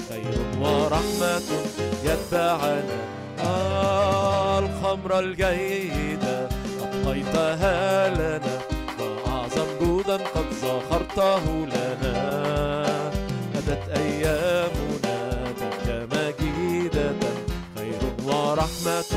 خير 0.09 0.39
ورحمة 0.61 1.41
يتبعنا. 2.03 2.99
الخمر 4.59 5.19
الجيدة 5.19 6.49
أعطيتها 6.83 8.09
لنا. 8.09 8.55
ما 8.99 9.33
أعظم 9.33 9.67
جودا 9.81 10.17
قد 10.17 10.47
زخرته 10.61 11.43
لنا. 11.65 12.18
أيامنا 13.99 15.17
بك 15.59 15.85
مجيدة 16.11 17.11
خير 17.75 18.01
ورحمة 18.25 19.11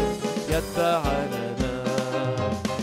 يتبعنا 0.49 1.53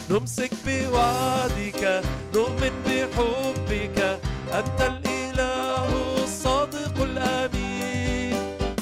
نمسك 0.10 0.52
بوعدك 0.66 2.04
نؤمن 2.36 2.74
بحبك. 2.86 4.20
أنت 4.54 4.80
الإله 4.82 5.90
الصادق 6.24 6.96
الأمين. 7.02 8.36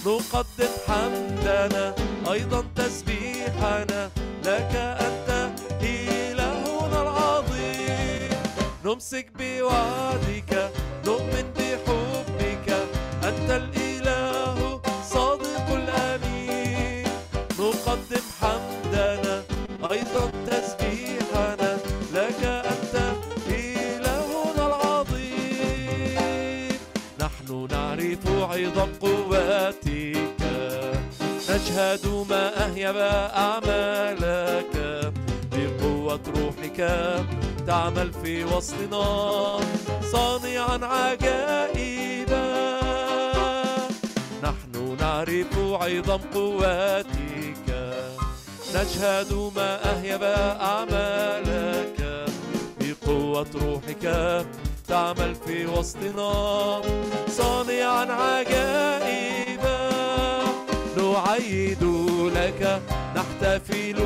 نقدم 0.05 0.73
حمدنا 0.87 1.95
أيضا 2.31 2.63
تسبيحنا. 2.75 4.09
لك 4.45 4.73
أنت 5.07 5.29
إلهنا 5.81 7.01
العظيم. 7.01 8.39
نمسك 8.85 9.27
بوعدك 9.39 10.71
نشهد 31.57 32.05
ما 32.29 32.65
أهيب 32.65 32.97
أعمالك 33.45 34.73
بقوة 35.51 36.19
روحك. 36.37 36.79
تعمل 37.67 38.13
في 38.23 38.43
وسطنا 38.43 39.05
صانعا 40.11 40.79
عجائبا. 40.85 42.47
نحن 44.43 44.97
نعرف 44.99 45.57
عظم 45.57 46.21
قواتك. 46.33 47.69
نشهد 48.75 49.51
ما 49.55 49.69
أهيب 49.91 50.23
أعمالك 50.61 51.99
بقوة 52.79 53.51
روحك. 53.55 54.05
تعمل 54.87 55.35
في 55.35 55.65
وسطنا 55.65 56.81
صانعا 57.29 58.05
عجائبا. 58.05 59.77
نعيد 60.97 61.83
لك 62.35 62.81
نحتفل 63.15 63.99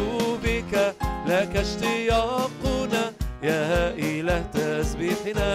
بك 0.43 0.95
لك 1.27 1.55
اشتياقنا 1.55 3.13
يا 3.43 3.93
إله 3.93 4.41
تسبيحنا. 4.53 5.51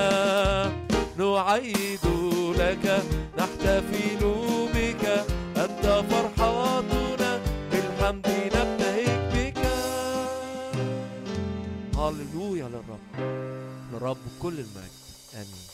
نعيد 1.18 2.06
لك 2.58 2.84
نحتفل 3.38 4.22
بك 4.74 5.04
أنت 5.56 6.04
فرحاتنا 6.10 7.40
بالحمد 7.70 8.28
نبتهج 8.54 9.20
بك. 9.34 9.62
هللويا 11.98 12.68
للرب. 12.68 13.06
للرب 13.92 14.22
كل 14.42 14.52
المجد. 14.52 14.96
آمين. 15.34 15.65